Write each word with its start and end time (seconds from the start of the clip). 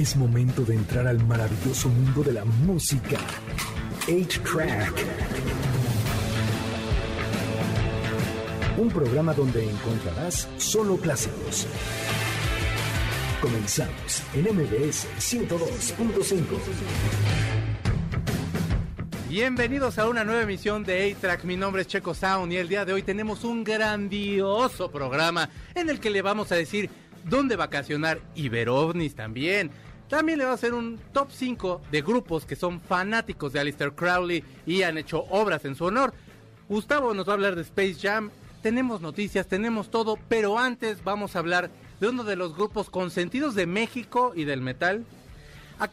Es 0.00 0.16
momento 0.16 0.64
de 0.64 0.76
entrar 0.76 1.06
al 1.06 1.22
maravilloso 1.26 1.90
mundo 1.90 2.22
de 2.22 2.32
la 2.32 2.46
música. 2.46 3.18
8-Track. 4.06 4.94
Un 8.78 8.88
programa 8.88 9.34
donde 9.34 9.62
encontrarás 9.62 10.48
solo 10.56 10.96
clásicos. 10.96 11.66
Comenzamos 13.42 14.22
en 14.32 14.44
MBS 14.44 15.06
102.5. 15.18 16.44
Bienvenidos 19.28 19.98
a 19.98 20.08
una 20.08 20.24
nueva 20.24 20.44
emisión 20.44 20.82
de 20.82 21.12
A-Track. 21.12 21.44
Mi 21.44 21.58
nombre 21.58 21.82
es 21.82 21.88
Checo 21.88 22.14
Sound 22.14 22.50
y 22.54 22.56
el 22.56 22.68
día 22.68 22.86
de 22.86 22.94
hoy 22.94 23.02
tenemos 23.02 23.44
un 23.44 23.64
grandioso 23.64 24.90
programa 24.90 25.50
en 25.74 25.90
el 25.90 26.00
que 26.00 26.08
le 26.08 26.22
vamos 26.22 26.50
a 26.52 26.54
decir 26.54 26.88
dónde 27.24 27.56
vacacionar 27.56 28.18
y 28.34 28.48
ver 28.48 28.70
ovnis 28.70 29.14
también. 29.14 29.70
También 30.10 30.38
le 30.38 30.44
vamos 30.44 30.58
a 30.58 30.60
hacer 30.60 30.74
un 30.74 30.98
top 31.12 31.28
5 31.30 31.82
de 31.90 32.02
grupos 32.02 32.44
que 32.44 32.56
son 32.56 32.80
fanáticos 32.80 33.52
de 33.52 33.60
Alistair 33.60 33.92
Crowley 33.92 34.44
y 34.66 34.82
han 34.82 34.98
hecho 34.98 35.22
obras 35.30 35.64
en 35.64 35.76
su 35.76 35.84
honor. 35.84 36.12
Gustavo 36.68 37.14
nos 37.14 37.26
va 37.28 37.32
a 37.32 37.34
hablar 37.34 37.54
de 37.54 37.62
Space 37.62 37.94
Jam. 38.00 38.30
Tenemos 38.60 39.00
noticias, 39.00 39.46
tenemos 39.46 39.90
todo, 39.90 40.18
pero 40.28 40.58
antes 40.58 41.02
vamos 41.04 41.34
a 41.36 41.38
hablar 41.38 41.70
de 42.00 42.08
uno 42.08 42.24
de 42.24 42.34
los 42.36 42.54
grupos 42.56 42.90
consentidos 42.90 43.54
de 43.54 43.66
México 43.66 44.32
y 44.34 44.44
del 44.44 44.60
metal. 44.60 45.04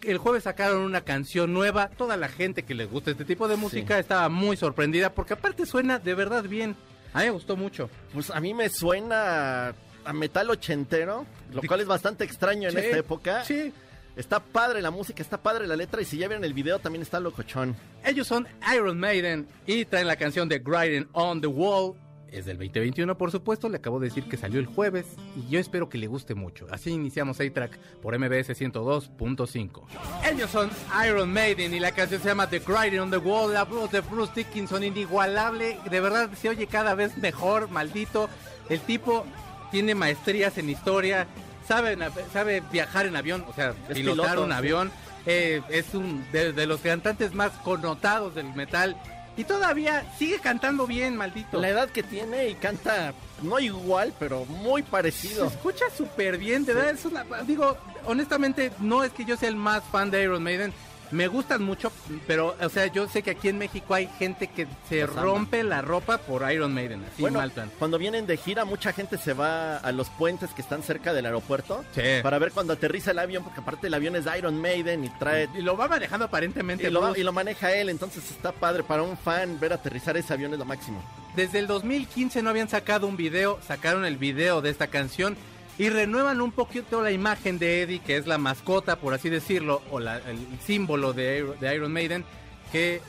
El 0.01 0.17
jueves 0.17 0.43
sacaron 0.43 0.81
una 0.81 1.01
canción 1.01 1.53
nueva. 1.53 1.87
Toda 1.89 2.17
la 2.17 2.27
gente 2.27 2.63
que 2.63 2.73
les 2.75 2.89
gusta 2.89 3.11
este 3.11 3.23
tipo 3.23 3.47
de 3.47 3.55
música 3.55 3.99
estaba 3.99 4.27
muy 4.29 4.57
sorprendida 4.57 5.13
porque 5.13 5.33
aparte 5.33 5.65
suena 5.65 5.99
de 5.99 6.13
verdad 6.15 6.43
bien. 6.43 6.75
A 7.13 7.19
mí 7.19 7.25
me 7.25 7.31
gustó 7.31 7.55
mucho. 7.55 7.89
Pues 8.13 8.31
a 8.31 8.39
mí 8.41 8.53
me 8.53 8.67
suena 8.69 9.73
a 10.03 10.13
metal 10.13 10.49
ochentero, 10.49 11.25
lo 11.53 11.61
cual 11.61 11.81
es 11.81 11.87
bastante 11.87 12.23
extraño 12.25 12.67
en 12.69 12.75
Sí, 12.75 12.81
esta 12.81 12.97
época. 12.97 13.43
Sí. 13.45 13.71
Está 14.17 14.39
padre 14.39 14.81
la 14.81 14.89
música, 14.89 15.21
está 15.21 15.37
padre 15.37 15.67
la 15.67 15.75
letra 15.75 16.01
y 16.01 16.05
si 16.05 16.17
ya 16.17 16.27
vieron 16.27 16.43
el 16.43 16.55
video 16.55 16.79
también 16.79 17.03
está 17.03 17.19
locochón. 17.19 17.75
Ellos 18.03 18.25
son 18.25 18.47
Iron 18.75 18.99
Maiden 18.99 19.47
y 19.67 19.85
traen 19.85 20.07
la 20.07 20.15
canción 20.15 20.49
de 20.49 20.57
Grinding 20.57 21.07
on 21.13 21.39
the 21.39 21.45
Wall. 21.45 21.93
Es 22.31 22.45
del 22.45 22.57
2021, 22.57 23.15
por 23.15 23.31
supuesto. 23.31 23.69
Le 23.69 23.77
acabo 23.77 23.99
de 23.99 24.07
decir 24.07 24.27
que 24.27 24.35
salió 24.35 24.59
el 24.59 24.65
jueves 24.65 25.05
y 25.35 25.47
yo 25.49 25.59
espero 25.59 25.87
que 25.87 25.99
le 25.99 26.07
guste 26.07 26.33
mucho. 26.33 26.65
Así 26.71 26.89
iniciamos 26.89 27.39
A-Track 27.39 27.77
por 28.01 28.17
MBS 28.17 28.49
102.5. 28.49 29.83
Ellos 30.29 30.49
son 30.49 30.71
Iron 31.05 31.31
Maiden 31.31 31.73
y 31.75 31.79
la 31.79 31.91
canción 31.91 32.19
se 32.19 32.27
llama 32.27 32.49
The 32.49 32.59
Grinding 32.59 32.99
on 32.99 33.11
the 33.11 33.17
Wall. 33.17 33.53
La 33.53 33.65
voz 33.65 33.91
de 33.91 34.01
Bruce 34.01 34.33
Dickinson, 34.35 34.83
inigualable. 34.83 35.79
De 35.89 35.99
verdad 35.99 36.31
se 36.33 36.49
oye 36.49 36.65
cada 36.65 36.95
vez 36.95 37.15
mejor, 37.17 37.69
maldito. 37.69 38.29
El 38.67 38.79
tipo 38.81 39.25
tiene 39.71 39.95
maestrías 39.95 40.57
en 40.57 40.69
historia, 40.69 41.27
sabe, 41.67 41.97
sabe 42.33 42.61
viajar 42.71 43.05
en 43.05 43.15
avión, 43.15 43.45
o 43.47 43.53
sea, 43.53 43.73
Es 43.89 43.95
pilotar 43.95 44.31
piloto, 44.31 44.43
un 44.43 44.51
sí. 44.51 44.55
avión. 44.57 44.91
Eh, 45.25 45.61
es 45.69 45.93
un 45.93 46.25
de, 46.31 46.53
de 46.53 46.65
los 46.67 46.79
cantantes 46.81 47.33
más 47.33 47.51
connotados 47.63 48.33
del 48.35 48.53
metal. 48.53 48.95
Y 49.35 49.43
todavía 49.43 50.03
sigue 50.17 50.39
cantando 50.39 50.87
bien, 50.87 51.15
maldito. 51.15 51.59
La 51.61 51.69
edad 51.69 51.89
que 51.89 52.01
tiene 52.01 52.47
y 52.49 52.55
canta 52.55 53.13
no 53.43 53.59
igual, 53.59 54.11
pero 54.17 54.45
muy 54.45 54.81
Se 54.81 54.87
parecido. 54.89 55.45
escucha 55.45 55.85
súper 55.95 56.37
bien, 56.39 56.65
de 56.65 56.73
verdad. 56.73 56.91
es 56.95 57.05
una- 57.05 57.23
digo, 57.45 57.77
honestamente, 58.05 58.71
no 58.79 59.03
es 59.03 59.11
que 59.11 59.25
yo 59.25 59.37
sea 59.37 59.49
el 59.49 59.55
más 59.55 59.83
fan 59.91 60.09
de 60.09 60.23
Iron 60.23 60.41
Maiden. 60.41 60.73
Me 61.11 61.27
gustan 61.27 61.63
mucho, 61.63 61.91
pero, 62.27 62.55
o 62.61 62.69
sea, 62.69 62.87
yo 62.87 63.07
sé 63.07 63.23
que 63.23 63.31
aquí 63.31 63.47
en 63.47 63.57
México 63.57 63.93
hay 63.93 64.07
gente 64.19 64.47
que 64.47 64.67
se 64.89 65.01
Los 65.01 65.11
ama. 65.11 65.21
rompe 65.21 65.63
la 65.63 65.81
ropa 65.81 66.17
por 66.17 66.49
Iron 66.51 66.73
Maiden, 66.73 67.03
así 67.05 67.21
Bueno, 67.21 67.39
mal 67.39 67.51
plan. 67.51 67.71
cuando 67.79 67.97
vienen 67.97 68.27
de 68.27 68.35
gira, 68.37 68.65
mucha 68.65 68.91
gente 68.93 69.17
se 69.17 69.33
va 69.33 69.77
a 69.77 69.91
los 69.91 70.09
puentes 70.09 70.51
que 70.53 70.61
están 70.61 70.83
cerca 70.83 71.13
del 71.13 71.25
aeropuerto 71.25 71.83
Sí. 71.95 72.01
para 72.21 72.39
ver 72.39 72.51
cuando 72.51 72.73
aterriza 72.73 73.11
el 73.11 73.19
avión, 73.19 73.43
porque 73.43 73.61
aparte 73.61 73.87
el 73.87 73.93
avión 73.93 74.15
es 74.15 74.25
de 74.25 74.37
Iron 74.37 74.59
Maiden 74.61 75.05
y 75.05 75.09
trae 75.17 75.47
Y 75.57 75.61
lo 75.61 75.77
va 75.77 75.87
manejando 75.87 76.25
aparentemente. 76.25 76.87
y 76.87 76.91
lo, 76.91 77.15
y 77.15 77.23
lo 77.23 77.31
maneja 77.31 77.71
él, 77.73 77.89
entonces 77.89 78.29
está 78.29 78.51
padre 78.51 78.83
para 78.83 79.03
un 79.03 79.17
fan 79.17 79.59
ver 79.59 79.73
aterrizar 79.73 80.17
ese 80.17 80.33
avión 80.33 80.51
es 80.53 80.59
lo 80.59 80.65
máximo. 80.65 81.01
Desde 81.35 81.59
el 81.59 81.67
2015 81.67 82.41
no 82.41 82.49
habían 82.49 82.67
sacado 82.67 83.07
un 83.07 83.15
video, 83.15 83.59
sacaron 83.65 84.03
el 84.05 84.17
video 84.17 84.61
de 84.61 84.71
esta 84.71 84.87
canción 84.87 85.37
y 85.77 85.89
renuevan 85.89 86.41
un 86.41 86.51
poquito 86.51 87.01
la 87.01 87.11
imagen 87.11 87.59
de 87.59 87.83
Eddie, 87.83 87.99
que 87.99 88.17
es 88.17 88.25
la 88.25 88.37
mascota, 88.37 88.95
por 88.95 89.13
así 89.13 89.29
decirlo, 89.29 89.81
o 89.91 89.99
el 89.99 90.19
símbolo 90.65 91.13
de, 91.13 91.45
de 91.59 91.75
Iron 91.75 91.93
Maiden, 91.93 92.25
que 92.71 93.01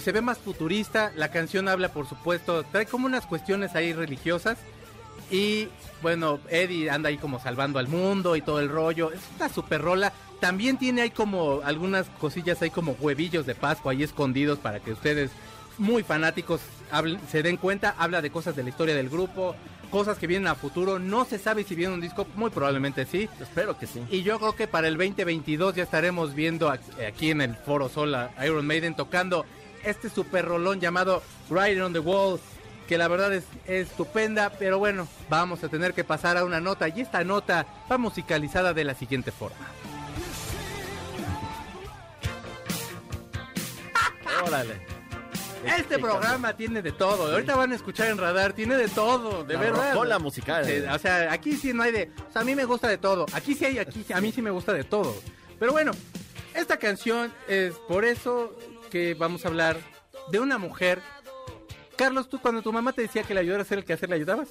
se 0.00 0.12
ve 0.12 0.20
más 0.20 0.38
futurista. 0.38 1.12
La 1.16 1.30
canción 1.30 1.68
habla, 1.68 1.90
por 1.90 2.08
supuesto, 2.08 2.64
trae 2.64 2.86
como 2.86 3.06
unas 3.06 3.26
cuestiones 3.26 3.74
ahí 3.74 3.92
religiosas. 3.92 4.58
Y 5.30 5.68
bueno, 6.02 6.38
Eddie 6.48 6.90
anda 6.90 7.08
ahí 7.08 7.18
como 7.18 7.40
salvando 7.40 7.78
al 7.78 7.88
mundo 7.88 8.36
y 8.36 8.42
todo 8.42 8.60
el 8.60 8.68
rollo. 8.68 9.12
Es 9.12 9.20
una 9.36 9.48
super 9.48 9.82
rola. 9.82 10.12
También 10.40 10.76
tiene 10.76 11.02
ahí 11.02 11.10
como 11.10 11.60
algunas 11.64 12.06
cosillas 12.20 12.60
ahí 12.62 12.70
como 12.70 12.92
huevillos 13.00 13.46
de 13.46 13.54
Pascua 13.54 13.92
ahí 13.92 14.02
escondidos 14.02 14.58
para 14.58 14.80
que 14.80 14.92
ustedes, 14.92 15.30
muy 15.78 16.02
fanáticos, 16.02 16.60
se 17.30 17.42
den 17.42 17.56
cuenta. 17.56 17.94
Habla 17.98 18.22
de 18.22 18.30
cosas 18.30 18.56
de 18.56 18.62
la 18.62 18.68
historia 18.68 18.94
del 18.94 19.08
grupo, 19.08 19.54
cosas 19.90 20.18
que 20.18 20.26
vienen 20.26 20.48
a 20.48 20.54
futuro. 20.54 20.98
No 20.98 21.24
se 21.24 21.38
sabe 21.38 21.64
si 21.64 21.74
viene 21.74 21.94
un 21.94 22.00
disco, 22.00 22.26
muy 22.36 22.50
probablemente 22.50 23.06
sí. 23.06 23.28
Espero 23.40 23.78
que 23.78 23.86
sí. 23.86 24.02
Y 24.10 24.22
yo 24.22 24.38
creo 24.38 24.56
que 24.56 24.66
para 24.66 24.88
el 24.88 24.96
2022 24.96 25.74
ya 25.74 25.82
estaremos 25.82 26.34
viendo 26.34 26.70
aquí, 26.70 26.90
aquí 27.02 27.30
en 27.30 27.40
el 27.40 27.56
Foro 27.56 27.88
Sol 27.88 28.14
a 28.14 28.32
Iron 28.44 28.66
Maiden 28.66 28.94
tocando 28.94 29.44
este 29.84 30.08
super 30.08 30.44
rolón 30.44 30.80
llamado 30.80 31.22
Riding 31.50 31.82
on 31.82 31.92
the 31.92 31.98
Wall, 31.98 32.40
que 32.88 32.98
la 32.98 33.08
verdad 33.08 33.32
es, 33.34 33.44
es 33.66 33.88
estupenda, 33.88 34.50
pero 34.50 34.78
bueno, 34.78 35.06
vamos 35.28 35.62
a 35.62 35.68
tener 35.68 35.94
que 35.94 36.04
pasar 36.04 36.36
a 36.36 36.44
una 36.44 36.60
nota 36.60 36.88
y 36.88 37.00
esta 37.00 37.24
nota 37.24 37.66
va 37.90 37.98
musicalizada 37.98 38.72
de 38.72 38.84
la 38.84 38.94
siguiente 38.94 39.30
forma. 39.30 39.66
Órale. 44.46 44.93
Este 45.66 45.98
programa 45.98 46.56
tiene 46.56 46.82
de 46.82 46.92
todo, 46.92 47.32
ahorita 47.32 47.56
van 47.56 47.72
a 47.72 47.74
escuchar 47.74 48.08
en 48.08 48.18
radar, 48.18 48.52
tiene 48.52 48.76
de 48.76 48.88
todo, 48.88 49.44
de 49.44 49.54
La 49.54 49.60
verdad. 49.60 49.92
rocola 49.92 50.18
musical. 50.18 50.64
Sí, 50.64 50.72
o 50.90 50.98
sea, 50.98 51.32
aquí 51.32 51.56
sí 51.56 51.72
no 51.72 51.82
hay 51.82 51.92
de. 51.92 52.10
O 52.28 52.32
sea, 52.32 52.42
a 52.42 52.44
mí 52.44 52.54
me 52.54 52.64
gusta 52.64 52.88
de 52.88 52.98
todo. 52.98 53.26
Aquí 53.32 53.54
sí 53.54 53.64
hay, 53.64 53.78
aquí 53.78 54.04
sí- 54.06 54.12
a 54.12 54.20
mí 54.20 54.32
sí 54.32 54.42
me 54.42 54.50
gusta 54.50 54.72
de 54.72 54.84
todo. 54.84 55.14
Pero 55.58 55.72
bueno, 55.72 55.92
esta 56.54 56.76
canción 56.78 57.32
es 57.48 57.74
por 57.88 58.04
eso 58.04 58.56
que 58.90 59.14
vamos 59.14 59.44
a 59.44 59.48
hablar 59.48 59.76
de 60.30 60.40
una 60.40 60.58
mujer. 60.58 61.00
Carlos, 61.96 62.28
tú 62.28 62.40
cuando 62.40 62.60
tu 62.62 62.72
mamá 62.72 62.92
te 62.92 63.02
decía 63.02 63.22
que 63.22 63.34
le 63.34 63.40
ayudara 63.40 63.60
a 63.60 63.64
hacer 63.64 63.78
el 63.78 63.84
quehacer, 63.84 64.08
¿le 64.08 64.16
ayudabas? 64.16 64.48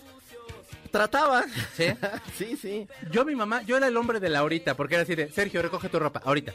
Trataba. 0.91 1.44
Sí. 1.75 1.85
sí, 2.38 2.57
sí. 2.57 2.88
Yo, 3.12 3.25
mi 3.25 3.35
mamá, 3.35 3.63
yo 3.63 3.78
era 3.78 3.88
el 3.88 3.97
hombre 3.97 4.19
de 4.19 4.30
la 4.30 4.40
ahorita, 4.40 4.75
porque 4.75 4.95
era 4.95 5.03
así 5.03 5.16
de, 5.16 5.30
Sergio, 5.31 5.62
recoge 5.62 5.90
tu 5.90 6.00
ropa, 6.00 6.22
ahorita. 6.24 6.53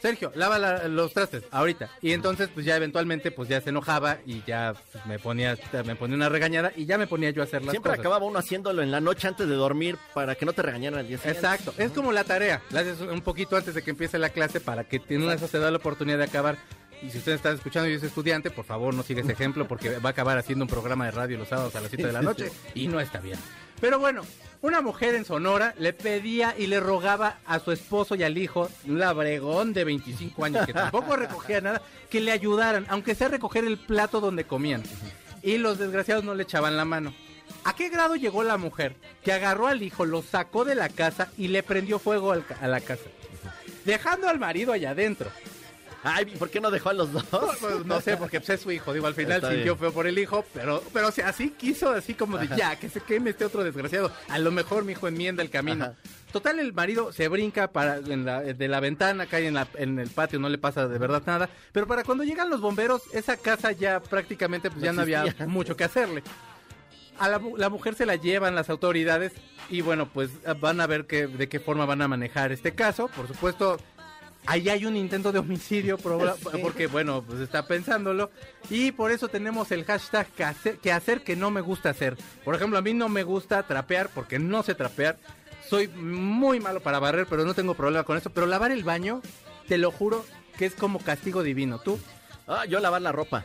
Sergio, 0.00 0.32
lava 0.34 0.58
la- 0.58 0.88
los 0.88 1.12
trastes, 1.12 1.44
ahorita. 1.50 1.90
Y 2.00 2.12
entonces, 2.12 2.48
pues 2.52 2.64
ya 2.66 2.76
eventualmente, 2.76 3.30
pues 3.30 3.48
ya 3.48 3.60
se 3.60 3.70
enojaba 3.70 4.18
y 4.26 4.42
ya 4.46 4.74
pues, 4.92 5.04
me 5.06 5.18
ponía, 5.18 5.56
me 5.84 5.96
ponía 5.96 6.16
una 6.16 6.28
regañada 6.28 6.72
y 6.74 6.86
ya 6.86 6.96
me 6.98 7.06
ponía 7.06 7.30
yo 7.30 7.42
a 7.42 7.44
hacer 7.44 7.62
las 7.62 7.72
Siempre 7.72 7.90
cosas. 7.90 8.00
acababa 8.00 8.24
uno 8.26 8.38
haciéndolo 8.38 8.82
en 8.82 8.90
la 8.90 9.00
noche 9.00 9.28
antes 9.28 9.46
de 9.48 9.54
dormir 9.54 9.98
para 10.14 10.34
que 10.34 10.46
no 10.46 10.52
te 10.52 10.62
regañaran 10.62 11.00
al 11.00 11.08
día 11.08 11.18
siguiente. 11.18 11.38
Exacto, 11.40 11.74
es 11.76 11.90
como 11.92 12.12
la 12.12 12.24
tarea, 12.24 12.62
la 12.70 12.80
haces 12.80 13.00
un 13.00 13.20
poquito 13.20 13.56
antes 13.56 13.74
de 13.74 13.82
que 13.82 13.90
empiece 13.90 14.18
la 14.18 14.30
clase 14.30 14.60
para 14.60 14.84
que 14.84 15.00
en 15.08 15.22
una 15.22 15.30
de 15.32 15.36
esas 15.36 15.50
te 15.50 15.58
da 15.58 15.70
la 15.70 15.76
oportunidad 15.76 16.18
de 16.18 16.24
acabar. 16.24 16.56
Y 17.02 17.08
si 17.10 17.16
usted 17.18 17.32
está 17.32 17.50
escuchando 17.52 17.88
y 17.88 17.94
es 17.94 18.02
estudiante, 18.02 18.50
por 18.50 18.66
favor 18.66 18.92
no 18.92 19.02
siga 19.02 19.22
ese 19.22 19.32
ejemplo 19.32 19.66
porque 19.66 19.98
va 19.98 20.10
a 20.10 20.12
acabar 20.12 20.36
haciendo 20.36 20.64
un 20.66 20.68
programa 20.70 21.06
de 21.06 21.12
radio 21.12 21.38
los 21.38 21.48
sábados 21.48 21.74
a 21.74 21.80
las 21.80 21.88
7 21.90 22.06
de 22.06 22.12
la 22.12 22.20
noche 22.22 22.52
y 22.74 22.88
no 22.88 23.00
está 23.00 23.20
bien. 23.20 23.38
Pero 23.80 23.98
bueno, 23.98 24.22
una 24.62 24.82
mujer 24.82 25.14
en 25.14 25.24
Sonora 25.24 25.74
le 25.78 25.92
pedía 25.92 26.54
y 26.56 26.66
le 26.66 26.80
rogaba 26.80 27.38
a 27.46 27.58
su 27.60 27.72
esposo 27.72 28.14
y 28.14 28.22
al 28.22 28.36
hijo, 28.36 28.68
un 28.86 28.98
labregón 28.98 29.72
de 29.72 29.84
25 29.84 30.44
años 30.44 30.66
que 30.66 30.74
tampoco 30.74 31.16
recogía 31.16 31.60
nada, 31.62 31.80
que 32.10 32.20
le 32.20 32.30
ayudaran, 32.30 32.84
aunque 32.88 33.14
sea 33.14 33.28
recoger 33.28 33.64
el 33.64 33.78
plato 33.78 34.20
donde 34.20 34.44
comían. 34.44 34.82
Y 35.42 35.56
los 35.56 35.78
desgraciados 35.78 36.24
no 36.24 36.34
le 36.34 36.42
echaban 36.42 36.76
la 36.76 36.84
mano. 36.84 37.14
¿A 37.64 37.74
qué 37.74 37.88
grado 37.88 38.16
llegó 38.16 38.42
la 38.42 38.58
mujer 38.58 38.96
que 39.24 39.32
agarró 39.32 39.66
al 39.66 39.82
hijo, 39.82 40.04
lo 40.04 40.22
sacó 40.22 40.64
de 40.64 40.74
la 40.74 40.88
casa 40.88 41.30
y 41.38 41.48
le 41.48 41.62
prendió 41.62 41.98
fuego 41.98 42.32
a 42.32 42.68
la 42.68 42.80
casa? 42.80 43.04
Dejando 43.84 44.28
al 44.28 44.38
marido 44.38 44.72
allá 44.72 44.90
adentro. 44.90 45.30
Ay, 46.02 46.24
¿por 46.24 46.48
qué 46.48 46.60
no 46.60 46.70
dejó 46.70 46.88
a 46.88 46.92
los 46.94 47.12
dos? 47.12 47.24
Pues, 47.60 47.84
no 47.84 48.00
sé, 48.00 48.16
porque 48.16 48.40
pues, 48.40 48.50
es 48.50 48.60
su 48.62 48.70
hijo. 48.72 48.92
Digo, 48.94 49.06
al 49.06 49.14
final 49.14 49.36
Está 49.36 49.48
sintió 49.50 49.74
bien. 49.74 49.78
feo 49.78 49.92
por 49.92 50.06
el 50.06 50.18
hijo, 50.18 50.44
pero, 50.54 50.82
pero 50.94 51.08
o 51.08 51.10
sea, 51.12 51.28
así 51.28 51.50
quiso, 51.50 51.90
así 51.90 52.14
como 52.14 52.38
de 52.38 52.48
ya, 52.56 52.76
que 52.76 52.88
se 52.88 53.00
queme 53.00 53.30
este 53.30 53.44
otro 53.44 53.62
desgraciado. 53.62 54.10
A 54.28 54.38
lo 54.38 54.50
mejor 54.50 54.84
mi 54.84 54.92
hijo 54.92 55.08
enmienda 55.08 55.42
el 55.42 55.50
camino. 55.50 55.84
Ajá. 55.84 55.94
Total, 56.32 56.58
el 56.60 56.72
marido 56.72 57.12
se 57.12 57.26
brinca 57.28 57.72
para, 57.72 57.96
en 57.96 58.24
la- 58.24 58.40
de 58.42 58.68
la 58.68 58.78
ventana, 58.80 59.26
cae 59.26 59.46
en, 59.48 59.54
la- 59.54 59.66
en 59.76 59.98
el 59.98 60.08
patio, 60.10 60.38
no 60.38 60.48
le 60.48 60.58
pasa 60.58 60.86
de 60.88 60.96
verdad 60.96 61.22
nada. 61.26 61.50
Pero 61.72 61.86
para 61.86 62.04
cuando 62.04 62.24
llegan 62.24 62.48
los 62.48 62.60
bomberos, 62.60 63.02
esa 63.12 63.36
casa 63.36 63.72
ya 63.72 64.00
prácticamente 64.00 64.70
pues, 64.70 64.82
ya 64.82 64.92
no 64.92 65.02
había 65.02 65.24
mucho 65.48 65.76
que 65.76 65.84
hacerle. 65.84 66.22
A 67.18 67.28
la, 67.28 67.40
la 67.58 67.68
mujer 67.68 67.94
se 67.96 68.06
la 68.06 68.14
llevan 68.16 68.54
las 68.54 68.70
autoridades 68.70 69.32
y 69.68 69.82
bueno, 69.82 70.08
pues 70.08 70.30
van 70.60 70.80
a 70.80 70.86
ver 70.86 71.06
que, 71.06 71.26
de 71.26 71.48
qué 71.50 71.60
forma 71.60 71.84
van 71.84 72.00
a 72.00 72.08
manejar 72.08 72.50
este 72.52 72.72
caso. 72.74 73.08
Por 73.08 73.26
supuesto, 73.28 73.78
ahí 74.46 74.68
hay 74.68 74.86
un 74.86 74.96
intento 74.96 75.32
de 75.32 75.38
homicidio 75.38 75.98
porque 76.62 76.86
bueno, 76.86 77.22
pues 77.22 77.40
está 77.40 77.66
pensándolo. 77.66 78.30
Y 78.68 78.92
por 78.92 79.10
eso 79.10 79.28
tenemos 79.28 79.70
el 79.72 79.84
hashtag 79.84 80.26
que 80.28 80.44
hacer, 80.44 80.78
que 80.78 80.92
hacer 80.92 81.22
que 81.22 81.36
no 81.36 81.50
me 81.50 81.60
gusta 81.60 81.90
hacer. 81.90 82.16
Por 82.44 82.54
ejemplo, 82.54 82.78
a 82.78 82.82
mí 82.82 82.94
no 82.94 83.08
me 83.08 83.22
gusta 83.22 83.62
trapear 83.62 84.10
porque 84.14 84.38
no 84.38 84.62
sé 84.62 84.74
trapear. 84.74 85.18
soy 85.68 85.88
muy 85.88 86.60
malo 86.60 86.80
para 86.80 86.98
barrer, 86.98 87.26
pero 87.28 87.44
no 87.44 87.54
tengo 87.54 87.74
problema 87.74 88.04
con 88.04 88.16
eso. 88.16 88.30
Pero 88.30 88.46
lavar 88.46 88.72
el 88.72 88.84
baño, 88.84 89.22
te 89.68 89.78
lo 89.78 89.90
juro 89.90 90.24
que 90.58 90.66
es 90.66 90.74
como 90.74 90.98
castigo 90.98 91.42
divino. 91.42 91.78
¿Tú? 91.78 91.98
Ah, 92.46 92.64
yo 92.66 92.80
lavar 92.80 93.02
la 93.02 93.12
ropa. 93.12 93.44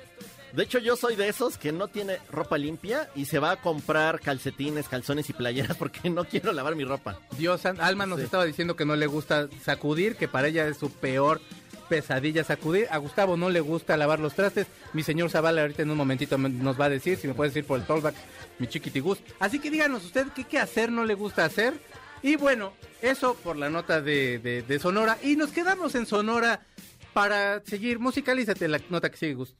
De 0.56 0.64
hecho, 0.64 0.80
yo 0.80 0.96
soy 0.96 1.16
de 1.16 1.28
esos 1.28 1.58
que 1.58 1.72
no 1.72 1.88
tiene 1.90 2.18
ropa 2.32 2.58
limpia 2.58 3.10
y 3.16 3.26
se 3.26 3.40
va 3.40 3.52
a 3.52 3.62
comprar 3.62 4.20
calcetines, 4.22 4.88
calzones 4.88 5.30
y 5.30 5.34
playeras 5.34 5.76
porque 5.78 6.10
no 6.10 6.24
quiero 6.26 6.54
lavar 6.54 6.76
mi 6.76 6.86
ropa. 6.86 7.20
Dios, 7.38 7.66
Alma 7.66 8.06
nos 8.06 8.20
Sí. 8.20 8.26
estaba 8.26 8.46
diciendo 8.46 8.76
que 8.76 8.86
no 8.86 8.96
le 8.96 9.08
gusta 9.08 9.50
sacudir, 9.64 10.16
que 10.16 10.28
para 10.28 10.48
ella 10.48 10.68
es 10.68 10.78
su 10.78 10.90
peor 10.92 11.42
pesadilla 11.90 12.44
sacudir. 12.44 12.88
A 12.90 12.98
Gustavo 12.98 13.38
no 13.38 13.50
le 13.50 13.60
gusta 13.60 13.98
lavar 13.98 14.20
los 14.20 14.34
trastes. 14.34 14.68
Mi 14.94 15.04
señor 15.04 15.30
Zavala 15.30 15.62
ahorita 15.62 15.84
en 15.84 15.92
un 15.92 15.98
momentito 15.98 16.38
me- 16.38 16.50
nos 16.50 16.80
va 16.80 16.86
a 16.86 16.90
decir 16.90 17.18
si 17.18 17.28
me 17.28 17.34
puede 17.34 17.50
decir 17.50 17.66
por 17.66 17.80
el 17.80 17.86
tollback, 17.86 18.16
mi 18.58 18.68
chiquitigus. 18.68 19.20
Así 19.40 19.60
que 19.60 19.70
díganos 19.70 20.06
usted 20.06 20.28
qué, 20.36 20.46
qué 20.46 20.58
hacer, 20.60 20.92
no 20.92 21.04
le 21.06 21.14
gusta 21.16 21.46
hacer. 21.46 21.74
Y 22.24 22.38
bueno, 22.38 22.74
eso 23.02 23.36
por 23.36 23.56
la 23.58 23.70
nota 23.70 24.02
de, 24.02 24.40
de- 24.40 24.62
de 24.64 24.80
Sonora. 24.80 25.18
Y 25.22 25.36
nos 25.36 25.52
quedamos 25.52 25.94
en 25.96 26.06
Sonora 26.08 26.62
para 27.14 27.62
seguir. 27.66 28.00
Musicalízate 28.00 28.68
la 28.68 28.80
nota 28.90 29.12
que 29.12 29.18
sigue, 29.18 29.34
Gus. 29.36 29.54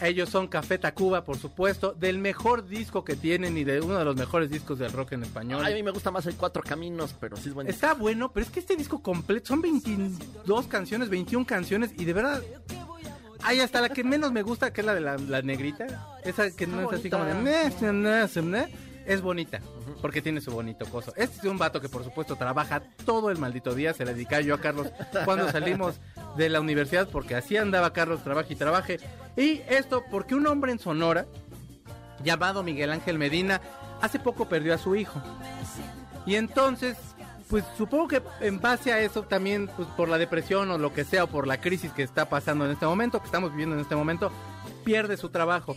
Ellos 0.00 0.28
son 0.28 0.46
Café 0.46 0.78
Tacuba, 0.78 1.24
por 1.24 1.38
supuesto, 1.38 1.92
del 1.92 2.18
mejor 2.18 2.66
disco 2.68 3.04
que 3.04 3.16
tienen 3.16 3.56
y 3.56 3.64
de 3.64 3.80
uno 3.80 3.98
de 3.98 4.04
los 4.04 4.16
mejores 4.16 4.50
discos 4.50 4.78
del 4.78 4.92
rock 4.92 5.12
en 5.12 5.22
español. 5.22 5.62
Ay, 5.64 5.72
a 5.72 5.76
mí 5.76 5.82
me 5.82 5.90
gusta 5.90 6.10
más 6.10 6.26
el 6.26 6.34
Cuatro 6.34 6.62
Caminos, 6.62 7.14
pero 7.18 7.36
sí 7.36 7.48
es 7.48 7.54
bueno. 7.54 7.70
Está 7.70 7.94
bueno, 7.94 8.30
pero 8.32 8.44
es 8.44 8.52
que 8.52 8.60
este 8.60 8.76
disco 8.76 9.02
completo 9.02 9.48
son 9.48 9.62
22 9.62 10.66
canciones, 10.66 11.08
21 11.08 11.46
canciones 11.46 11.92
y 11.96 12.04
de 12.04 12.12
verdad 12.12 12.42
hay 13.42 13.60
hasta 13.60 13.80
la 13.80 13.88
que 13.88 14.02
menos 14.04 14.32
me 14.32 14.42
gusta, 14.42 14.72
que 14.72 14.80
es 14.80 14.86
la 14.86 14.94
de 14.94 15.00
la, 15.00 15.16
la 15.16 15.40
negrita. 15.40 16.18
Esa 16.24 16.50
que 16.50 16.66
no 16.66 16.90
es 16.90 16.98
así 16.98 17.08
como 17.08 17.24
de... 17.24 17.34
"Meh, 19.06 19.14
meh, 19.14 19.14
meh", 19.14 19.14
meh", 19.14 19.14
Es 19.14 19.22
bonita, 19.22 19.60
porque 20.02 20.20
tiene 20.20 20.40
su 20.40 20.50
bonito 20.50 20.84
coso. 20.86 21.12
Este 21.16 21.38
es 21.38 21.44
un 21.44 21.58
vato 21.58 21.80
que 21.80 21.88
por 21.88 22.04
supuesto 22.04 22.36
trabaja 22.36 22.82
todo 23.04 23.30
el 23.30 23.38
maldito 23.38 23.74
día. 23.74 23.94
Se 23.94 24.04
le 24.04 24.14
dedicaba 24.14 24.42
yo 24.42 24.54
a 24.54 24.60
Carlos 24.60 24.88
cuando 25.24 25.50
salimos 25.50 25.96
de 26.36 26.48
la 26.48 26.60
universidad, 26.60 27.08
porque 27.08 27.34
así 27.34 27.56
andaba 27.56 27.92
Carlos, 27.92 28.22
trabaje 28.22 28.54
y 28.54 28.56
trabaje. 28.56 28.98
Y 29.36 29.62
esto 29.68 30.04
porque 30.10 30.34
un 30.34 30.46
hombre 30.46 30.72
en 30.72 30.78
Sonora, 30.78 31.26
llamado 32.24 32.62
Miguel 32.62 32.90
Ángel 32.90 33.18
Medina, 33.18 33.60
hace 34.00 34.18
poco 34.18 34.48
perdió 34.48 34.74
a 34.74 34.78
su 34.78 34.96
hijo. 34.96 35.20
Y 36.26 36.34
entonces, 36.34 36.96
pues 37.48 37.64
supongo 37.76 38.08
que 38.08 38.22
en 38.40 38.60
base 38.60 38.92
a 38.92 39.00
eso 39.00 39.22
también, 39.22 39.68
pues 39.76 39.86
por 39.96 40.08
la 40.08 40.18
depresión 40.18 40.70
o 40.70 40.78
lo 40.78 40.92
que 40.92 41.04
sea, 41.04 41.24
o 41.24 41.26
por 41.28 41.46
la 41.46 41.60
crisis 41.60 41.92
que 41.92 42.02
está 42.02 42.28
pasando 42.28 42.64
en 42.64 42.72
este 42.72 42.86
momento, 42.86 43.20
que 43.20 43.26
estamos 43.26 43.50
viviendo 43.50 43.76
en 43.76 43.82
este 43.82 43.94
momento, 43.94 44.32
pierde 44.84 45.16
su 45.16 45.28
trabajo. 45.28 45.76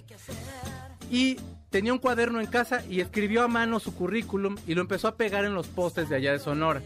Y 1.11 1.37
tenía 1.69 1.93
un 1.93 1.99
cuaderno 1.99 2.39
en 2.39 2.47
casa 2.47 2.83
y 2.89 3.01
escribió 3.01 3.43
a 3.43 3.47
mano 3.47 3.79
su 3.79 3.93
currículum 3.93 4.57
y 4.67 4.75
lo 4.75 4.81
empezó 4.81 5.07
a 5.07 5.15
pegar 5.15 5.45
en 5.45 5.53
los 5.53 5.67
postes 5.67 6.09
de 6.09 6.15
allá 6.15 6.31
de 6.31 6.39
Sonora. 6.39 6.81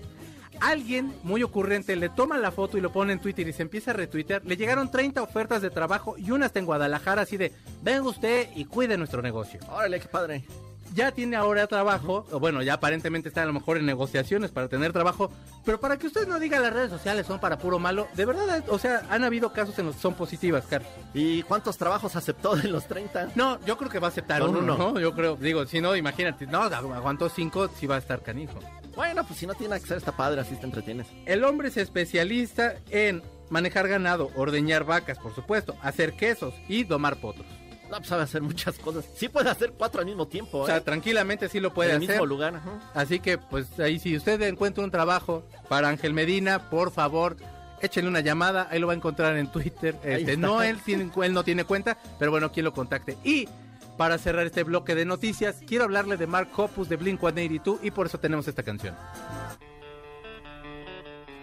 Alguien 0.62 1.14
muy 1.24 1.42
ocurrente 1.44 1.96
le 1.96 2.10
toma 2.10 2.38
la 2.38 2.52
foto 2.52 2.78
y 2.78 2.82
lo 2.82 2.92
pone 2.92 3.14
en 3.14 3.20
Twitter 3.20 3.48
y 3.48 3.54
se 3.54 3.64
empieza 3.64 3.92
a 3.92 3.96
retuitear. 3.96 4.46
Le 4.46 4.56
llegaron 4.56 4.92
30 4.92 5.22
ofertas 5.22 5.62
de 5.62 5.70
trabajo 5.70 6.16
y 6.18 6.32
una 6.32 6.46
hasta 6.46 6.60
en 6.60 6.66
Guadalajara 6.66 7.24
así 7.24 7.38
de, 7.38 7.52
venga 7.82 8.08
usted 8.08 8.50
y 8.56 8.66
cuide 8.66 8.98
nuestro 8.98 9.22
negocio 9.22 9.60
Órale, 9.70 10.00
qué 10.00 10.08
padre. 10.08 10.46
Ya 10.94 11.12
tiene 11.12 11.36
ahora 11.36 11.68
trabajo, 11.68 12.26
o 12.32 12.40
bueno, 12.40 12.62
ya 12.62 12.76
aparentemente 12.76 13.30
está 13.30 13.44
a 13.44 13.46
lo 13.46 13.54
mejor 13.54 13.78
en 13.78 13.86
negociaciones 13.86 14.52
para 14.52 14.68
tener 14.68 14.94
trabajo, 14.94 15.32
pero 15.66 15.80
para 15.80 15.98
que 15.98 16.08
usted 16.08 16.28
no 16.28 16.40
diga 16.40 16.60
las 16.60 16.74
redes 16.74 16.90
sociales 16.90 17.26
son 17.26 17.40
para 17.40 17.58
puro 17.58 17.80
malo, 17.80 18.08
de 18.16 18.26
verdad, 18.26 18.64
o 18.70 18.80
sea, 18.80 19.04
han 19.10 19.24
habido 19.24 19.54
casos 19.54 19.78
en 19.80 19.88
los 19.88 19.96
que 19.96 20.02
son 20.02 20.14
positivas, 20.14 20.66
Carlos. 20.70 20.90
¿Y 21.14 21.44
cuántos 21.44 21.78
trabajos 21.78 22.16
aceptó 22.16 22.56
de 22.56 22.68
los 22.68 22.88
30? 22.88 23.32
No, 23.36 23.60
yo 23.66 23.78
creo 23.78 23.90
que 23.90 24.00
va 24.00 24.08
a 24.08 24.12
aceptar 24.12 24.44
uno, 24.44 24.60
uno. 24.60 24.78
¿no? 24.78 25.00
Yo 25.00 25.14
creo, 25.14 25.36
digo, 25.36 25.66
si 25.66 25.82
no, 25.82 25.96
imagínate, 25.96 26.46
no, 26.48 26.62
aguantó 26.62 27.30
cinco, 27.30 27.68
si 27.68 27.88
va 27.88 27.96
a 27.96 28.00
estar 28.00 28.22
canijo. 28.22 28.60
Bueno, 28.96 29.24
pues 29.26 29.40
si 29.40 29.48
no 29.48 29.56
tiene 29.56 29.78
que 29.80 29.86
hacer, 29.86 29.98
está 29.98 30.12
padre, 30.12 30.42
así 30.42 30.56
te 30.56 30.66
entretienes. 30.66 31.08
El 31.26 31.44
hombre 31.44 31.70
es 31.70 31.78
especialista 31.78 32.76
en 32.92 33.24
manejar 33.50 33.88
ganado, 33.88 34.30
ordeñar 34.36 34.84
vacas, 34.84 35.18
por 35.18 35.34
supuesto, 35.34 35.76
hacer 35.82 36.14
quesos 36.14 36.54
y 36.68 36.84
domar 36.84 37.18
potros. 37.18 37.48
No, 37.94 38.00
pues 38.00 38.10
sabe 38.10 38.24
hacer 38.24 38.42
muchas 38.42 38.80
cosas. 38.80 39.06
Sí 39.16 39.30
puede 39.30 39.52
hacer 39.52 39.74
cuatro 39.78 40.00
al 40.00 40.08
mismo 40.08 40.28
tiempo, 40.28 40.62
O 40.62 40.66
sea, 40.66 40.78
¿eh? 40.78 40.82
tranquilamente 40.82 41.48
sí 41.48 41.60
lo 41.60 41.72
puede 41.76 41.92
en 41.92 41.98
el 41.98 42.02
hacer. 42.04 42.16
mismo 42.16 42.26
lugar. 42.26 42.56
ajá. 42.56 42.80
Así 42.96 43.20
que, 43.20 43.38
pues 43.38 43.80
ahí, 43.80 44.00
si 44.00 44.18
usted 44.18 44.42
encuentra 44.42 44.84
un 44.84 44.90
trabajo 44.90 45.44
para 45.70 45.90
Ángel 45.90 46.12
Medina, 46.12 46.72
por 46.72 46.92
favor, 46.92 47.38
échenle 47.84 48.10
una 48.10 48.22
llamada. 48.22 48.68
Ahí 48.72 48.80
lo 48.80 48.88
va 48.88 48.94
a 48.94 48.96
encontrar 48.96 49.38
en 49.38 49.46
Twitter. 49.52 49.96
Este, 50.04 50.38
no, 50.38 50.64
él, 50.64 50.80
tiene, 50.84 51.12
él 51.24 51.34
no 51.34 51.44
tiene 51.44 51.66
cuenta, 51.66 51.96
pero 52.18 52.32
bueno, 52.32 52.52
quien 52.52 52.64
lo 52.64 52.74
contacte. 52.74 53.16
Y 53.24 53.48
para 53.96 54.18
cerrar 54.18 54.48
este 54.48 54.64
bloque 54.64 54.96
de 54.96 55.06
noticias, 55.06 55.58
quiero 55.68 55.84
hablarle 55.84 56.18
de 56.18 56.26
Mark 56.26 56.50
Hoppus 56.58 56.90
de 56.90 56.96
Blink 56.96 57.20
182 57.20 57.78
y 57.84 57.92
por 57.92 58.08
eso 58.08 58.18
tenemos 58.20 58.48
esta 58.48 58.64
canción. 58.64 58.96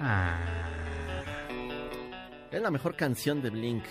Ah. 0.01 0.37
Es 2.51 2.61
la 2.61 2.73
mejor 2.73 2.97
canción 2.97 3.41
de 3.41 3.51
Blink. 3.51 3.85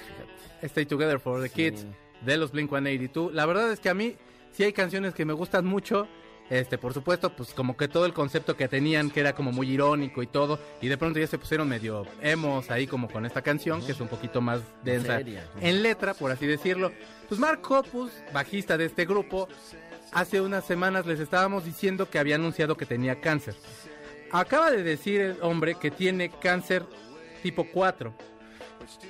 Stay 0.62 0.86
Together 0.86 1.22
for 1.22 1.42
the 1.42 1.50
Kids. 1.50 1.86
De 2.22 2.38
los 2.38 2.52
Blink 2.52 2.70
182. 2.70 3.34
La 3.34 3.46
verdad 3.46 3.72
es 3.72 3.80
que 3.80 3.90
a 3.90 3.94
mí 3.94 4.16
sí 4.52 4.64
hay 4.64 4.74
canciones 4.74 5.14
que 5.14 5.26
me 5.26 5.34
gustan 5.34 5.66
mucho. 5.66 6.08
Este, 6.50 6.80
por 6.80 6.96
supuesto, 6.96 7.36
pues 7.36 7.54
como 7.54 7.78
que 7.78 7.88
todo 7.88 8.08
el 8.08 8.14
concepto 8.14 8.58
que 8.58 8.68
tenían, 8.68 9.12
que 9.12 9.20
era 9.20 9.34
como 9.34 9.52
muy 9.52 9.70
irónico 9.70 10.24
y 10.24 10.28
todo, 10.28 10.60
y 10.82 10.88
de 10.88 10.98
pronto 10.98 11.20
ya 11.20 11.28
se 11.28 11.38
pusieron 11.38 11.70
medio 11.70 12.08
emos 12.24 12.72
ahí 12.72 12.88
como 12.88 13.08
con 13.08 13.28
esta 13.28 13.44
canción, 13.44 13.86
que 13.86 13.92
es 13.92 14.02
un 14.02 14.08
poquito 14.08 14.42
más 14.42 14.62
densa 14.84 15.22
en 15.62 15.84
letra, 15.84 16.16
por 16.16 16.32
así 16.32 16.48
decirlo. 16.48 16.92
Pues 17.28 17.40
Mark 17.40 17.62
Hoppus, 17.70 18.12
bajista 18.34 18.80
de 18.80 18.86
este 18.86 19.06
grupo, 19.06 19.48
hace 20.12 20.42
unas 20.42 20.66
semanas 20.66 21.06
les 21.06 21.20
estábamos 21.20 21.66
diciendo 21.66 22.10
que 22.10 22.18
había 22.18 22.36
anunciado 22.36 22.76
que 22.76 22.88
tenía 22.88 23.22
cáncer. 23.22 23.54
Acaba 24.32 24.72
de 24.72 24.82
decir 24.82 25.22
el 25.22 25.38
hombre 25.42 25.76
que 25.76 25.92
tiene 25.92 26.30
cáncer 26.30 26.84
tipo 27.44 27.68
4. 27.72 28.12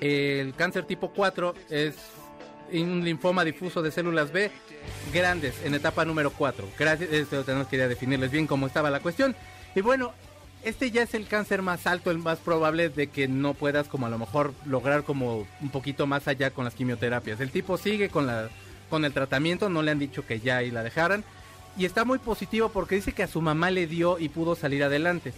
El 0.02 0.54
cáncer 0.56 0.86
tipo 0.86 1.14
4 1.14 1.54
es 1.70 1.96
un 2.74 3.04
linfoma 3.04 3.44
difuso 3.44 3.82
de 3.82 3.92
células 3.92 4.32
B 4.32 4.52
grandes 5.14 5.56
en 5.64 5.74
etapa 5.74 6.06
número 6.06 6.32
4. 6.32 6.68
Gracias, 6.78 7.12
esto 7.12 7.44
tenemos 7.44 7.68
que 7.68 7.78
definirles 7.88 8.32
bien 8.32 8.48
cómo 8.48 8.68
estaba 8.68 8.90
la 8.90 9.00
cuestión. 9.00 9.36
Y 9.76 9.82
bueno, 9.82 10.14
este 10.64 10.92
ya 10.92 11.04
es 11.04 11.14
el 11.14 11.28
cáncer 11.28 11.62
más 11.62 11.88
alto, 11.88 12.12
el 12.12 12.18
más 12.18 12.40
probable 12.40 12.90
de 12.90 13.08
que 13.08 13.28
no 13.28 13.54
puedas 13.54 13.88
como 13.88 14.06
a 14.06 14.10
lo 14.10 14.18
mejor 14.18 14.54
lograr 14.66 15.04
como 15.04 15.48
un 15.62 15.70
poquito 15.70 16.06
más 16.06 16.28
allá 16.28 16.52
con 16.52 16.66
las 16.66 16.76
quimioterapias. 16.76 17.40
El 17.40 17.52
tipo 17.52 17.78
sigue 17.78 18.10
con 18.10 18.28
la 18.28 18.50
con 18.90 19.06
el 19.06 19.14
tratamiento, 19.14 19.70
no 19.70 19.84
le 19.84 19.92
han 19.92 20.00
dicho 20.00 20.26
que 20.26 20.40
ya 20.40 20.58
ahí 20.58 20.72
la 20.72 20.84
dejaran. 20.84 21.24
Y 21.78 21.86
está 21.86 22.04
muy 22.04 22.18
positivo 22.18 22.70
porque 22.70 22.96
dice 22.96 23.14
que 23.14 23.24
a 23.24 23.28
su 23.28 23.42
mamá 23.42 23.72
le 23.72 23.88
dio 23.88 24.20
y 24.20 24.30
pudo 24.30 24.56
salir 24.56 24.84
adelante. 24.84 25.32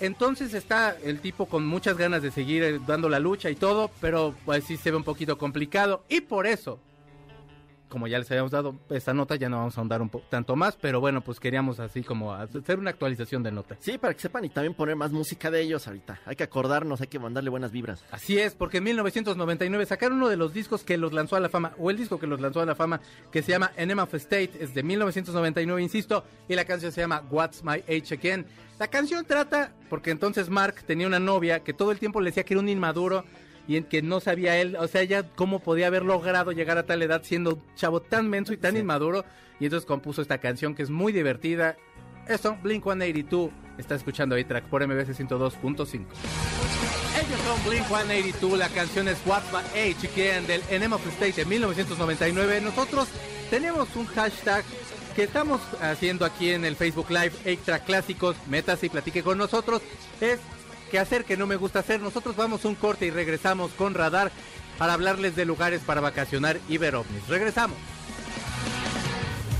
Entonces 0.00 0.54
está 0.54 0.96
el 1.02 1.20
tipo 1.20 1.46
con 1.46 1.66
muchas 1.66 1.96
ganas 1.96 2.22
de 2.22 2.30
seguir 2.30 2.62
eh, 2.62 2.80
dando 2.86 3.08
la 3.08 3.18
lucha 3.18 3.50
y 3.50 3.56
todo, 3.56 3.90
pero 4.00 4.34
pues 4.44 4.64
sí 4.64 4.76
se 4.76 4.90
ve 4.90 4.96
un 4.96 5.04
poquito 5.04 5.38
complicado. 5.38 6.04
Y 6.08 6.20
por 6.20 6.46
eso, 6.46 6.78
como 7.88 8.06
ya 8.06 8.18
les 8.18 8.30
habíamos 8.30 8.50
dado 8.50 8.74
esta 8.90 9.14
nota, 9.14 9.36
ya 9.36 9.48
no 9.48 9.58
vamos 9.58 9.76
a 9.76 9.80
ahondar 9.80 10.02
un 10.02 10.08
po 10.08 10.22
tanto 10.28 10.56
más, 10.56 10.76
pero 10.76 11.00
bueno, 11.00 11.20
pues 11.20 11.40
queríamos 11.40 11.80
así 11.80 12.02
como 12.02 12.32
hacer 12.32 12.78
una 12.78 12.90
actualización 12.90 13.42
de 13.42 13.52
nota. 13.52 13.76
Sí, 13.80 13.98
para 13.98 14.14
que 14.14 14.20
sepan 14.20 14.44
y 14.44 14.48
también 14.48 14.74
poner 14.74 14.96
más 14.96 15.12
música 15.12 15.50
de 15.50 15.62
ellos 15.62 15.86
ahorita. 15.86 16.20
Hay 16.26 16.36
que 16.36 16.44
acordarnos, 16.44 17.00
hay 17.00 17.06
que 17.06 17.18
mandarle 17.18 17.50
buenas 17.50 17.72
vibras. 17.72 18.04
Así 18.10 18.38
es, 18.38 18.54
porque 18.54 18.78
en 18.78 18.84
1999 18.84 19.86
sacaron 19.86 20.18
uno 20.18 20.28
de 20.28 20.36
los 20.36 20.52
discos 20.52 20.84
que 20.84 20.96
los 20.96 21.12
lanzó 21.12 21.36
a 21.36 21.40
la 21.40 21.48
fama, 21.48 21.72
o 21.78 21.90
el 21.90 21.96
disco 21.96 22.18
que 22.18 22.26
los 22.26 22.40
lanzó 22.40 22.60
a 22.60 22.66
la 22.66 22.74
fama, 22.74 23.00
que 23.32 23.42
se 23.42 23.52
llama 23.52 23.72
Enema 23.76 24.04
of 24.04 24.14
State, 24.14 24.52
es 24.60 24.74
de 24.74 24.82
1999, 24.82 25.82
insisto, 25.82 26.24
y 26.48 26.54
la 26.54 26.64
canción 26.64 26.92
se 26.92 27.00
llama 27.00 27.22
What's 27.30 27.62
My 27.64 27.82
Age 27.88 28.14
Again. 28.14 28.46
La 28.78 28.88
canción 28.88 29.24
trata, 29.24 29.72
porque 29.90 30.10
entonces 30.10 30.48
Mark 30.48 30.76
tenía 30.86 31.06
una 31.06 31.18
novia 31.18 31.60
que 31.60 31.72
todo 31.72 31.90
el 31.90 31.98
tiempo 31.98 32.20
le 32.20 32.30
decía 32.30 32.44
que 32.44 32.54
era 32.54 32.60
un 32.60 32.68
inmaduro 32.68 33.24
y 33.68 33.76
en 33.76 33.84
que 33.84 34.02
no 34.02 34.18
sabía 34.18 34.56
él, 34.56 34.74
o 34.76 34.88
sea, 34.88 35.04
ya 35.04 35.22
cómo 35.22 35.60
podía 35.60 35.86
haber 35.86 36.04
logrado 36.04 36.50
llegar 36.52 36.78
a 36.78 36.86
tal 36.86 37.02
edad 37.02 37.22
siendo 37.22 37.54
un 37.54 37.62
chavo 37.76 38.00
tan 38.02 38.28
menso 38.28 38.52
y 38.52 38.56
tan 38.56 38.72
Sí. 38.74 38.80
inmaduro, 38.80 39.24
y 39.60 39.66
entonces 39.66 39.86
compuso 39.86 40.22
esta 40.22 40.38
canción 40.38 40.74
que 40.74 40.82
es 40.82 40.90
muy 40.90 41.12
divertida. 41.12 41.76
Esto, 42.26 42.56
Blink 42.62 42.82
182, 42.84 43.50
está 43.78 43.94
escuchando 43.94 44.34
ahí 44.34 44.44
track 44.44 44.64
por 44.64 44.82
MBC 44.82 45.14
102.5. 45.14 46.06
Ellos 47.18 47.40
son 47.46 47.70
Blink 47.70 47.86
182, 47.86 48.58
la 48.58 48.68
canción 48.68 49.08
es 49.08 49.18
What's 49.26 49.50
My 49.52 49.58
Age 49.78 50.08
Again 50.12 50.46
del 50.46 50.62
Enema 50.70 50.96
of 50.96 51.06
State 51.08 51.32
de 51.32 51.44
1999. 51.44 52.60
Nosotros 52.60 53.08
tenemos 53.50 53.88
un 53.96 54.06
hashtag 54.06 54.64
que 55.16 55.24
estamos 55.24 55.60
haciendo 55.80 56.24
aquí 56.24 56.50
en 56.50 56.64
el 56.64 56.76
Facebook 56.76 57.10
Live, 57.10 57.32
Extra 57.44 57.80
Clásicos, 57.80 58.36
métase 58.48 58.86
y 58.86 58.88
platique 58.88 59.22
con 59.22 59.36
nosotros. 59.38 59.82
Es 60.20 60.38
que 60.88 60.98
hacer 60.98 61.24
que 61.24 61.36
no 61.36 61.46
me 61.46 61.56
gusta 61.56 61.80
hacer. 61.80 62.00
Nosotros 62.00 62.36
vamos 62.36 62.64
un 62.64 62.74
corte 62.74 63.06
y 63.06 63.10
regresamos 63.10 63.70
con 63.72 63.94
Radar 63.94 64.32
para 64.78 64.94
hablarles 64.94 65.36
de 65.36 65.44
lugares 65.44 65.82
para 65.84 66.00
vacacionar 66.00 66.58
y 66.68 66.78
ver 66.78 66.96
ovnis. 66.96 67.26
Regresamos. 67.28 67.76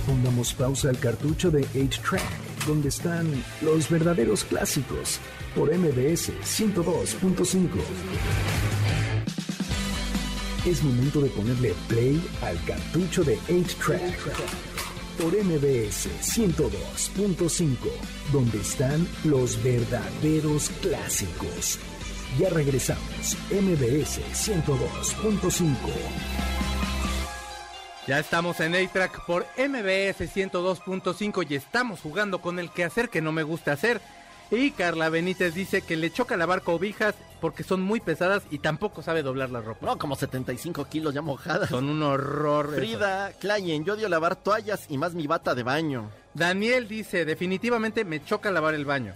Pongamos 0.07 0.55
pausa 0.55 0.89
al 0.89 0.99
cartucho 0.99 1.51
de 1.51 1.67
8-Track, 1.69 2.23
donde 2.67 2.89
están 2.89 3.45
los 3.61 3.91
verdaderos 3.91 4.45
clásicos, 4.45 5.21
por 5.55 5.71
MBS 5.71 6.33
102.5. 6.45 7.69
Es 10.65 10.83
momento 10.83 11.21
de 11.21 11.29
ponerle 11.31 11.75
play 11.89 12.23
al 12.43 12.63
cartucho 12.65 13.23
de 13.23 13.39
8-Track. 13.49 14.78
Por 15.19 15.35
MBS 15.35 16.09
102.5, 16.23 17.77
donde 18.33 18.59
están 18.61 19.07
los 19.25 19.63
verdaderos 19.63 20.71
clásicos. 20.81 21.79
Ya 22.39 22.49
regresamos, 22.51 23.37
MBS 23.51 24.21
102.5. 24.33 25.75
Ya 28.07 28.21
estamos 28.21 28.61
en 28.61 28.75
A-Track 28.75 29.27
por 29.27 29.47
MBS 29.59 30.35
102.5 30.35 31.47
y 31.51 31.55
estamos 31.57 32.01
jugando 32.01 32.41
con 32.41 32.59
el 32.59 32.71
quehacer 32.71 33.11
que 33.11 33.21
no 33.21 33.33
me 33.33 33.43
gusta 33.43 33.73
hacer. 33.73 34.01
Y 34.51 34.71
Carla 34.71 35.11
Benítez 35.11 35.55
dice 35.55 35.83
que 35.83 35.97
le 35.97 36.11
choca 36.11 36.37
lavar 36.37 36.63
cobijas 36.63 37.15
porque 37.41 37.63
son 37.63 37.83
muy 37.83 38.01
pesadas 38.01 38.45
y 38.51 38.59
tampoco 38.59 39.03
sabe 39.03 39.23
doblar 39.23 39.51
la 39.51 39.61
ropa. 39.61 39.87
No, 39.87 39.99
como 39.99 40.17
75 40.17 40.87
kilos 40.87 41.13
ya 41.13 41.21
mojadas. 41.21 41.69
Son 41.69 41.89
un 41.89 42.03
horror. 42.03 42.75
Frida 42.75 43.33
Klein, 43.39 43.85
yo 43.85 43.95
odio 43.95 44.09
lavar 44.09 44.37
toallas 44.37 44.87
y 44.89 44.97
más 44.97 45.15
mi 45.15 45.27
bata 45.27 45.55
de 45.55 45.63
baño. 45.63 46.11
Daniel 46.33 46.89
dice, 46.89 47.25
definitivamente 47.25 48.05
me 48.05 48.25
choca 48.25 48.51
lavar 48.51 48.75
el 48.75 48.87
baño. 48.87 49.15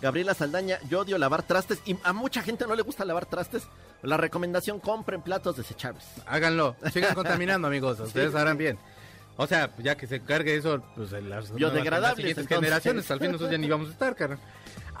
Gabriela 0.00 0.32
Saldaña, 0.32 0.78
yo 0.88 1.00
odio 1.00 1.18
lavar 1.18 1.42
trastes 1.42 1.80
y 1.84 1.96
a 2.04 2.12
mucha 2.12 2.42
gente 2.42 2.66
no 2.66 2.76
le 2.76 2.82
gusta 2.82 3.04
lavar 3.04 3.26
trastes. 3.26 3.64
La 4.02 4.16
recomendación, 4.16 4.78
compren 4.78 5.22
platos 5.22 5.56
desechables. 5.56 6.04
Háganlo, 6.26 6.76
sigan 6.92 7.16
contaminando 7.16 7.66
amigos, 7.66 7.98
ustedes 7.98 8.32
harán 8.36 8.56
bien. 8.56 8.78
O 9.40 9.46
sea, 9.46 9.70
ya 9.78 9.96
que 9.96 10.08
se 10.08 10.20
cargue 10.20 10.56
eso, 10.56 10.82
pues 10.96 11.12
en 11.12 11.30
las, 11.30 11.54
Biodegradables, 11.54 12.08
las 12.08 12.16
siguientes 12.16 12.42
entonces. 12.42 12.58
generaciones, 12.58 13.10
al 13.12 13.20
fin 13.20 13.28
nosotros 13.28 13.52
ya 13.52 13.58
ni 13.58 13.68
vamos 13.68 13.88
a 13.88 13.92
estar, 13.92 14.16
carnal. 14.16 14.40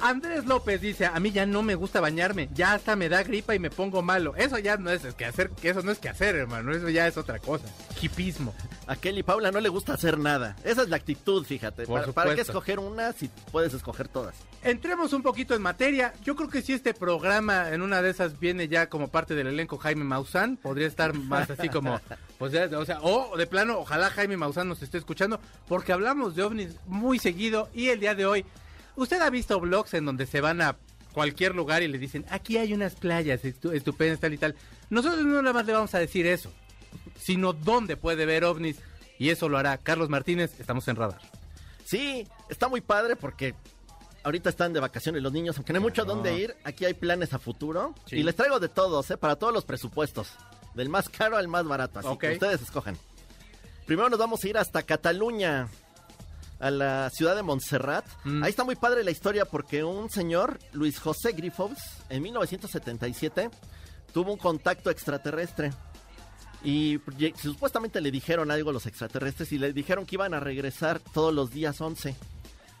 Andrés 0.00 0.46
López 0.46 0.80
dice, 0.80 1.06
a 1.06 1.18
mí 1.18 1.32
ya 1.32 1.44
no 1.46 1.62
me 1.62 1.74
gusta 1.74 2.00
bañarme, 2.00 2.48
ya 2.54 2.74
hasta 2.74 2.96
me 2.96 3.08
da 3.08 3.22
gripa 3.22 3.54
y 3.54 3.58
me 3.58 3.70
pongo 3.70 4.02
malo. 4.02 4.34
Eso 4.36 4.58
ya 4.58 4.76
no 4.76 4.90
es 4.90 5.02
que 5.14 5.24
hacer, 5.24 5.50
eso 5.62 5.82
no 5.82 5.90
es 5.90 5.98
que 5.98 6.08
hacer, 6.08 6.36
hermano, 6.36 6.72
eso 6.72 6.88
ya 6.88 7.06
es 7.06 7.16
otra 7.16 7.38
cosa. 7.38 7.66
Hipismo. 8.00 8.54
A 8.86 8.96
Kelly 8.96 9.22
Paula 9.22 9.50
no 9.50 9.60
le 9.60 9.68
gusta 9.68 9.94
hacer 9.94 10.18
nada. 10.18 10.56
Esa 10.64 10.82
es 10.82 10.88
la 10.88 10.96
actitud, 10.96 11.44
fíjate. 11.44 11.84
Por 11.84 12.00
¿Para, 12.00 12.12
para 12.12 12.34
qué 12.34 12.40
escoger 12.40 12.78
una 12.78 13.12
si 13.12 13.28
puedes 13.50 13.74
escoger 13.74 14.08
todas? 14.08 14.34
Entremos 14.62 15.12
un 15.12 15.22
poquito 15.22 15.54
en 15.54 15.62
materia. 15.62 16.14
Yo 16.24 16.34
creo 16.36 16.48
que 16.48 16.62
si 16.62 16.72
este 16.72 16.94
programa 16.94 17.70
en 17.70 17.82
una 17.82 18.00
de 18.00 18.10
esas 18.10 18.38
viene 18.40 18.68
ya 18.68 18.88
como 18.88 19.08
parte 19.08 19.34
del 19.34 19.48
elenco 19.48 19.78
Jaime 19.78 20.04
Maussan, 20.04 20.56
podría 20.56 20.86
estar 20.86 21.12
más 21.14 21.50
así 21.50 21.68
como, 21.68 22.00
pues, 22.38 22.52
ya, 22.52 22.68
o 22.78 22.84
sea, 22.84 23.00
o 23.02 23.36
de 23.36 23.46
plano, 23.46 23.78
ojalá 23.78 24.10
Jaime 24.10 24.36
Maussan 24.36 24.68
nos 24.68 24.82
esté 24.82 24.98
escuchando, 24.98 25.40
porque 25.66 25.92
hablamos 25.92 26.34
de 26.34 26.42
ovnis 26.42 26.76
muy 26.86 27.18
seguido 27.18 27.68
y 27.74 27.88
el 27.88 28.00
día 28.00 28.14
de 28.14 28.26
hoy, 28.26 28.46
usted 29.02 29.20
ha 29.22 29.30
visto 29.30 29.58
blogs 29.60 29.94
en 29.94 30.04
donde 30.04 30.26
se 30.26 30.40
van 30.40 30.60
a 30.60 30.76
cualquier 31.12 31.54
lugar 31.54 31.82
y 31.82 31.88
le 31.88 31.98
dicen, 31.98 32.24
aquí 32.30 32.58
hay 32.58 32.72
unas 32.74 32.94
playas 32.94 33.42
estu- 33.44 33.72
estupendas, 33.74 34.20
tal 34.20 34.34
y 34.34 34.38
tal. 34.38 34.54
Nosotros 34.90 35.24
no 35.24 35.40
nada 35.42 35.52
más 35.52 35.66
le 35.66 35.72
vamos 35.72 35.94
a 35.94 35.98
decir 35.98 36.26
eso, 36.26 36.52
sino 37.18 37.52
dónde 37.52 37.96
puede 37.96 38.26
ver 38.26 38.44
ovnis. 38.44 38.76
Y 39.18 39.30
eso 39.30 39.48
lo 39.48 39.58
hará 39.58 39.78
Carlos 39.78 40.08
Martínez, 40.08 40.52
estamos 40.60 40.86
en 40.88 40.96
radar. 40.96 41.20
Sí, 41.84 42.26
está 42.48 42.68
muy 42.68 42.80
padre 42.80 43.16
porque 43.16 43.54
ahorita 44.22 44.48
están 44.50 44.72
de 44.72 44.80
vacaciones 44.80 45.22
los 45.22 45.32
niños, 45.32 45.56
aunque 45.56 45.72
no 45.72 45.78
hay 45.78 45.82
mucho 45.82 46.02
a 46.02 46.04
dónde 46.04 46.38
ir. 46.38 46.54
Aquí 46.64 46.84
hay 46.84 46.94
planes 46.94 47.32
a 47.32 47.38
futuro. 47.38 47.94
Sí. 48.06 48.16
Y 48.16 48.22
les 48.22 48.36
traigo 48.36 48.60
de 48.60 48.68
todos, 48.68 49.10
¿eh? 49.10 49.16
Para 49.16 49.36
todos 49.36 49.52
los 49.52 49.64
presupuestos. 49.64 50.28
Del 50.74 50.88
más 50.88 51.08
caro 51.08 51.36
al 51.36 51.48
más 51.48 51.64
barato. 51.64 51.98
Así 51.98 52.16
que 52.18 52.32
ustedes 52.34 52.62
escojan. 52.62 52.96
Primero 53.86 54.08
nos 54.10 54.18
vamos 54.18 54.44
a 54.44 54.48
ir 54.48 54.56
hasta 54.58 54.82
Cataluña, 54.82 55.66
a 56.60 56.70
la 56.70 57.10
ciudad 57.10 57.36
de 57.36 57.42
Montserrat. 57.42 58.04
Mm. 58.24 58.42
Ahí 58.42 58.50
está 58.50 58.64
muy 58.64 58.76
padre 58.76 59.04
la 59.04 59.10
historia 59.10 59.44
porque 59.44 59.84
un 59.84 60.10
señor, 60.10 60.58
Luis 60.72 60.98
José 60.98 61.32
Grifols, 61.32 61.78
en 62.08 62.22
1977, 62.22 63.50
tuvo 64.12 64.32
un 64.32 64.38
contacto 64.38 64.90
extraterrestre. 64.90 65.72
Y 66.64 66.98
supuestamente 67.40 68.00
le 68.00 68.10
dijeron 68.10 68.50
algo 68.50 68.72
los 68.72 68.86
extraterrestres 68.86 69.52
y 69.52 69.58
le 69.58 69.72
dijeron 69.72 70.04
que 70.06 70.16
iban 70.16 70.34
a 70.34 70.40
regresar 70.40 70.98
todos 70.98 71.32
los 71.32 71.50
días 71.52 71.80
11. 71.80 72.16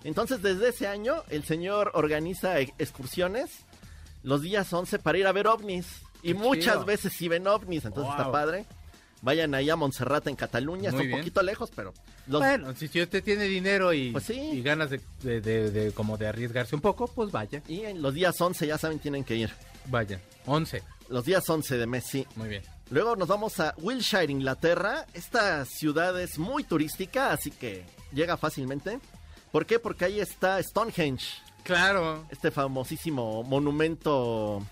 Entonces 0.04 0.42
desde 0.42 0.68
ese 0.70 0.88
año 0.88 1.22
el 1.28 1.44
señor 1.44 1.92
organiza 1.94 2.58
excursiones 2.60 3.50
los 4.24 4.42
días 4.42 4.72
11 4.72 4.98
para 4.98 5.18
ir 5.18 5.26
a 5.28 5.32
ver 5.32 5.46
ovnis. 5.46 5.86
Y 6.22 6.32
Qué 6.32 6.34
muchas 6.34 6.74
chido. 6.74 6.84
veces 6.84 7.12
sí 7.12 7.28
ven 7.28 7.46
ovnis, 7.46 7.84
entonces 7.84 8.10
está 8.10 8.24
Wow. 8.24 8.32
Vayan 9.22 9.54
ahí 9.54 9.68
a 9.68 9.74
Montserrat 9.76 10.26
en 10.28 10.36
Cataluña, 10.36 10.90
Muy 10.92 11.02
está 11.02 11.14
un 11.14 11.20
poquito 11.20 11.42
lejos, 11.42 11.70
pero 11.74 11.92
los- 12.28 12.40
Bueno, 12.40 12.72
si, 12.76 12.86
si 12.88 13.02
usted 13.02 13.22
tiene 13.24 13.44
dinero 13.44 13.92
y, 13.92 14.12
Pues 14.12 14.24
sí. 14.24 14.34
y 14.38 14.62
ganas 14.62 14.90
de, 14.90 15.00
de- 15.22 15.40
de- 15.40 15.70
de- 15.72 15.92
como 15.92 16.16
de 16.16 16.28
arriesgarse 16.28 16.74
un 16.76 16.80
poco, 16.80 17.08
pues 17.08 17.32
vaya, 17.32 17.62
y 17.66 17.80
en 17.80 18.00
los 18.00 18.14
días 18.14 18.40
11 18.40 18.66
ya 18.66 18.78
saben 18.78 18.98
tienen 19.00 19.24
que 19.24 19.34
ir. 19.36 19.50
vaya. 19.86 20.20
11. 20.46 20.82
Los 21.08 21.24
días 21.24 21.48
11 21.48 21.76
de 21.78 21.86
mes, 21.86 22.04
sí. 22.04 22.26
Muy 22.36 22.48
bien. 22.48 22.62
Luego 22.90 23.16
nos 23.16 23.28
vamos 23.28 23.58
a 23.60 23.74
Wilshire, 23.78 24.30
Inglaterra. 24.30 25.04
Esta 25.14 25.64
ciudad 25.64 26.18
es 26.20 26.38
muy 26.38 26.62
turística, 26.64 27.32
así 27.32 27.50
que 27.50 27.84
llega 28.12 28.36
fácilmente. 28.36 28.98
¿Por 29.50 29.66
qué? 29.66 29.78
Porque 29.78 30.04
ahí 30.04 30.20
está 30.20 30.62
Stonehenge, 30.62 31.26
Claro. 31.64 32.26
este 32.30 32.50
famosísimo 32.50 33.42
monumento, 33.44 34.62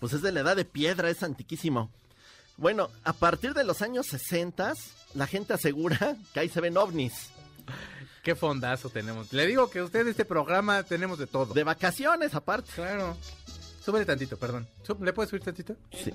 pues 0.00 0.12
es 0.12 0.22
de 0.22 0.32
la 0.32 0.40
edad 0.40 0.56
de 0.56 0.64
piedra, 0.64 1.08
es 1.10 1.22
antiquísimo. 1.22 1.90
Bueno, 2.56 2.90
a 3.04 3.12
partir 3.12 3.54
de 3.54 3.64
los 3.64 3.82
años 3.82 4.06
60, 4.06 4.72
la 5.14 5.26
gente 5.26 5.52
asegura 5.54 6.16
que 6.34 6.40
ahí 6.40 6.48
se 6.48 6.60
ven 6.60 6.76
ovnis. 6.76 7.30
Qué 8.22 8.34
fondazo 8.34 8.90
tenemos. 8.90 9.32
Le 9.32 9.46
digo 9.46 9.70
que 9.70 9.82
usted 9.82 10.06
este 10.08 10.24
programa 10.24 10.82
tenemos 10.82 11.18
de 11.18 11.26
todo. 11.26 11.54
De 11.54 11.62
vacaciones, 11.62 12.34
aparte. 12.34 12.72
Claro. 12.74 13.16
Súbele 13.86 14.04
tantito, 14.04 14.36
perdón. 14.36 14.66
¿Le 15.00 15.12
puedes 15.12 15.30
subir 15.30 15.44
tantito? 15.44 15.76
Sí. 15.92 16.10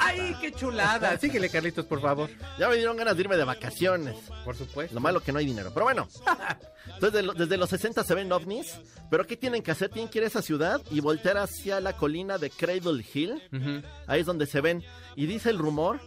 ¡Ay, 0.00 0.34
qué 0.40 0.50
chulada! 0.50 1.16
Síguele, 1.18 1.48
Carlitos, 1.48 1.84
por 1.86 2.00
favor. 2.00 2.28
Ya 2.58 2.68
me 2.68 2.74
dieron 2.74 2.96
ganas 2.96 3.14
de 3.16 3.22
irme 3.22 3.36
de 3.36 3.44
vacaciones. 3.44 4.16
Por 4.44 4.56
supuesto. 4.56 4.92
Lo 4.92 5.00
malo 5.00 5.20
que 5.20 5.30
no 5.30 5.38
hay 5.38 5.46
dinero. 5.46 5.70
Pero 5.72 5.84
bueno. 5.86 6.08
Entonces, 6.86 7.12
de 7.12 7.22
lo- 7.22 7.32
desde 7.34 7.56
los 7.56 7.70
60 7.70 8.02
se 8.02 8.14
ven 8.16 8.32
ovnis. 8.32 8.80
Pero 9.08 9.24
¿qué 9.24 9.36
tienen 9.36 9.62
que 9.62 9.70
hacer? 9.70 9.88
Tienen 9.90 10.10
que 10.10 10.18
ir 10.18 10.24
a 10.24 10.26
esa 10.26 10.42
ciudad 10.42 10.80
y 10.90 10.98
voltear 10.98 11.36
hacia 11.38 11.80
la 11.80 11.92
colina 11.96 12.38
de 12.38 12.50
Cradle 12.50 13.04
Hill. 13.14 13.40
Ujú. 13.52 13.86
Ahí 14.08 14.20
es 14.20 14.26
donde 14.26 14.46
se 14.46 14.60
ven. 14.60 14.82
Y 15.14 15.26
dice 15.26 15.50
el 15.50 15.58
rumor 15.58 16.00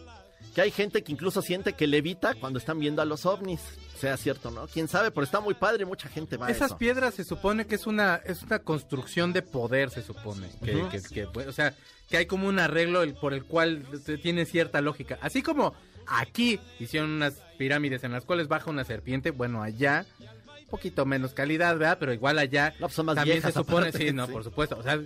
que 0.54 0.60
hay 0.62 0.70
gente 0.70 1.02
que 1.02 1.12
incluso 1.12 1.42
siente 1.42 1.72
que 1.72 1.86
levita 1.86 2.34
cuando 2.34 2.58
están 2.58 2.78
viendo 2.78 3.02
a 3.02 3.04
los 3.04 3.26
ovnis. 3.26 3.60
Sea 3.98 4.16
cierto, 4.16 4.50
¿no? 4.50 4.66
Quién 4.66 4.88
sabe, 4.88 5.10
pero 5.10 5.24
está 5.24 5.40
muy 5.40 5.54
padre 5.54 5.84
mucha 5.84 6.08
gente 6.08 6.36
va 6.36 6.46
a 6.46 6.50
Esas 6.50 6.70
eso. 6.70 6.78
piedras 6.78 7.14
se 7.14 7.24
supone 7.24 7.66
que 7.66 7.74
es 7.76 7.86
una 7.86 8.16
es 8.24 8.42
una 8.42 8.58
construcción 8.58 9.32
de 9.32 9.42
poder, 9.42 9.90
se 9.90 10.02
supone. 10.02 10.48
Que, 10.64 10.76
Ujú. 10.76 10.88
que- 10.90 11.02
que, 11.02 11.26
pues, 11.26 11.46
o 11.46 11.52
sea, 11.52 11.74
que 12.08 12.16
hay 12.18 12.26
como 12.26 12.48
un 12.48 12.58
arreglo 12.58 13.02
el- 13.02 13.14
por 13.14 13.32
el 13.34 13.44
cual 13.44 13.84
se- 14.04 14.18
tiene 14.18 14.44
cierta 14.46 14.80
lógica. 14.80 15.18
Así 15.22 15.42
como 15.42 15.74
aquí 16.06 16.60
hicieron 16.78 17.10
unas 17.12 17.34
pirámides 17.56 18.04
en 18.04 18.12
las 18.12 18.24
cuales 18.24 18.46
baja 18.48 18.70
una 18.70 18.84
serpiente, 18.84 19.30
bueno, 19.30 19.62
allá 19.62 20.04
un 20.20 20.66
poquito 20.68 21.06
menos 21.06 21.32
calidad, 21.32 21.76
¿verdad? 21.78 21.96
Pero 21.98 22.12
igual 22.12 22.38
allá 22.38 22.74
No, 22.78 22.86
pues 22.88 22.94
son 22.94 23.06
más 23.06 23.14
también 23.14 23.40
se 23.42 23.52
supone, 23.52 23.90
sí, 23.92 24.12
no, 24.12 24.26
sí. 24.26 24.32
por 24.32 24.44
supuesto. 24.44 24.76
O 24.76 24.82
sea, 24.82 25.00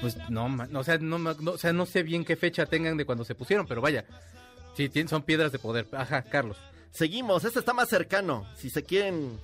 pues 0.00 0.16
no, 0.28 0.46
o 0.74 0.84
sea, 0.84 0.98
no, 0.98 1.18
no, 1.18 1.30
o 1.52 1.58
sea, 1.58 1.72
no 1.72 1.84
sé 1.86 2.02
bien 2.02 2.24
qué 2.24 2.36
fecha 2.36 2.66
tengan 2.66 2.96
de 2.96 3.04
cuando 3.04 3.24
se 3.24 3.34
pusieron, 3.34 3.66
pero 3.66 3.80
vaya. 3.80 4.04
Sí, 4.74 4.90
son 5.08 5.22
piedras 5.22 5.52
de 5.52 5.58
poder. 5.58 5.88
Ajá, 5.92 6.22
Carlos. 6.22 6.56
Seguimos, 6.90 7.44
este 7.44 7.58
está 7.58 7.72
más 7.72 7.88
cercano. 7.88 8.46
Si 8.56 8.70
se 8.70 8.84
quieren 8.84 9.38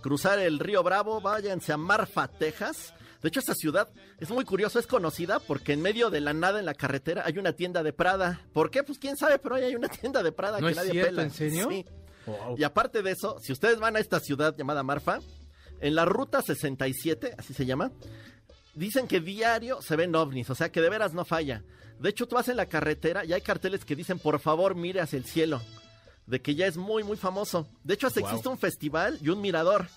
cruzar 0.00 0.38
el 0.38 0.58
río 0.58 0.82
Bravo, 0.82 1.20
váyanse 1.20 1.72
a 1.72 1.76
Marfa, 1.76 2.28
Texas. 2.28 2.94
De 3.22 3.28
hecho, 3.28 3.40
esta 3.40 3.54
ciudad 3.54 3.88
es 4.18 4.30
muy 4.30 4.44
curioso, 4.44 4.78
es 4.78 4.86
conocida 4.86 5.38
porque 5.38 5.72
en 5.72 5.80
medio 5.82 6.10
de 6.10 6.20
la 6.20 6.32
nada 6.32 6.58
en 6.58 6.66
la 6.66 6.74
carretera 6.74 7.22
hay 7.24 7.38
una 7.38 7.52
tienda 7.52 7.82
de 7.82 7.92
Prada. 7.92 8.40
¿Por 8.52 8.70
qué? 8.70 8.82
Pues 8.82 8.98
quién 8.98 9.16
sabe, 9.16 9.38
pero 9.38 9.54
ahí 9.54 9.64
hay 9.64 9.74
una 9.76 9.88
tienda 9.88 10.22
de 10.22 10.32
Prada 10.32 10.58
¿No 10.58 10.66
que 10.66 10.72
es 10.72 10.76
nadie 10.76 10.90
cierto? 10.90 11.10
pela. 11.10 11.22
¿En 11.22 11.30
serio? 11.30 11.68
Sí. 11.70 11.86
Wow. 12.26 12.56
Y 12.58 12.64
aparte 12.64 13.02
de 13.02 13.12
eso, 13.12 13.38
si 13.40 13.52
ustedes 13.52 13.78
van 13.78 13.96
a 13.96 14.00
esta 14.00 14.18
ciudad 14.20 14.56
llamada 14.56 14.82
Marfa, 14.82 15.18
en 15.80 15.94
la 15.94 16.04
ruta 16.04 16.42
67, 16.42 17.34
así 17.38 17.54
se 17.54 17.66
llama, 17.66 17.90
dicen 18.74 19.06
que 19.06 19.20
diario 19.20 19.82
se 19.82 19.96
ven 19.96 20.14
ovnis, 20.14 20.50
o 20.50 20.54
sea 20.54 20.70
que 20.70 20.80
de 20.80 20.90
veras 20.90 21.14
no 21.14 21.24
falla. 21.24 21.62
De 22.02 22.10
hecho, 22.10 22.26
tú 22.26 22.34
vas 22.34 22.48
en 22.48 22.56
la 22.56 22.66
carretera 22.66 23.24
y 23.24 23.32
hay 23.32 23.40
carteles 23.40 23.84
que 23.84 23.96
dicen, 23.96 24.18
por 24.18 24.38
favor, 24.40 24.74
mire 24.74 25.00
hacia 25.00 25.16
el 25.16 25.24
cielo. 25.24 25.62
De 26.26 26.40
que 26.40 26.54
ya 26.54 26.66
es 26.66 26.76
muy, 26.76 27.02
muy 27.04 27.16
famoso. 27.16 27.66
De 27.84 27.94
hecho, 27.94 28.06
hasta 28.06 28.20
Wow. 28.20 28.28
existe 28.30 28.48
un 28.48 28.58
festival 28.58 29.18
y 29.22 29.28
un 29.28 29.40
mirador, 29.40 29.88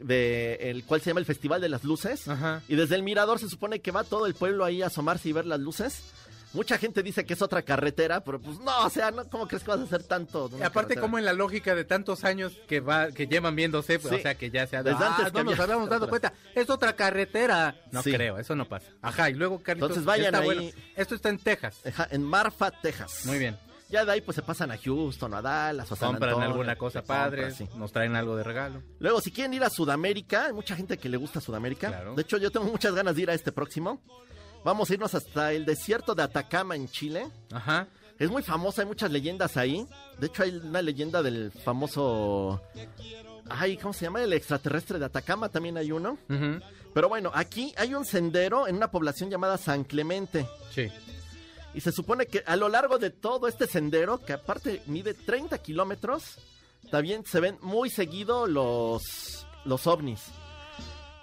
de 0.00 0.54
el 0.60 0.84
cual 0.84 1.00
se 1.00 1.10
llama 1.10 1.20
el 1.20 1.26
Festival 1.26 1.60
de 1.60 1.68
las 1.68 1.82
Luces. 1.84 2.28
Ajá. 2.28 2.62
Y 2.68 2.76
desde 2.76 2.94
el 2.94 3.02
mirador 3.02 3.38
se 3.40 3.48
supone 3.48 3.80
que 3.80 3.90
va 3.90 4.04
todo 4.04 4.26
el 4.26 4.34
pueblo 4.34 4.64
ahí 4.64 4.82
a 4.82 4.86
asomarse 4.86 5.28
y 5.28 5.32
ver 5.32 5.46
las 5.46 5.58
luces. 5.60 6.02
Mucha 6.54 6.78
gente 6.78 7.02
dice 7.02 7.26
que 7.26 7.34
es 7.34 7.42
otra 7.42 7.60
carretera, 7.62 8.24
pero 8.24 8.40
pues 8.40 8.58
no, 8.60 8.86
o 8.86 8.90
sea, 8.90 9.10
no, 9.10 9.28
¿cómo 9.28 9.46
crees 9.46 9.62
que 9.62 9.70
vas 9.70 9.80
a 9.80 9.82
hacer 9.84 10.02
tanto? 10.04 10.48
Y 10.52 10.54
aparte, 10.62 10.70
carretera? 10.94 11.00
como 11.02 11.18
en 11.18 11.24
la 11.26 11.32
lógica 11.34 11.74
de 11.74 11.84
tantos 11.84 12.24
años 12.24 12.54
que 12.66 12.80
va 12.80 13.12
que 13.12 13.26
llevan 13.26 13.54
viéndose, 13.54 13.98
pues, 13.98 14.14
Sí. 14.14 14.20
o 14.20 14.22
sea, 14.22 14.34
que 14.34 14.50
ya 14.50 14.66
se 14.66 14.76
ha 14.78 14.82
Desde 14.82 15.04
Ah, 15.04 15.08
antes 15.16 15.26
que 15.32 15.38
no 15.38 15.44
nos 15.44 15.52
había 15.54 15.64
habíamos 15.64 15.90
dado 15.90 16.08
cuenta, 16.08 16.32
es 16.54 16.70
otra 16.70 16.94
carretera. 16.94 17.76
No 17.92 18.02
Sí. 18.02 18.12
creo, 18.12 18.38
eso 18.38 18.56
no 18.56 18.66
pasa. 18.66 18.86
Ajá, 19.02 19.28
y 19.28 19.34
luego, 19.34 19.62
Carlitos, 19.62 19.90
Entonces 19.90 20.04
vayan 20.06 20.34
ahí. 20.34 20.44
bueno. 20.44 20.62
Esto 20.96 21.14
está 21.14 21.28
en 21.28 21.38
Texas. 21.38 21.76
Ajá, 21.86 22.08
en 22.10 22.22
Marfa, 22.22 22.70
Texas. 22.70 23.22
Muy 23.26 23.38
bien. 23.38 23.56
Ya 23.90 24.04
de 24.04 24.12
ahí 24.12 24.20
pues 24.20 24.34
se 24.34 24.42
pasan 24.42 24.70
a 24.70 24.76
Houston, 24.78 25.32
a 25.34 25.40
Dallas, 25.42 25.90
a 25.92 25.96
San 25.96 26.10
Compran 26.10 26.30
Antonio, 26.30 26.50
alguna 26.50 26.76
cosa 26.76 27.02
padre, 27.02 27.50
sí. 27.52 27.66
nos 27.76 27.90
traen 27.92 28.16
algo 28.16 28.36
de 28.36 28.44
regalo. 28.44 28.82
Luego, 28.98 29.20
si 29.22 29.30
quieren 29.32 29.54
ir 29.54 29.64
a 29.64 29.70
Sudamérica, 29.70 30.46
hay 30.46 30.52
mucha 30.52 30.76
gente 30.76 30.98
que 30.98 31.08
le 31.08 31.16
gusta 31.16 31.40
Sudamérica. 31.40 31.88
Claro. 31.88 32.14
De 32.14 32.20
hecho, 32.22 32.36
yo 32.38 32.50
tengo 32.50 32.66
muchas 32.66 32.94
ganas 32.94 33.16
de 33.16 33.22
ir 33.22 33.30
a 33.30 33.34
este 33.34 33.50
próximo. 33.52 34.02
Vamos 34.68 34.90
a 34.90 34.92
irnos 34.92 35.14
hasta 35.14 35.54
el 35.54 35.64
desierto 35.64 36.14
de 36.14 36.22
Atacama 36.22 36.76
en 36.76 36.90
Chile. 36.90 37.26
Ajá. 37.50 37.88
Es 38.18 38.30
muy 38.30 38.42
famosa, 38.42 38.82
hay 38.82 38.86
muchas 38.86 39.10
leyendas 39.10 39.56
ahí. 39.56 39.88
De 40.18 40.26
hecho, 40.26 40.42
hay 40.42 40.50
una 40.56 40.82
leyenda 40.82 41.22
del 41.22 41.50
famoso. 41.64 42.60
Ay, 43.48 43.78
¿cómo 43.78 43.94
se 43.94 44.04
llama? 44.04 44.22
El 44.22 44.34
extraterrestre 44.34 44.98
de 44.98 45.06
Atacama, 45.06 45.48
también 45.48 45.78
hay 45.78 45.90
uno. 45.90 46.18
Ujú. 46.28 46.60
Pero 46.92 47.08
bueno, 47.08 47.30
aquí 47.32 47.72
hay 47.78 47.94
un 47.94 48.04
sendero 48.04 48.68
en 48.68 48.76
una 48.76 48.90
población 48.90 49.30
llamada 49.30 49.56
San 49.56 49.84
Clemente. 49.84 50.46
Sí. 50.74 50.88
Y 51.72 51.80
se 51.80 51.90
supone 51.90 52.26
que 52.26 52.42
a 52.44 52.54
lo 52.56 52.68
largo 52.68 52.98
de 52.98 53.08
todo 53.08 53.48
este 53.48 53.66
sendero, 53.66 54.22
que 54.22 54.34
aparte 54.34 54.82
mide 54.84 55.14
30 55.14 55.56
kilómetros, 55.62 56.36
también 56.90 57.24
se 57.24 57.40
ven 57.40 57.56
muy 57.62 57.88
seguido 57.88 58.46
los, 58.46 59.46
los 59.64 59.86
ovnis. 59.86 60.26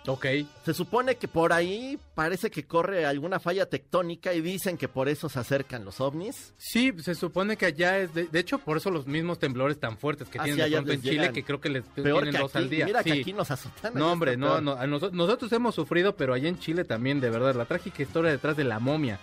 Ok. 0.07 0.25
Se 0.63 0.73
supone 0.73 1.15
que 1.15 1.27
por 1.27 1.51
ahí 1.53 1.97
parece 2.13 2.49
que 2.51 2.65
corre 2.65 3.05
alguna 3.05 3.39
falla 3.39 3.65
tectónica 3.67 4.33
y 4.33 4.41
dicen 4.41 4.77
que 4.77 4.87
por 4.87 5.09
eso 5.09 5.29
se 5.29 5.39
acercan 5.39 5.83
los 5.85 5.99
ovnis. 6.01 6.53
Sí, 6.57 6.93
se 7.01 7.15
supone 7.15 7.57
que 7.57 7.65
allá 7.65 7.97
es, 7.99 8.13
de, 8.13 8.25
de 8.27 8.39
hecho, 8.39 8.59
por 8.59 8.77
eso 8.77 8.91
los 8.91 9.07
mismos 9.07 9.39
temblores 9.39 9.79
tan 9.79 9.97
fuertes 9.97 10.29
que 10.29 10.39
Ah, 10.39 10.43
tienen 10.43 10.65
de 10.69 10.75
pronto 10.75 10.91
en 10.91 11.01
Chile, 11.01 11.31
que 11.33 11.43
creo 11.43 11.59
que 11.59 11.69
les 11.69 11.83
Peor 11.85 12.23
tienen 12.23 12.31
que 12.33 12.37
dos 12.39 12.55
aquí. 12.55 12.63
al 12.63 12.69
día. 12.69 12.85
Mira 12.85 13.03
que 13.03 13.13
aquí 13.13 13.33
nos 13.33 13.49
asustan. 13.51 13.93
No, 13.93 14.05
allá 14.05 14.13
hombre, 14.13 14.37
no, 14.37 14.61
no, 14.61 14.73
a 14.73 14.85
noso- 14.85 15.11
nosotros 15.11 15.51
hemos 15.53 15.73
sufrido, 15.75 16.15
pero 16.15 16.33
allá 16.33 16.49
en 16.49 16.59
Chile 16.59 16.83
también, 16.83 17.19
de 17.19 17.29
verdad, 17.29 17.55
la 17.55 17.65
trágica 17.65 18.03
historia 18.03 18.31
detrás 18.31 18.55
de 18.57 18.63
la 18.63 18.79
momia 18.79 19.19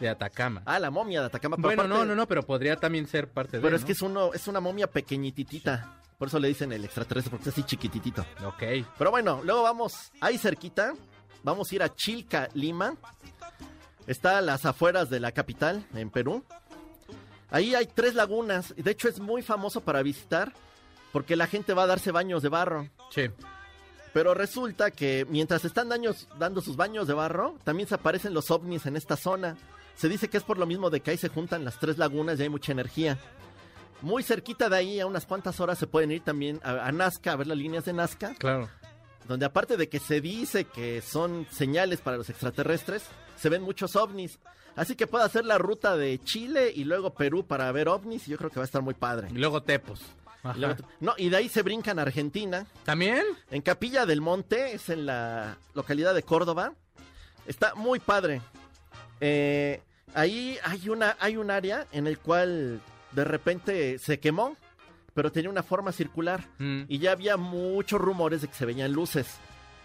de 0.00 0.08
Atacama. 0.08 0.62
Ah, 0.66 0.78
la 0.78 0.90
momia 0.90 1.20
de 1.20 1.26
Atacama. 1.26 1.56
pero 1.56 1.68
bueno, 1.68 1.84
no, 1.86 2.04
no, 2.04 2.14
no, 2.14 2.26
pero 2.28 2.42
podría 2.42 2.76
también 2.76 3.06
ser 3.06 3.28
parte 3.28 3.56
de. 3.58 3.62
Pero 3.62 3.76
es 3.76 3.82
¿no? 3.82 3.86
que 3.86 3.92
es, 3.92 4.02
uno, 4.02 4.34
es 4.34 4.46
una 4.48 4.60
momia 4.60 4.86
pequeñititita. 4.88 6.00
Por 6.18 6.28
eso 6.28 6.38
le 6.38 6.48
dicen 6.48 6.72
el 6.72 6.84
extraterrestre, 6.84 7.30
porque 7.30 7.48
es 7.48 7.54
así 7.54 7.62
chiquititito. 7.64 8.24
Ok. 8.46 8.62
Pero 8.98 9.10
bueno, 9.10 9.40
luego 9.44 9.62
vamos 9.62 10.12
ahí 10.20 10.38
cerquita. 10.38 10.94
Vamos 11.42 11.70
a 11.70 11.74
ir 11.74 11.82
a 11.82 11.94
Chilca, 11.94 12.48
Lima. 12.54 12.94
Está 14.06 14.38
a 14.38 14.42
las 14.42 14.64
afueras 14.64 15.10
de 15.10 15.20
la 15.20 15.32
capital, 15.32 15.84
en 15.94 16.10
Perú. 16.10 16.44
Ahí 17.50 17.74
hay 17.74 17.86
tres 17.86 18.14
lagunas. 18.14 18.74
De 18.76 18.90
hecho, 18.90 19.08
es 19.08 19.20
muy 19.20 19.42
famoso 19.42 19.80
para 19.80 20.02
visitar. 20.02 20.52
Porque 21.12 21.36
la 21.36 21.46
gente 21.46 21.74
va 21.74 21.84
a 21.84 21.86
darse 21.86 22.10
baños 22.10 22.42
de 22.42 22.48
barro. 22.48 22.88
Sí. 23.10 23.30
Pero 24.12 24.34
resulta 24.34 24.90
que 24.90 25.26
mientras 25.28 25.64
están 25.64 25.88
daños- 25.88 26.26
dando 26.38 26.60
sus 26.60 26.76
baños 26.76 27.06
de 27.06 27.14
barro, 27.14 27.56
también 27.64 27.88
se 27.88 27.94
aparecen 27.94 28.34
los 28.34 28.50
ovnis 28.50 28.86
en 28.86 28.96
esta 28.96 29.16
zona. 29.16 29.56
Se 29.94 30.08
dice 30.08 30.28
que 30.28 30.38
es 30.38 30.42
por 30.42 30.58
lo 30.58 30.66
mismo 30.66 30.90
de 30.90 31.00
que 31.00 31.12
ahí 31.12 31.16
se 31.16 31.28
juntan 31.28 31.64
las 31.64 31.78
tres 31.78 31.98
lagunas 31.98 32.38
y 32.38 32.42
hay 32.42 32.48
mucha 32.48 32.72
energía. 32.72 33.18
Muy 34.02 34.22
cerquita 34.22 34.68
de 34.68 34.76
ahí, 34.76 35.00
a 35.00 35.06
unas 35.06 35.24
cuantas 35.26 35.60
horas, 35.60 35.78
se 35.78 35.86
pueden 35.86 36.10
ir 36.12 36.22
también 36.22 36.60
a, 36.62 36.86
a 36.86 36.92
Nazca, 36.92 37.32
a 37.32 37.36
ver 37.36 37.46
las 37.46 37.56
líneas 37.56 37.84
de 37.86 37.92
Nazca, 37.94 38.34
Claro. 38.38 38.68
donde 39.26 39.46
aparte 39.46 39.76
de 39.76 39.88
que 39.88 39.98
se 39.98 40.20
dice 40.20 40.64
que 40.64 41.00
son 41.00 41.46
señales 41.50 42.00
para 42.00 42.16
los 42.18 42.28
extraterrestres, 42.28 43.04
se 43.36 43.48
ven 43.48 43.62
muchos 43.62 43.96
ovnis. 43.96 44.38
Así 44.76 44.96
que 44.96 45.06
puede 45.06 45.24
hacer 45.24 45.44
la 45.44 45.56
ruta 45.56 45.96
de 45.96 46.18
Chile 46.18 46.72
y 46.74 46.84
luego 46.84 47.14
Perú 47.14 47.46
para 47.46 47.70
ver 47.72 47.88
ovnis 47.88 48.26
y 48.28 48.32
yo 48.32 48.36
creo 48.36 48.50
que 48.50 48.56
va 48.56 48.64
a 48.64 48.66
estar 48.66 48.82
muy 48.82 48.94
padre. 48.94 49.28
Y 49.30 49.34
luego 49.38 49.62
Tepos. 49.62 50.00
Ajá. 50.42 50.54
Y 50.56 50.60
luego- 50.60 50.76
no, 51.00 51.14
y 51.16 51.28
de 51.30 51.36
ahí 51.36 51.48
se 51.48 51.62
brincan 51.62 51.98
a 51.98 52.02
Argentina. 52.02 52.66
¿También? 52.84 53.24
En 53.50 53.62
Capilla 53.62 54.04
del 54.04 54.20
Monte, 54.20 54.74
es 54.74 54.90
en 54.90 55.06
la 55.06 55.56
localidad 55.74 56.12
de 56.12 56.22
Córdoba. 56.24 56.74
Está 57.46 57.74
muy 57.76 58.00
padre. 58.00 58.42
Eh, 59.20 59.80
ahí 60.12 60.58
hay 60.64 60.88
una, 60.88 61.16
hay 61.20 61.36
un 61.36 61.50
área 61.50 61.86
en 61.92 62.06
el 62.06 62.18
cual 62.18 62.80
de 63.14 63.24
repente 63.24 63.98
se 63.98 64.18
quemó, 64.20 64.56
pero 65.14 65.30
tenía 65.32 65.50
una 65.50 65.62
forma 65.62 65.92
circular. 65.92 66.44
Mm. 66.58 66.82
Y 66.88 66.98
ya 66.98 67.12
había 67.12 67.36
muchos 67.36 68.00
rumores 68.00 68.42
de 68.42 68.48
que 68.48 68.54
se 68.54 68.66
veían 68.66 68.92
luces. 68.92 69.36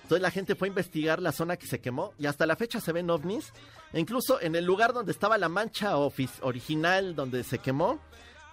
Entonces 0.03 0.21
la 0.23 0.31
gente 0.31 0.55
fue 0.55 0.67
a 0.67 0.69
investigar 0.69 1.21
la 1.21 1.31
zona 1.31 1.55
que 1.57 1.67
se 1.67 1.79
quemó 1.79 2.13
y 2.17 2.25
hasta 2.25 2.47
la 2.47 2.55
fecha 2.55 2.79
se 2.81 2.91
ven 2.91 3.09
ovnis. 3.11 3.53
E 3.93 3.99
incluso 3.99 4.41
en 4.41 4.55
el 4.55 4.65
lugar 4.65 4.91
donde 4.93 5.11
estaba 5.11 5.37
la 5.37 5.49
mancha 5.49 5.95
ofis- 5.97 6.39
original 6.41 7.15
donde 7.15 7.43
se 7.43 7.59
quemó, 7.59 7.99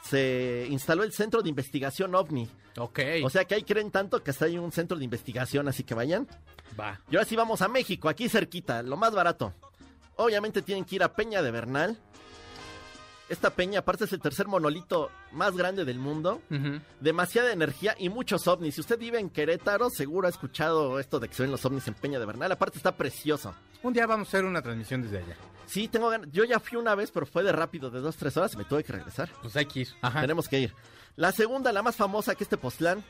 se 0.02 0.66
instaló 0.70 1.02
el 1.02 1.12
centro 1.12 1.42
de 1.42 1.48
investigación 1.48 2.14
ovni. 2.14 2.48
Ok. 2.78 3.00
O 3.24 3.30
sea 3.30 3.44
que 3.46 3.54
ahí 3.54 3.62
creen 3.62 3.90
tanto 3.90 4.22
que 4.22 4.30
hasta 4.30 4.44
hay 4.44 4.58
un 4.58 4.70
centro 4.70 4.98
de 4.98 5.04
investigación, 5.04 5.66
así 5.68 5.82
que 5.82 5.94
vayan. 5.94 6.28
va. 6.78 7.00
Y 7.10 7.16
ahora 7.16 7.26
sí 7.26 7.34
vamos 7.36 7.62
a 7.62 7.68
México, 7.68 8.08
aquí 8.10 8.28
cerquita, 8.28 8.82
lo 8.82 8.96
más 8.98 9.12
barato. 9.14 9.54
Obviamente 10.16 10.60
tienen 10.62 10.84
que 10.84 10.96
ir 10.96 11.02
a 11.02 11.14
Peña 11.14 11.40
de 11.42 11.50
Bernal. 11.50 11.98
Esta 13.28 13.50
peña, 13.50 13.80
aparte, 13.80 14.04
es 14.04 14.12
el 14.12 14.20
tercer 14.20 14.46
monolito 14.46 15.10
más 15.32 15.56
grande 15.56 15.84
del 15.84 15.98
mundo. 15.98 16.40
Demasiada 17.00 17.52
energía 17.52 17.94
y 17.98 18.08
muchos 18.08 18.46
ovnis. 18.46 18.76
Si 18.76 18.80
usted 18.80 18.98
vive 18.98 19.18
en 19.18 19.30
Querétaro, 19.30 19.90
seguro 19.90 20.26
ha 20.28 20.30
escuchado 20.30 21.00
esto 21.00 21.18
de 21.18 21.28
que 21.28 21.34
se 21.34 21.42
ven 21.42 21.50
los 21.50 21.64
ovnis 21.64 21.88
en 21.88 21.94
Peña 21.94 22.20
de 22.20 22.26
Bernal. 22.26 22.52
Aparte, 22.52 22.76
está 22.78 22.96
precioso. 22.96 23.52
Un 23.82 23.92
día 23.92 24.06
vamos 24.06 24.28
a 24.28 24.30
hacer 24.30 24.44
una 24.44 24.62
transmisión 24.62 25.02
desde 25.02 25.18
allá. 25.18 25.36
Sí, 25.66 25.88
tengo 25.88 26.08
ganas. 26.08 26.28
Yo 26.30 26.44
ya 26.44 26.60
fui 26.60 26.78
una 26.78 26.94
vez, 26.94 27.10
pero 27.10 27.26
fue 27.26 27.42
de 27.42 27.50
rápido, 27.50 27.90
de 27.90 28.00
dos, 28.00 28.16
tres 28.16 28.36
horas 28.36 28.54
y 28.54 28.58
me 28.58 28.64
tuve 28.64 28.84
que 28.84 28.92
regresar. 28.92 29.28
Pues 29.42 29.56
hay 29.56 29.66
que 29.66 29.80
ir. 29.80 29.88
Ajá. 30.02 30.20
Tenemos 30.20 30.48
que 30.48 30.60
ir. 30.60 30.74
La 31.16 31.32
segunda, 31.32 31.72
la 31.72 31.82
más 31.82 31.96
famosa, 31.96 32.36
que 32.36 32.44
es 32.44 32.48
Tepoztlán. 32.50 33.02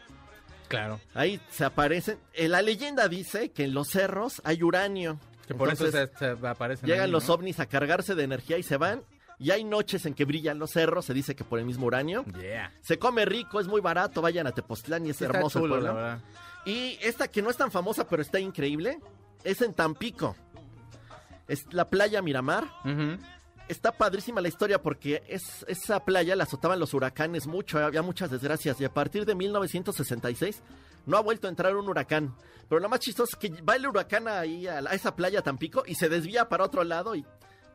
Claro. 0.68 0.98
Ahí 1.14 1.40
se 1.50 1.64
aparecen. 1.66 2.18
eh, 2.32 2.48
la 2.48 2.62
leyenda 2.62 3.08
dice 3.08 3.50
que 3.50 3.64
en 3.64 3.74
los 3.74 3.88
cerros 3.88 4.40
hay 4.44 4.62
uranio. 4.62 5.20
Que 5.46 5.54
por 5.54 5.68
Entonces, 5.68 5.94
eso 5.94 6.18
se, 6.18 6.36
se 6.40 6.46
aparecen. 6.48 6.88
llegan 6.88 7.04
ahí, 7.04 7.10
los 7.10 7.28
ovnis 7.28 7.60
a 7.60 7.66
cargarse 7.66 8.14
de 8.14 8.24
energía 8.24 8.56
y 8.58 8.62
se 8.62 8.76
van. 8.78 9.02
Y 9.38 9.50
hay 9.50 9.64
noches 9.64 10.06
en 10.06 10.14
que 10.14 10.24
brillan 10.24 10.58
los 10.58 10.70
cerros, 10.70 11.04
se 11.04 11.12
dice 11.14 11.34
que 11.36 11.44
por 11.44 11.58
el 11.58 11.64
mismo 11.66 11.86
uranio. 11.86 12.24
Yeah. 12.40 12.72
Se 12.80 12.98
come 12.98 13.24
rico, 13.26 13.60
es 13.60 13.66
muy 13.66 13.80
barato, 13.80 14.22
vayan 14.22 14.46
a 14.46 14.52
Tepoztlán 14.52 15.04
y 15.06 15.10
es 15.10 15.20
Está 15.20 15.36
hermoso 15.36 15.58
el 15.62 15.68
pueblo. 15.68 15.92
la. 15.94 16.20
Y 16.64 16.98
esta 17.02 17.28
que 17.28 17.42
no 17.42 17.50
es 17.50 17.56
tan 17.56 17.70
famosa, 17.70 18.08
pero 18.08 18.22
está 18.22 18.40
increíble, 18.40 18.98
es 19.44 19.60
en 19.60 19.74
Tampico. 19.74 20.34
Es 21.48 21.66
la 21.72 21.88
playa 21.88 22.22
Miramar. 22.22 22.64
Está 23.68 23.92
padrísima 23.92 24.40
la 24.40 24.48
historia 24.48 24.80
porque 24.80 25.22
es, 25.28 25.64
esa 25.68 26.04
playa 26.04 26.34
la 26.36 26.44
azotaban 26.44 26.78
los 26.78 26.94
huracanes 26.94 27.46
mucho, 27.46 27.78
había 27.84 28.00
muchas 28.02 28.30
desgracias. 28.30 28.80
Y 28.80 28.84
a 28.84 28.92
partir 28.94 29.26
de 29.26 29.34
1966 29.34 30.62
no 31.06 31.16
ha 31.16 31.20
vuelto 31.20 31.46
a 31.46 31.50
entrar 31.50 31.76
un 31.76 31.88
huracán. 31.88 32.34
Pero 32.68 32.80
lo 32.80 32.88
más 32.88 33.00
chistoso 33.00 33.36
es 33.36 33.38
que 33.50 33.62
va 33.62 33.76
el 33.76 33.86
huracán 33.86 34.26
ahí 34.28 34.66
a, 34.66 34.80
la- 34.80 34.90
a 34.90 34.94
esa 34.94 35.14
playa 35.14 35.42
Tampico 35.42 35.82
y 35.86 35.94
se 35.94 36.08
desvía 36.08 36.48
para 36.48 36.64
otro 36.64 36.82
lado 36.84 37.14
y 37.14 37.24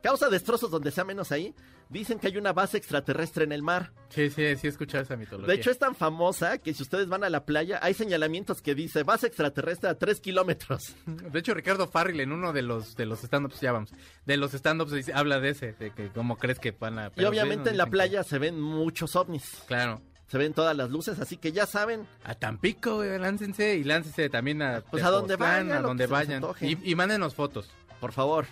causa 0.01 0.29
destrozos 0.29 0.71
donde 0.71 0.91
sea 0.91 1.03
menos 1.03 1.31
ahí. 1.31 1.53
Dicen 1.89 2.19
que 2.19 2.27
hay 2.27 2.37
una 2.37 2.53
base 2.53 2.77
extraterrestre 2.77 3.43
en 3.43 3.51
el 3.51 3.61
mar. 3.63 3.91
Sí, 4.09 4.29
sí, 4.29 4.55
sí 4.55 4.67
he 4.67 4.69
escuchado 4.69 5.03
esa 5.03 5.17
mitología. 5.17 5.53
De 5.53 5.59
hecho, 5.59 5.71
es 5.71 5.77
tan 5.77 5.93
famosa 5.93 6.57
que 6.57 6.73
si 6.73 6.83
ustedes 6.83 7.07
van 7.09 7.25
a 7.25 7.29
la 7.29 7.43
playa, 7.45 7.79
hay 7.81 7.93
señalamientos 7.93 8.61
que 8.61 8.75
dice 8.75 9.03
base 9.03 9.27
extraterrestre 9.27 9.89
a 9.89 9.95
3 9.95 10.21
kilómetros. 10.21 10.95
De 11.05 11.39
hecho, 11.39 11.53
Ricardo 11.53 11.87
Farrell 11.87 12.21
en 12.21 12.31
uno 12.31 12.53
de 12.53 12.61
los 12.61 12.95
de 12.95 13.05
los 13.05 13.23
stand-ups, 13.23 13.59
ya 13.59 13.73
vamos, 13.73 13.91
de 14.25 14.37
los 14.37 14.53
stand-ups 14.53 15.09
habla 15.13 15.39
de 15.41 15.49
ese, 15.49 15.73
de 15.73 15.91
que 15.91 16.09
cómo 16.09 16.37
crees 16.37 16.59
que 16.59 16.71
van 16.71 16.97
a... 16.97 17.11
Y 17.17 17.25
obviamente 17.25 17.69
en 17.71 17.77
la 17.77 17.85
que- 17.85 17.91
playa 17.91 18.23
se 18.23 18.39
ven 18.39 18.59
muchos 18.61 19.15
ovnis. 19.17 19.63
Claro. 19.67 20.01
Se 20.27 20.37
ven 20.37 20.53
todas 20.53 20.77
las 20.77 20.89
luces, 20.89 21.19
así 21.19 21.35
que 21.35 21.51
ya 21.51 21.65
saben. 21.65 22.07
A 22.23 22.35
Tampico, 22.35 22.95
güey, 22.95 23.19
láncense 23.19 23.75
y 23.75 23.83
láncense 23.83 24.29
también 24.29 24.61
a... 24.61 24.79
Pues 24.79 25.03
a 25.03 25.09
donde 25.09 25.35
vayan, 25.35 25.73
a 25.73 25.81
donde 25.81 26.07
vayan. 26.07 26.41
y 26.61 26.95
mándenos 26.95 27.35
fotos. 27.35 27.69
Por 27.99 28.13
favor. 28.13 28.45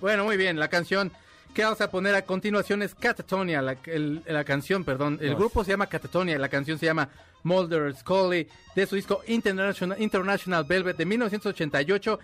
Bueno, 0.00 0.24
muy 0.24 0.36
bien, 0.36 0.58
la 0.58 0.68
canción 0.68 1.10
que 1.54 1.62
vamos 1.64 1.80
a 1.80 1.90
poner 1.90 2.14
a 2.14 2.22
continuación 2.22 2.82
es 2.82 2.94
Catatonia, 2.94 3.62
la, 3.62 3.76
el- 3.86 4.22
la 4.26 4.44
canción, 4.44 4.84
perdón. 4.84 5.18
El 5.22 5.30
grupo 5.36 5.64
se 5.64 5.70
llama 5.70 5.86
Catatonia, 5.86 6.38
la 6.38 6.48
canción 6.50 6.78
se 6.78 6.86
llama 6.86 7.08
Mulder 7.44 7.94
Scully, 7.96 8.46
de 8.74 8.86
su 8.86 8.96
disco 8.96 9.22
International, 9.26 10.00
International 10.00 10.64
Velvet 10.64 10.96
de 10.96 11.06
1988. 11.06 12.18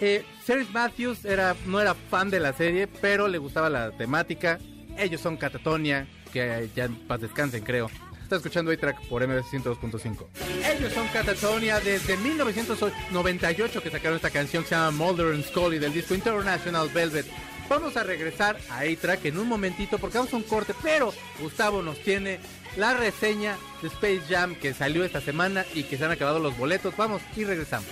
Eh, 0.00 0.24
Serge 0.44 0.72
Matthews 0.72 1.24
era, 1.24 1.54
no 1.66 1.80
era 1.80 1.94
fan 1.94 2.30
de 2.30 2.40
la 2.40 2.52
serie, 2.52 2.88
pero 2.88 3.28
le 3.28 3.38
gustaba 3.38 3.70
la 3.70 3.92
temática. 3.92 4.58
Ellos 4.98 5.20
son 5.20 5.36
Catatonia, 5.36 6.08
que 6.32 6.68
ya 6.74 6.86
en 6.86 6.96
paz 7.06 7.20
descansen, 7.20 7.62
creo. 7.62 7.88
Está 8.24 8.36
escuchando 8.36 8.70
A-Track 8.70 9.06
por 9.08 9.26
MBS 9.26 9.44
102.5. 9.52 10.26
Ellos 10.74 10.92
son 10.94 11.06
Catatonia 11.08 11.78
desde 11.78 12.16
1998 12.16 13.82
que 13.82 13.90
sacaron 13.90 14.16
esta 14.16 14.30
canción 14.30 14.62
que 14.62 14.70
se 14.70 14.74
llama 14.74 14.92
Mulder 14.92 15.34
and 15.34 15.44
Scully 15.44 15.78
del 15.78 15.92
disco 15.92 16.14
International 16.14 16.88
Velvet. 16.88 17.26
Vamos 17.68 17.98
a 17.98 18.02
regresar 18.02 18.56
a 18.70 18.80
A-Track 18.80 19.26
en 19.26 19.38
un 19.38 19.46
momentito 19.46 19.98
porque 19.98 20.16
vamos 20.16 20.32
a 20.32 20.36
un 20.36 20.42
corte, 20.42 20.74
pero 20.82 21.12
Gustavo 21.38 21.82
nos 21.82 21.98
tiene 21.98 22.40
la 22.78 22.94
reseña 22.94 23.58
de 23.82 23.88
Space 23.88 24.22
Jam 24.26 24.54
que 24.54 24.72
salió 24.72 25.04
esta 25.04 25.20
semana 25.20 25.66
y 25.74 25.82
que 25.82 25.98
se 25.98 26.06
han 26.06 26.10
acabado 26.10 26.38
los 26.38 26.56
boletos. 26.56 26.96
Vamos 26.96 27.20
y 27.36 27.44
regresamos. 27.44 27.88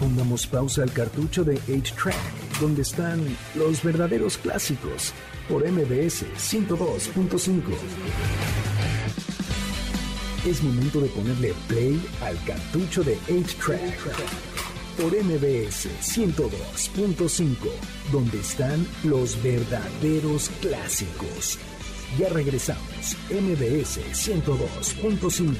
Pongamos 0.00 0.46
pausa 0.46 0.82
al 0.82 0.92
cartucho 0.92 1.44
de 1.44 1.60
8-Track, 1.60 2.58
donde 2.58 2.82
están 2.82 3.22
los 3.54 3.82
verdaderos 3.82 4.38
clásicos, 4.38 5.12
por 5.46 5.62
MBS 5.70 6.24
102.5. 6.38 7.62
Es 10.44 10.62
momento 10.62 11.00
de 11.00 11.08
ponerle 11.08 11.54
play 11.68 12.06
al 12.20 12.36
cartucho 12.44 13.02
de 13.02 13.18
8-Track, 13.28 13.98
por 15.00 15.10
MBS 15.12 15.88
102.5, 16.02 17.56
donde 18.12 18.40
están 18.40 18.86
los 19.04 19.42
verdaderos 19.42 20.50
clásicos. 20.60 21.58
Ya 22.18 22.28
regresamos, 22.28 23.16
MBS 23.30 24.00
102.5. 24.12 25.54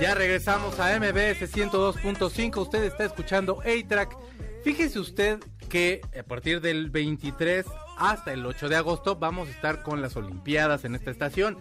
Ya 0.00 0.14
regresamos 0.16 0.80
a 0.80 0.98
MBS 0.98 1.54
102.5. 1.54 2.62
Usted 2.62 2.82
está 2.82 3.04
escuchando 3.04 3.60
A-Track. 3.60 4.16
Fíjese 4.64 4.98
usted 4.98 5.38
que 5.68 6.00
a 6.18 6.24
partir 6.24 6.60
del 6.60 6.90
23 6.90 7.64
hasta 7.98 8.32
el 8.32 8.46
8 8.46 8.68
de 8.68 8.76
agosto 8.76 9.16
vamos 9.16 9.48
a 9.48 9.50
estar 9.50 9.82
con 9.82 10.00
las 10.00 10.16
Olimpiadas 10.16 10.84
en 10.84 10.94
esta 10.94 11.10
estación. 11.10 11.58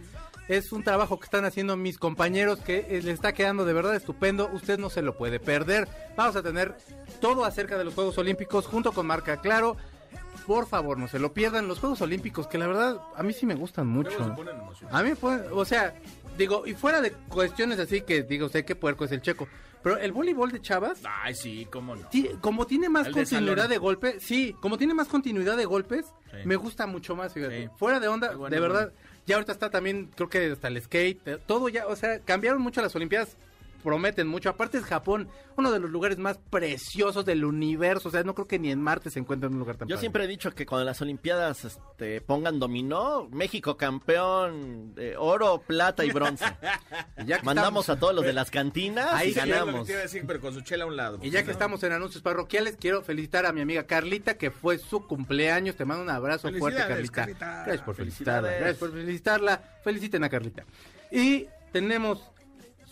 Es 0.47 0.71
un 0.71 0.84
trabajo 0.84 1.19
que 1.19 1.26
están 1.26 1.43
haciendo 1.43 1.76
mis 1.76 1.97
compañeros 1.97 2.60
que 2.60 2.86
eh, 2.89 3.02
les 3.02 3.15
está 3.15 3.34
quedando 3.34 3.65
de 3.65 3.73
verdad 3.73 3.95
estupendo. 3.95 4.50
Usted 4.54 4.80
no 4.80 4.89
se 4.89 5.02
lo 5.02 5.17
puede 5.17 5.39
perder. 5.39 5.88
Vamos 6.15 6.36
a 6.38 6.43
tener 6.43 6.78
todo 7.19 7.43
acerca 7.43 7.78
de 7.78 7.84
los 7.84 7.93
Juegos 7.93 8.17
Olímpicos 8.17 8.65
junto 8.65 8.93
con 8.93 9.06
Marca 9.06 9.41
Claro. 9.41 9.76
Por 10.45 10.65
favor, 10.65 10.97
no 10.97 11.10
se 11.10 11.19
lo 11.19 11.34
pierdan. 11.34 11.67
Los 11.67 11.80
Juegos 11.80 12.00
Olímpicos, 12.02 12.47
que 12.47 12.58
la 12.58 12.67
verdad 12.67 13.02
a 13.17 13.23
mí 13.23 13.34
sí 13.34 13.45
me 13.45 13.56
gustan 13.56 13.88
mucho. 13.88 14.17
A 14.89 15.04
mí 15.04 15.10
me 15.10 15.15
ponen, 15.17 15.45
o 15.52 15.65
sea, 15.65 15.93
digo, 16.38 16.65
y 16.65 16.73
fuera 16.73 17.02
de 17.02 17.12
cuestiones 17.12 17.80
así 17.80 18.02
que 18.02 18.23
digo, 18.23 18.47
sé 18.47 18.63
que 18.63 18.76
puerco 18.76 19.04
es 19.04 19.12
el 19.12 19.21
checo. 19.21 19.50
Pero 19.88 20.00
el 20.00 20.12
voleibol 20.12 20.52
de 20.52 20.62
Chavas, 20.62 21.02
Ay, 21.06 21.34
sí, 21.36 21.67
cómo 21.71 21.95
no. 21.95 22.08
ti- 22.10 22.30
como 22.41 22.65
tiene 22.67 22.89
más 22.89 23.08
El 23.08 23.13
de 23.13 23.19
continuidad 23.21 23.56
salón. 23.56 23.69
de 23.69 23.78
golpes, 23.78 24.23
sí, 24.23 24.56
como 24.60 24.78
tiene 24.78 24.93
más 24.93 25.08
continuidad 25.08 25.58
de 25.58 25.65
golpes, 25.65 26.06
Sí. 26.32 26.38
me 26.45 26.56
gusta 26.56 26.88
mucho 26.88 27.15
más, 27.15 27.34
fíjate. 27.34 27.63
Sí. 27.65 27.69
Fuera 27.78 28.00
de 28.00 28.08
onda, 28.08 28.36
bueno, 28.36 28.54
de 28.54 28.60
verdad, 28.62 28.93
ya 29.26 29.36
ahorita 29.36 29.52
está 29.54 29.69
también, 29.69 30.12
creo 30.15 30.30
que 30.30 30.52
hasta 30.52 30.67
el 30.67 30.82
skate, 30.82 31.28
eh, 31.28 31.38
todo 31.45 31.69
ya, 31.69 31.88
o 31.88 31.95
sea, 31.95 32.19
cambiaron 32.19 32.62
mucho 32.62 32.82
las 32.82 32.95
Olimpiadas, 32.95 33.38
prometen 33.83 34.27
mucho. 34.27 34.49
Aparte 34.49 34.77
es 34.77 34.83
Japón, 34.85 35.29
uno 35.55 35.71
de 35.71 35.79
los 35.79 35.89
lugares 35.89 36.17
más 36.17 36.37
preciosos 36.49 37.25
del 37.25 37.45
universo, 37.45 38.09
o 38.09 38.11
sea, 38.11 38.23
no 38.23 38.33
creo 38.35 38.47
que 38.47 38.59
ni 38.59 38.71
en 38.71 38.81
Marte 38.81 39.09
se 39.09 39.19
encuentre 39.19 39.49
un 39.49 39.57
lugar 39.59 39.77
tan 39.77 39.87
Yo 39.87 39.95
padre. 39.95 40.01
siempre 40.01 40.23
he 40.23 40.27
dicho 40.27 40.51
que 40.53 40.65
cuando 40.65 40.85
las 40.85 41.01
Olimpiadas 41.01 41.65
este, 41.65 42.21
pongan 42.21 42.59
dominó, 42.59 43.27
México 43.31 43.77
campeón, 43.77 44.93
de 44.95 45.15
oro, 45.17 45.61
plata 45.65 46.03
y 46.05 46.11
bronce. 46.11 46.45
Y 47.17 47.25
ya 47.25 47.39
que 47.39 47.45
Mandamos 47.45 47.83
estamos- 47.85 47.89
a 47.89 47.99
todos 47.99 48.13
los 48.15 48.23
de 48.25 48.33
las 48.33 48.51
cantinas 48.51 49.11
Ahí 49.13 49.29
y 49.29 49.33
sí, 49.33 49.39
Sí, 49.39 49.39
es 49.39 49.47
lo 49.47 49.53
que 49.53 49.59
ganamos. 49.59 49.85
te 49.87 49.91
iba 49.93 49.99
a 49.99 50.03
decir, 50.03 50.23
pero 50.27 50.39
con 50.39 50.53
su 50.53 50.61
chela 50.61 50.83
a 50.83 50.87
un 50.87 50.95
lado. 50.95 51.19
Y 51.21 51.29
ya 51.31 51.41
que 51.41 51.47
¿no? 51.47 51.51
estamos 51.53 51.83
en 51.83 51.91
anuncios 51.93 52.21
parroquiales, 52.21 52.77
quiero 52.79 53.01
felicitar 53.01 53.45
a 53.45 53.53
mi 53.53 53.61
amiga 53.61 53.83
Carlita, 53.85 54.37
que 54.37 54.51
fue 54.51 54.77
su 54.77 55.07
cumpleaños. 55.07 55.75
Te 55.75 55.85
mando 55.85 56.03
un 56.03 56.09
abrazo 56.09 56.49
fuerte, 56.53 56.79
Carlita. 56.87 57.13
Carlita. 57.13 57.63
Gracias 57.65 57.81
por 57.85 57.95
felicitarla. 57.95 58.49
Gracias 58.51 58.77
por 58.77 58.91
felicitarla. 58.91 59.61
Feliciten 59.83 60.23
a 60.23 60.29
Carlita. 60.29 60.63
Y 61.11 61.47
tenemos 61.71 62.21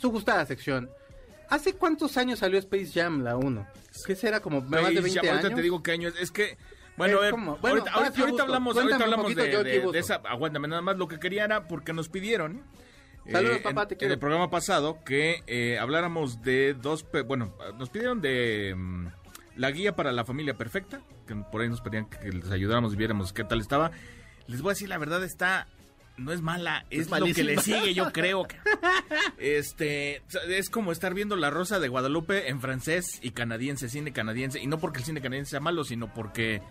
su 0.06 0.12
gustada 0.12 0.46
sección. 0.46 0.89
¿Hace 1.50 1.74
cuántos 1.74 2.15
años 2.18 2.39
salió 2.39 2.60
Space 2.60 2.91
Jam, 2.94 3.24
la 3.24 3.38
1? 3.38 3.68
¿Qué 4.06 4.15
será? 4.15 4.39
¿Como 4.39 4.62
más 4.62 4.72
de 4.72 4.78
Space 4.78 5.02
20 5.02 5.20
Jam, 5.20 5.28
ahorita 5.30 5.48
años? 5.48 5.58
te 5.58 5.62
digo 5.63 5.82
qué 5.84 5.91
año 5.94 6.10
es. 6.10 6.15
Es 6.20 6.32
que, 6.32 6.58
bueno, 6.96 7.13
Es 7.15 7.20
a 7.20 7.22
ver, 7.24 7.32
como- 7.32 7.58
bueno, 7.58 7.84
ahorita, 7.91 7.91
ahorita- 8.22 8.44
hablamos, 8.44 8.78
ahorita 8.78 9.04
hablamos 9.04 9.36
de, 9.36 9.63
de- 9.63 9.82
de 9.91 10.00
esa. 10.00 10.15
Aguántame, 10.26 10.68
nada 10.68 10.82
más 10.84 10.98
lo 10.98 11.08
que 11.08 11.20
quería 11.20 11.46
era 11.46 11.68
porque 11.68 11.91
nos 11.94 12.10
pidieron. 12.10 12.63
Saludos, 13.32 13.58
eh, 13.58 13.62
papá, 13.63 13.82
en, 13.84 13.88
te 13.88 13.94
en 13.96 13.98
quiero. 14.00 14.13
el 14.13 14.20
programa 14.20 14.52
pasado 14.52 15.00
que 15.04 15.41
eh, 15.48 15.80
habláramos 15.80 16.44
de 16.44 16.76
dos. 16.76 17.04
Bueno, 17.26 17.56
nos 17.80 17.89
pidieron 17.89 18.22
de. 18.22 18.76
mm, 18.78 19.08
la 19.56 19.72
guía 19.72 19.96
para 19.96 20.12
la 20.12 20.24
familia 20.26 20.54
perfecta, 20.56 21.02
que 21.28 21.34
por 21.36 21.62
ahí 21.62 21.70
nos 21.70 21.82
pedían 21.82 22.08
que 22.08 22.30
les 22.32 22.52
ayudáramos 22.52 22.94
y 22.94 22.98
viéramos 22.98 23.34
qué 23.34 23.44
tal 23.44 23.60
estaba. 23.62 23.89
Les 24.48 24.62
voy 24.62 24.70
a 24.72 24.74
decir, 24.74 24.89
la 24.89 24.98
verdad 25.00 25.24
está, 25.24 25.68
no 26.17 26.32
es 26.32 26.41
mala, 26.41 26.86
es, 26.89 27.08
Es 27.08 27.19
lo 27.19 27.25
que 27.25 27.43
le 27.43 27.58
sigue, 27.58 27.93
yo 27.93 28.12
creo. 28.12 28.47
Este, 29.38 30.21
es 30.47 30.69
como 30.69 30.91
estar 30.91 31.13
viendo 31.13 31.36
La 31.36 31.49
Rosa 31.49 31.80
de 31.80 31.88
Guadalupe 31.88 32.49
en 32.49 32.62
francés 32.62 33.19
y 33.21 33.32
canadiense, 33.32 33.89
cine 33.89 34.12
canadiense, 34.13 34.60
y 34.60 34.67
no 34.67 34.80
porque 34.80 34.99
el 34.99 35.06
cine 35.06 35.21
canadiense 35.21 35.51
sea 35.51 35.60
malo, 35.60 35.84
sino 35.84 36.13
porque 36.13 36.62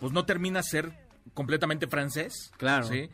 pues 0.00 0.12
no 0.12 0.24
termina 0.24 0.62
ser 0.62 0.92
completamente 1.34 1.86
francés. 1.86 2.52
Claro. 2.56 2.86
¿sí? 2.86 3.10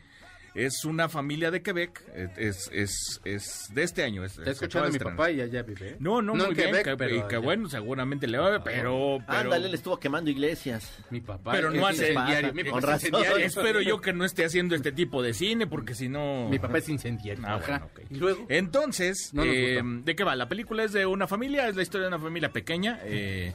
Es 0.65 0.85
una 0.85 1.07
familia 1.09 1.51
de 1.51 1.61
Quebec, 1.61 2.03
es, 2.37 2.69
es, 2.73 3.21
es 3.23 3.69
de 3.73 3.83
este 3.83 4.03
año. 4.03 4.23
Es, 4.25 4.33
Está 4.33 4.43
se 4.45 4.51
escuchando 4.51 4.87
acaba 4.89 5.11
mi 5.11 5.17
papá 5.17 5.31
y 5.31 5.41
allá 5.41 5.63
vive. 5.63 5.89
¿eh? 5.91 5.95
No, 5.99 6.21
no, 6.21 6.35
muy 6.35 6.45
en 6.45 6.53
bien, 6.53 6.67
Quebec, 6.69 6.83
que, 6.85 6.97
pero 6.97 7.15
y 7.15 7.19
que 7.27 7.35
allá. 7.35 7.39
bueno, 7.39 7.69
seguramente 7.69 8.27
le 8.27 8.37
va, 8.37 8.63
pero... 8.63 9.19
pero 9.25 9.39
Ándale, 9.39 9.69
le 9.69 9.75
estuvo 9.75 9.99
quemando 9.99 10.29
iglesias. 10.29 10.91
Mi 11.09 11.21
papá 11.21 11.51
Pero 11.53 11.71
no 11.71 11.87
hace- 11.87 12.09
incendiario. 12.09 12.53
Mi 12.53 12.63
Con 12.63 12.81
papá 12.81 12.95
es 12.95 13.03
razón. 13.03 13.19
incendiario. 13.19 13.45
Espero 13.45 13.81
yo 13.81 14.01
que 14.01 14.13
no 14.13 14.25
esté 14.25 14.45
haciendo 14.45 14.75
este 14.75 14.91
tipo 14.91 15.21
de 15.23 15.33
cine, 15.33 15.65
porque 15.67 15.95
si 15.95 16.09
no... 16.09 16.49
Mi 16.49 16.59
papá 16.59 16.79
es 16.79 16.89
incendiario. 16.89 17.43
Ah, 17.47 17.55
Ajá. 17.55 17.65
bueno, 17.67 17.85
ok. 17.93 18.01
Y 18.11 18.15
luego... 18.17 18.45
Entonces, 18.49 19.29
No 19.33 19.43
eh. 19.45 19.81
¿de 19.83 20.15
qué 20.15 20.23
va? 20.23 20.35
La 20.35 20.49
película 20.49 20.83
es 20.83 20.91
de 20.91 21.05
una 21.05 21.27
familia, 21.27 21.67
es 21.67 21.75
la 21.75 21.83
historia 21.83 22.07
de 22.09 22.15
una 22.15 22.19
familia 22.23 22.51
pequeña. 22.51 22.99
eh, 23.03 23.53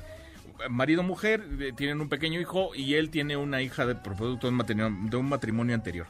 marido, 0.71 1.03
mujer, 1.03 1.45
eh, 1.61 1.73
tienen 1.77 2.01
un 2.01 2.09
pequeño 2.09 2.41
hijo 2.41 2.75
y 2.75 2.95
él 2.95 3.11
tiene 3.11 3.37
una 3.37 3.61
hija 3.61 3.85
de 3.87 3.95
por 3.97 4.17
producto 4.17 4.47
de 4.47 4.53
un 4.53 4.57
matrimonio, 4.57 5.11
de 5.11 5.17
un 5.17 5.29
matrimonio 5.29 5.75
anterior. 5.75 6.07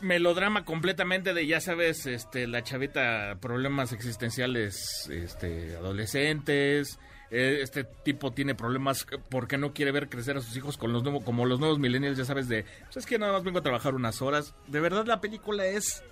Melodrama 0.00 0.64
completamente 0.64 1.34
de, 1.34 1.46
ya 1.46 1.60
sabes, 1.60 2.06
este, 2.06 2.46
la 2.46 2.62
chavita, 2.62 3.38
problemas 3.40 3.92
existenciales 3.92 5.08
este, 5.10 5.76
adolescentes. 5.76 6.98
eh, 7.30 7.60
Este 7.62 7.84
tipo 7.84 8.32
tiene 8.32 8.54
problemas 8.54 9.06
porque 9.28 9.58
no 9.58 9.72
quiere 9.72 9.92
ver 9.92 10.08
crecer 10.08 10.36
a 10.36 10.40
sus 10.40 10.56
hijos 10.56 10.76
con 10.76 10.92
los 10.92 11.02
nuevos, 11.02 11.24
como 11.24 11.46
los 11.46 11.60
nuevos 11.60 11.78
millennials, 11.78 12.18
ya 12.18 12.24
sabes, 12.24 12.48
de, 12.48 12.64
pues 12.84 12.98
es 12.98 13.06
que 13.06 13.18
nada 13.18 13.32
más 13.32 13.44
vengo 13.44 13.58
a 13.58 13.62
trabajar 13.62 13.94
unas 13.94 14.22
horas. 14.22 14.54
De 14.66 14.80
verdad 14.80 15.06
la 15.06 15.20
película 15.20 15.66
es 15.66 16.02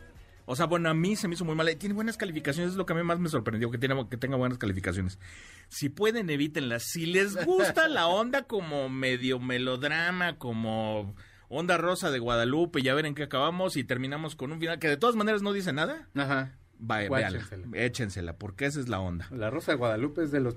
o 0.51 0.57
sea, 0.57 0.64
bueno, 0.64 0.88
a 0.88 0.94
mí 0.94 1.14
se 1.14 1.29
me 1.29 1.35
hizo 1.35 1.44
muy 1.44 1.55
mala. 1.55 1.74
Tiene 1.74 1.94
buenas 1.94 2.16
calificaciones, 2.16 2.70
es 2.72 2.79
lo 2.79 2.87
que 2.87 2.94
a 2.94 2.96
mí 2.96 3.03
más 3.03 3.18
me 3.18 3.29
sorprendió, 3.29 3.70
que, 3.70 3.77
tiene, 3.77 4.09
que 4.09 4.16
tenga 4.16 4.38
buenas 4.38 4.57
calificaciones. 4.57 5.18
Si 5.68 5.90
pueden, 5.90 6.31
evítenlas. 6.31 6.85
Si 6.85 7.05
les 7.05 7.44
gusta 7.44 7.87
la 7.87 8.07
onda 8.07 8.44
como 8.44 8.88
medio 8.88 9.38
melodrama, 9.40 10.38
como 10.38 11.14
onda 11.48 11.76
rosa 11.78 12.11
de 12.11 12.18
Guadalupe, 12.18 12.82
ya 12.82 12.94
ver 12.94 13.06
en 13.06 13.14
qué 13.14 13.24
acabamos 13.24 13.76
y 13.76 13.84
terminamos 13.84 14.37
con 14.37 14.52
un 14.52 14.61
final 14.61 14.78
que 14.78 14.88
de 14.88 14.96
todas 14.96 15.16
maneras 15.16 15.42
no 15.42 15.52
dice 15.52 15.72
nada, 15.72 16.08
Ajá. 16.14 16.56
vaya, 16.78 17.08
véanla, 17.11 17.38
Guáchensela. 17.40 17.84
échensela, 17.84 18.37
porque 18.37 18.66
esa 18.66 18.80
es 18.80 18.88
la 18.88 19.00
onda. 19.00 19.28
La 19.30 19.50
Rosa 19.50 19.72
de 19.72 19.78
Guadalupe 19.78 20.22
es 20.24 20.30
de 20.30 20.40
los 20.40 20.56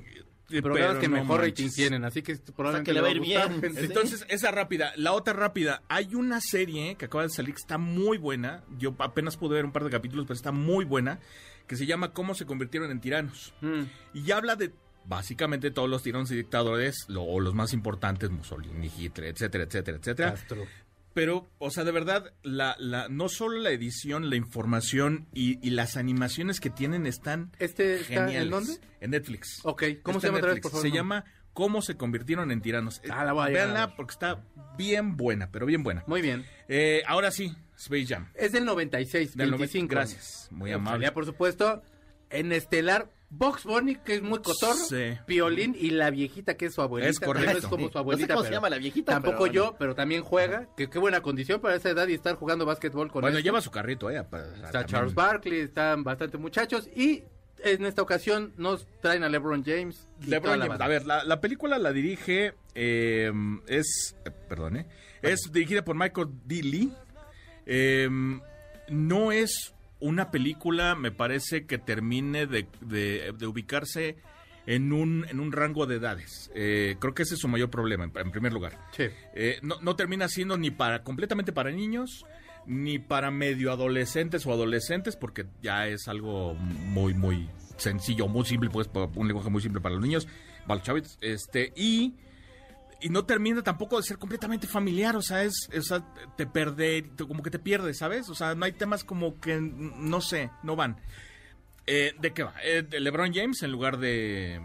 Pero 0.49 0.63
programas 0.63 0.97
que 0.97 1.08
no 1.08 1.15
mejor 1.15 1.41
rating 1.41 1.69
tienen, 1.69 2.04
así 2.04 2.21
que 2.21 2.36
probablemente 2.36 2.89
que 2.89 2.93
le 2.93 3.01
va 3.01 3.08
a 3.08 3.12
ir 3.12 3.19
gustar, 3.19 3.49
bien. 3.49 3.62
gente. 3.62 3.86
Entonces, 3.86 4.25
esa 4.27 4.51
rápida. 4.51 4.91
La 4.97 5.13
otra 5.13 5.32
rápida. 5.34 5.82
Hay 5.88 6.13
una 6.13 6.41
serie 6.41 6.95
que 6.95 7.06
acaba 7.06 7.23
de 7.23 7.30
salir 7.30 7.54
que 7.56 7.62
está 7.62 7.77
muy 7.77 8.17
buena. 8.17 8.62
Yo 8.77 8.93
apenas 8.99 9.38
pude 9.38 9.56
ver 9.56 9.63
un 9.65 9.71
par 9.71 9.86
de 9.86 9.89
capítulos, 9.89 10.25
pero 10.25 10.36
está 10.36 10.51
muy 10.51 10.84
buena. 10.84 11.19
Que 11.67 11.77
se 11.77 11.86
llama 11.86 12.12
Cómo 12.12 12.36
se 12.36 12.45
convirtieron 12.45 12.91
en 12.91 12.99
tiranos. 12.99 13.54
Mm. 13.62 13.84
Y 14.13 14.32
habla 14.32 14.58
de 14.58 14.73
básicamente 15.12 15.71
todos 15.71 15.89
los 15.89 16.02
tiranos 16.04 16.32
y 16.32 16.36
dictadores, 16.38 17.06
lo- 17.10 17.24
o 17.24 17.39
los 17.41 17.54
más 17.54 17.74
importantes, 17.74 18.30
Mussolini, 18.32 18.89
Hitler, 18.97 19.30
etcétera, 19.34 19.65
etcétera, 19.65 19.97
etcétera. 19.97 20.32
Castro. 20.32 20.65
Pero, 21.13 21.50
o 21.60 21.69
sea, 21.69 21.84
de 21.84 21.91
verdad, 21.91 22.32
la, 22.41 22.78
la, 22.80 23.10
no 23.10 23.28
solo 23.28 23.60
la 23.60 23.71
edición, 23.71 24.30
la 24.30 24.38
información 24.38 25.28
y, 25.34 25.60
y 25.65 25.71
las 25.71 25.97
animaciones 25.97 26.62
que 26.62 26.69
tienen 26.69 27.06
están 27.06 27.52
¿Este 27.60 27.95
está 28.00 28.28
geniales. 28.28 28.43
en 28.43 28.50
dónde? 28.50 28.74
En 29.02 29.12
Netflix. 29.12 29.60
Ok, 29.63 29.84
¿cómo 30.02 30.19
Está 30.19 30.21
se 30.21 30.28
llama 30.28 30.38
otra 30.39 30.54
vez, 30.54 30.62
por 30.62 30.71
favor? 30.71 30.84
Se 30.86 30.89
no? 30.89 30.95
llama 30.95 31.26
Cómo 31.52 31.82
se 31.82 31.97
convirtieron 31.97 32.50
en 32.50 32.62
tiranos. 32.62 33.02
Ah, 33.12 33.26
la 33.26 33.34
voy 33.34 33.43
a 33.43 33.50
Véanla 33.50 33.95
porque 33.97 34.13
está 34.13 34.41
bien 34.78 35.17
buena, 35.17 35.52
pero 35.52 35.65
bien 35.65 35.84
buena. 35.84 36.06
Muy 36.08 36.21
bien. 36.21 36.45
Eh, 36.69 37.04
ahora 37.06 37.30
sí, 37.30 37.54
Space 37.78 38.06
Jam. 38.06 38.30
Es 38.36 38.54
del 38.54 38.63
96, 38.63 39.36
Del 39.36 39.52
25. 39.52 39.93
90, 39.93 39.93
gracias, 39.93 40.47
muy 40.50 40.71
amable. 40.71 41.12
por 41.12 41.26
supuesto, 41.26 41.84
en 42.30 42.54
Estelar, 42.54 43.10
Box 43.34 43.63
Bunny, 43.63 43.96
que 43.96 44.15
es 44.15 44.22
muy 44.22 44.39
cotorro, 44.41 44.74
Sí. 44.76 45.17
Piolín 45.26 45.74
y 45.80 45.91
la 45.91 46.10
viejita, 46.12 46.56
que 46.58 46.65
es 46.65 46.74
su 46.74 46.82
abuelita. 46.82 47.10
Es 47.10 47.20
correcto. 47.20 47.52
No 47.54 47.58
es 47.60 47.65
como 47.65 47.88
su 47.88 47.94
No 47.94 48.00
abuelita, 48.02 48.28
sé 48.28 48.34
cómo 48.34 48.46
se 48.46 48.52
llama 48.52 48.70
la 48.70 48.78
viejita, 48.78 49.13
Tampoco 49.13 49.44
pero 49.44 49.54
yo, 49.54 49.62
bueno. 49.63 49.76
pero 49.80 49.96
también 49.96 50.22
juega. 50.22 50.67
Que 50.76 50.89
qué 50.89 51.00
buena 51.00 51.22
condición 51.22 51.62
para 51.62 51.76
esa 51.76 51.89
edad 51.89 52.08
y 52.10 52.13
estar 52.13 52.36
jugando 52.36 52.65
básquetbol 52.65 53.10
con 53.10 53.22
Bueno, 53.22 53.38
esto. 53.38 53.46
lleva 53.46 53.62
su 53.62 53.72
carrito, 53.72 54.12
eh. 54.12 54.22
para- 54.30 54.48
Está 54.48 54.72
también. 54.72 54.86
Charles 54.88 55.13
Barkley, 55.15 55.60
están 55.62 56.04
bastante 56.04 56.38
muchachos 56.38 56.89
y 56.96 57.24
en 57.63 57.86
esta 57.86 58.02
ocasión 58.02 58.54
nos 58.58 58.86
traen 59.02 59.24
a 59.24 59.30
LeBron 59.30 59.63
James. 59.63 60.08
LeBron 60.28 60.54
James. 60.60 60.67
banda. 60.70 60.86
A 60.86 60.88
ver, 60.89 61.06
la, 61.06 61.24
la 61.24 61.39
película 61.39 61.78
la 61.80 61.94
dirige, 61.94 62.54
eh, 62.76 63.32
es, 63.67 64.15
eh, 64.26 64.32
perdón, 64.50 64.76
eh, 64.78 64.88
es 65.22 65.39
dirigida 65.54 65.86
por 65.86 65.96
Michael 65.96 66.28
D. 66.46 66.63
Lee. 66.63 66.94
Eh, 67.65 68.10
no 68.89 69.32
es 69.32 69.74
una 70.02 70.30
película, 70.32 70.96
me 70.96 71.12
parece, 71.12 71.66
que 71.66 71.78
termine 71.78 72.46
de, 72.48 72.68
de- 72.82 73.34
de 73.38 73.48
ubicarse 73.48 74.18
en 74.68 74.92
un, 74.94 75.26
en 75.30 75.40
un 75.40 75.52
rango 75.52 75.86
de 75.86 75.96
edades. 75.96 76.52
Eh, 76.54 76.96
creo 77.00 77.14
que 77.14 77.24
ese 77.24 77.36
es 77.36 77.40
su 77.40 77.48
mayor 77.48 77.70
problema, 77.70 78.04
en, 78.04 78.12
en 78.16 78.32
primer 78.32 78.52
lugar. 78.54 78.78
Sí. 78.96 79.06
Eh, 79.34 79.58
no, 79.62 79.80
no 79.82 79.96
termina 79.96 80.28
siendo 80.28 80.58
ni 80.58 80.70
para 80.72 81.04
completamente 81.04 81.52
para 81.54 81.72
niños, 81.72 82.26
ni 82.68 83.00
para 83.00 83.32
medio 83.32 83.72
adolescentes 83.72 84.46
o 84.46 84.52
adolescentes, 84.52 85.16
porque 85.16 85.46
ya 85.64 85.88
es 85.88 86.08
algo 86.08 86.54
muy, 86.54 87.14
muy 87.16 87.50
sencillo, 87.78 88.28
muy 88.28 88.46
simple, 88.46 88.70
pues 88.70 88.88
un 89.16 89.28
lenguaje 89.28 89.50
muy 89.50 89.62
simple 89.64 89.82
para 89.82 89.96
los 89.96 90.04
niños, 90.04 90.28
para 90.68 90.76
los 90.76 90.84
chavitos. 90.84 91.18
Este, 91.22 91.74
y, 91.76 92.14
y 93.02 93.10
no 93.10 93.26
termina 93.26 93.62
tampoco 93.64 93.98
de 93.98 94.04
ser 94.04 94.18
completamente 94.18 94.68
familiar, 94.68 95.16
o 95.16 95.22
sea, 95.22 95.44
es, 95.44 95.70
o 95.76 95.82
sea, 95.82 96.06
te 96.38 96.46
perder, 96.46 97.10
como 97.28 97.42
que 97.42 97.50
te 97.50 97.60
pierdes, 97.60 97.98
¿sabes? 97.98 98.30
O 98.30 98.36
sea, 98.36 98.56
no 98.56 98.66
hay 98.66 98.74
temas 98.74 99.04
como 99.04 99.40
que, 99.40 99.60
no 99.60 100.22
sé, 100.22 100.52
no 100.64 100.76
van. 100.76 100.98
Eh, 101.88 102.14
¿De 102.20 102.32
qué 102.32 102.44
va? 102.44 102.54
Eh, 102.64 102.84
de 102.84 103.00
LeBron 103.00 103.34
James 103.34 103.64
en 103.64 103.72
lugar 103.72 103.98
de, 103.98 104.62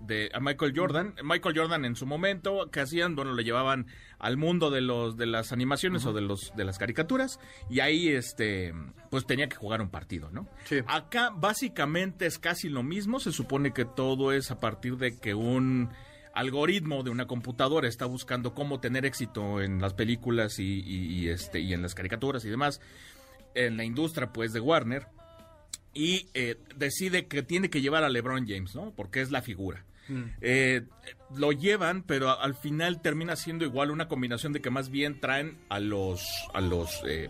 de 0.00 0.30
a 0.34 0.40
Michael 0.40 0.72
Jordan. 0.74 1.14
Michael 1.22 1.56
Jordan 1.56 1.84
en 1.84 1.94
su 1.94 2.04
momento, 2.04 2.68
¿qué 2.72 2.80
hacían? 2.80 3.14
Bueno, 3.14 3.32
lo 3.32 3.42
llevaban 3.42 3.86
al 4.18 4.36
mundo 4.36 4.70
de 4.70 4.80
los 4.80 5.16
de 5.16 5.26
las 5.26 5.52
animaciones 5.52 6.04
o 6.04 6.12
de 6.12 6.22
los 6.22 6.52
de 6.56 6.64
las 6.64 6.78
caricaturas 6.78 7.38
y 7.70 7.78
ahí 7.78 8.08
este 8.08 8.74
pues 9.10 9.26
tenía 9.26 9.48
que 9.48 9.54
jugar 9.54 9.80
un 9.80 9.90
partido, 9.90 10.30
¿no? 10.32 10.48
Sí. 10.64 10.80
Acá 10.88 11.30
básicamente 11.30 12.26
es 12.26 12.40
casi 12.40 12.68
lo 12.68 12.82
mismo, 12.82 13.20
se 13.20 13.30
supone 13.30 13.72
que 13.72 13.84
todo 13.84 14.32
es 14.32 14.50
a 14.50 14.58
partir 14.58 14.96
de 14.96 15.16
que 15.18 15.34
un 15.34 15.90
algoritmo 16.34 17.02
de 17.02 17.10
una 17.10 17.26
computadora 17.26 17.88
está 17.88 18.06
buscando 18.06 18.54
cómo 18.54 18.80
tener 18.80 19.04
éxito 19.06 19.60
en 19.60 19.80
las 19.80 19.94
películas 19.94 20.58
y, 20.58 20.80
y- 20.80 21.06
y, 21.24 21.28
este 21.28 21.60
y 21.60 21.72
en 21.74 21.82
las 21.82 21.94
caricaturas 21.94 22.44
y 22.44 22.48
demás 22.50 22.80
en 23.54 23.76
la 23.76 23.84
industria 23.84 24.32
pues 24.32 24.52
de 24.52 24.60
Warner 24.60 25.06
y 25.94 26.28
eh, 26.34 26.56
decide 26.76 27.26
que 27.26 27.42
tiene 27.42 27.70
que 27.70 27.80
llevar 27.80 28.04
a 28.04 28.08
LeBron 28.08 28.46
James, 28.46 28.74
¿no? 28.74 28.92
Porque 28.94 29.20
es 29.20 29.30
la 29.30 29.42
figura. 29.42 29.84
Eh, 30.40 30.82
lo 31.36 31.52
llevan, 31.52 32.02
pero 32.02 32.30
al 32.40 32.54
final 32.54 33.02
termina 33.02 33.36
siendo 33.36 33.66
igual 33.66 33.90
una 33.90 34.08
combinación 34.08 34.54
de 34.54 34.60
que 34.62 34.70
más 34.70 34.88
bien 34.88 35.20
traen 35.20 35.58
a 35.68 35.80
los 35.80 36.22
a 36.54 36.62
los 36.62 37.02
eh, 37.06 37.28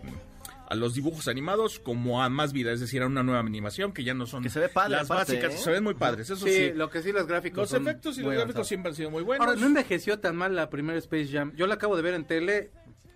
a 0.69 0.75
los 0.75 0.93
dibujos 0.93 1.27
animados 1.27 1.79
como 1.79 2.21
a 2.23 2.29
más 2.29 2.53
vida, 2.53 2.71
es 2.71 2.79
decir, 2.79 3.01
a 3.01 3.07
una 3.07 3.23
nueva 3.23 3.39
animación 3.41 3.91
que 3.91 4.03
ya 4.03 4.13
no 4.13 4.25
son 4.27 4.43
Que 4.43 4.49
se 4.49 4.59
ve 4.59 4.69
padre, 4.69 4.91
las 4.91 5.09
aparte, 5.09 5.33
básicas, 5.33 5.55
¿eh? 5.55 5.57
se 5.63 5.71
ven 5.71 5.83
muy 5.83 5.95
padres, 5.95 6.29
eso 6.29 6.45
sí, 6.47 6.53
sí. 6.53 6.71
lo 6.73 6.89
que 6.89 7.01
sí, 7.01 7.11
los 7.11 7.25
gráficos. 7.27 7.57
Los 7.63 7.69
son 7.69 7.81
efectos 7.87 8.17
y 8.17 8.21
los 8.21 8.29
gráficos 8.31 8.43
avanzados. 8.45 8.67
siempre 8.67 8.89
han 8.91 8.95
sido 8.95 9.09
muy 9.09 9.23
buenos. 9.23 9.45
Ahora, 9.47 9.59
no 9.59 9.65
envejeció 9.67 10.19
tan 10.19 10.35
mal 10.35 10.55
la 10.55 10.69
primera 10.69 10.99
Space 10.99 11.27
Jam. 11.31 11.53
Yo 11.55 11.65
la 11.67 11.73
acabo 11.75 11.95
de 11.95 12.01
ver 12.03 12.13
en 12.13 12.25
tele. 12.25 12.71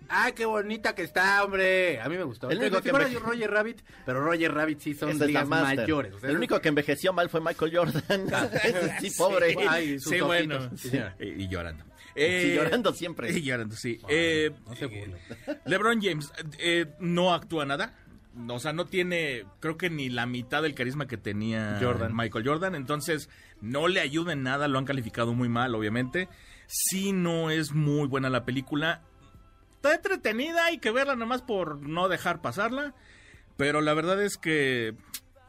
¡Ay, 0.06 0.32
qué 0.32 0.44
bonita 0.44 0.94
que 0.94 1.02
está, 1.02 1.42
hombre! 1.42 1.98
A 1.98 2.10
mí 2.10 2.16
me 2.18 2.24
gustó. 2.24 2.50
El 2.50 2.58
único 2.58 2.76
Si 2.76 2.82
que 2.82 2.90
fuera 2.90 3.06
enveje- 3.08 3.20
Roger 3.20 3.50
Rabbit, 3.50 3.82
pero 4.04 4.22
Roger 4.22 4.52
Rabbit 4.52 4.80
sí 4.80 4.92
son 4.92 5.08
Esa 5.08 5.14
es 5.14 5.20
la 5.20 5.26
ligas 5.26 5.48
máster. 5.48 5.78
mayores. 5.78 6.12
o 6.14 6.20
sea, 6.20 6.28
el 6.28 6.36
único 6.36 6.60
que 6.60 6.68
envejeció 6.68 7.14
mal 7.14 7.30
fue 7.30 7.40
Michael 7.40 7.74
Jordan. 7.74 8.02
Sí, 9.00 9.10
pobre. 9.16 9.56
Ay, 9.66 9.98
Sí, 9.98 10.20
bueno. 10.20 10.70
Sí, 10.76 10.90
y 11.20 11.48
llorando. 11.48 11.84
Sí, 12.14 12.20
Eh, 12.22 12.54
llorando 12.56 12.92
siempre. 12.92 13.30
Y 13.32 13.42
llorando, 13.44 13.74
sí. 13.76 14.00
Eh, 14.08 14.52
no 14.66 14.74
se 14.76 14.86
burle. 14.86 15.16
LeBron 15.64 16.00
James 16.00 16.32
eh, 16.58 16.86
no 17.00 17.34
actúa 17.34 17.64
nada. 17.66 17.94
O 18.48 18.58
sea, 18.58 18.72
no 18.72 18.86
tiene, 18.86 19.44
creo 19.60 19.76
que 19.76 19.90
ni 19.90 20.08
la 20.08 20.26
mitad 20.26 20.62
del 20.62 20.74
carisma 20.74 21.06
que 21.06 21.16
tenía 21.16 21.78
Jordan. 21.80 22.14
Michael 22.16 22.46
Jordan. 22.46 22.74
Entonces, 22.74 23.28
no 23.60 23.86
le 23.86 24.00
ayuda 24.00 24.32
en 24.32 24.42
nada. 24.42 24.66
Lo 24.66 24.78
han 24.78 24.84
calificado 24.84 25.34
muy 25.34 25.48
mal, 25.48 25.74
obviamente. 25.74 26.28
Sí, 26.66 27.12
no 27.12 27.50
es 27.50 27.72
muy 27.72 28.08
buena 28.08 28.30
la 28.30 28.44
película. 28.44 29.02
Está 29.76 29.94
entretenida, 29.94 30.64
hay 30.64 30.78
que 30.78 30.90
verla 30.90 31.14
nomás 31.14 31.42
por 31.42 31.80
no 31.86 32.08
dejar 32.08 32.40
pasarla. 32.40 32.94
Pero 33.56 33.80
la 33.82 33.94
verdad 33.94 34.20
es 34.22 34.36
que, 34.36 34.94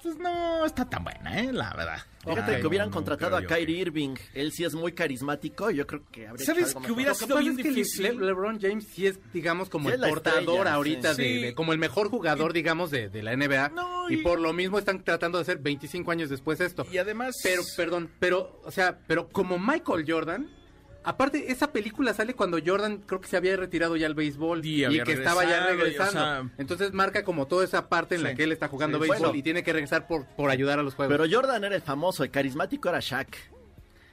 pues 0.04 0.18
no 0.18 0.66
está 0.66 0.86
tan 0.90 1.04
buena, 1.04 1.40
¿eh? 1.40 1.52
La 1.52 1.74
verdad. 1.74 2.00
Fíjate 2.24 2.56
Ay, 2.56 2.62
que 2.62 2.68
hubieran 2.68 2.90
no, 2.90 2.96
contratado 2.96 3.38
a 3.38 3.44
Kyrie 3.44 3.78
Irving. 3.82 4.16
Él 4.34 4.52
sí 4.52 4.64
es 4.64 4.74
muy 4.74 4.94
carismático. 4.94 5.70
Yo 5.70 5.86
creo 5.86 6.02
que 6.12 6.28
habría 6.28 6.44
hecho 6.44 6.54
¿Sabes 6.54 6.70
algo 6.76 6.82
que 6.82 6.92
hubiera 6.92 7.14
sido 7.14 7.38
bien 7.38 7.52
es 7.52 7.58
que 7.58 7.64
Le- 7.64 7.70
difícil? 7.70 8.04
Le- 8.20 8.26
LeBron 8.26 8.60
James 8.60 8.88
sí 8.94 9.06
es, 9.08 9.20
digamos, 9.32 9.70
como 9.70 9.90
Sí, 9.90 9.96
el 9.96 10.02
portador 10.10 10.40
estrella, 10.42 10.74
ahorita 10.74 11.14
sí. 11.14 11.22
de, 11.22 11.28
Sí. 11.36 11.42
de- 11.42 11.54
como 11.56 11.72
el 11.74 11.78
mejor 11.80 12.10
jugador, 12.10 12.54
digamos, 12.54 12.90
de, 12.92 13.10
de 13.10 13.22
la 13.24 13.34
NBA. 13.34 13.70
No, 13.70 14.10
y... 14.10 14.16
y- 14.16 14.18
por 14.18 14.40
lo 14.40 14.54
mismo 14.54 14.80
están 14.80 15.04
tratando 15.04 15.38
de 15.38 15.44
hacer 15.44 15.60
25 15.60 16.12
años 16.12 16.30
después 16.30 16.60
esto. 16.62 16.86
Y 16.92 16.98
además... 16.98 17.36
Pero, 17.44 17.62
perdón, 17.78 18.10
pero, 18.20 18.60
o 18.64 18.72
sea, 18.72 18.98
pero 19.08 19.30
como 19.30 19.60
Michael 19.60 20.06
Jordan, 20.08 20.50
aparte, 21.06 21.52
esa 21.52 21.72
película 21.72 22.14
sale 22.14 22.34
cuando 22.34 22.58
Jordan 22.66 22.98
creo 23.06 23.22
que 23.22 23.28
se 23.28 23.38
había 23.38 23.56
retirado 23.56 23.96
ya 23.96 24.08
al 24.08 24.16
béisbol 24.16 24.66
Y 24.66 24.86
que 25.04 25.14
estaba 25.14 25.44
ya 25.44 25.66
regresado, 25.68 25.72
y, 25.72 25.76
o 25.76 25.84
regresando. 25.84 26.12
sea- 26.12 26.50
Entonces 26.58 26.94
marca 26.94 27.24
como 27.24 27.48
toda 27.48 27.64
esa 27.64 27.88
parte 27.88 28.16
en 28.16 28.24
la 28.24 28.34
que 28.36 28.44
él 28.44 28.52
está 28.52 28.68
jugando 28.68 28.98
Sí, 28.98 29.02
béisbol 29.10 29.20
bueno. 29.28 29.36
y 29.40 29.44
tiene 29.44 29.64
que 29.64 29.72
regresar 29.74 30.08
por, 30.08 30.26
por 30.26 30.50
ayudar 30.50 30.80
a 30.80 30.84
los 30.84 30.96
juegos. 30.96 31.16
Pero 31.18 31.30
Jordan 31.32 31.64
era 31.64 31.76
el 31.76 31.82
famoso, 31.82 32.24
el 32.24 32.32
carismático 32.32 32.90
era 32.90 33.00
Shaq. 33.00 33.30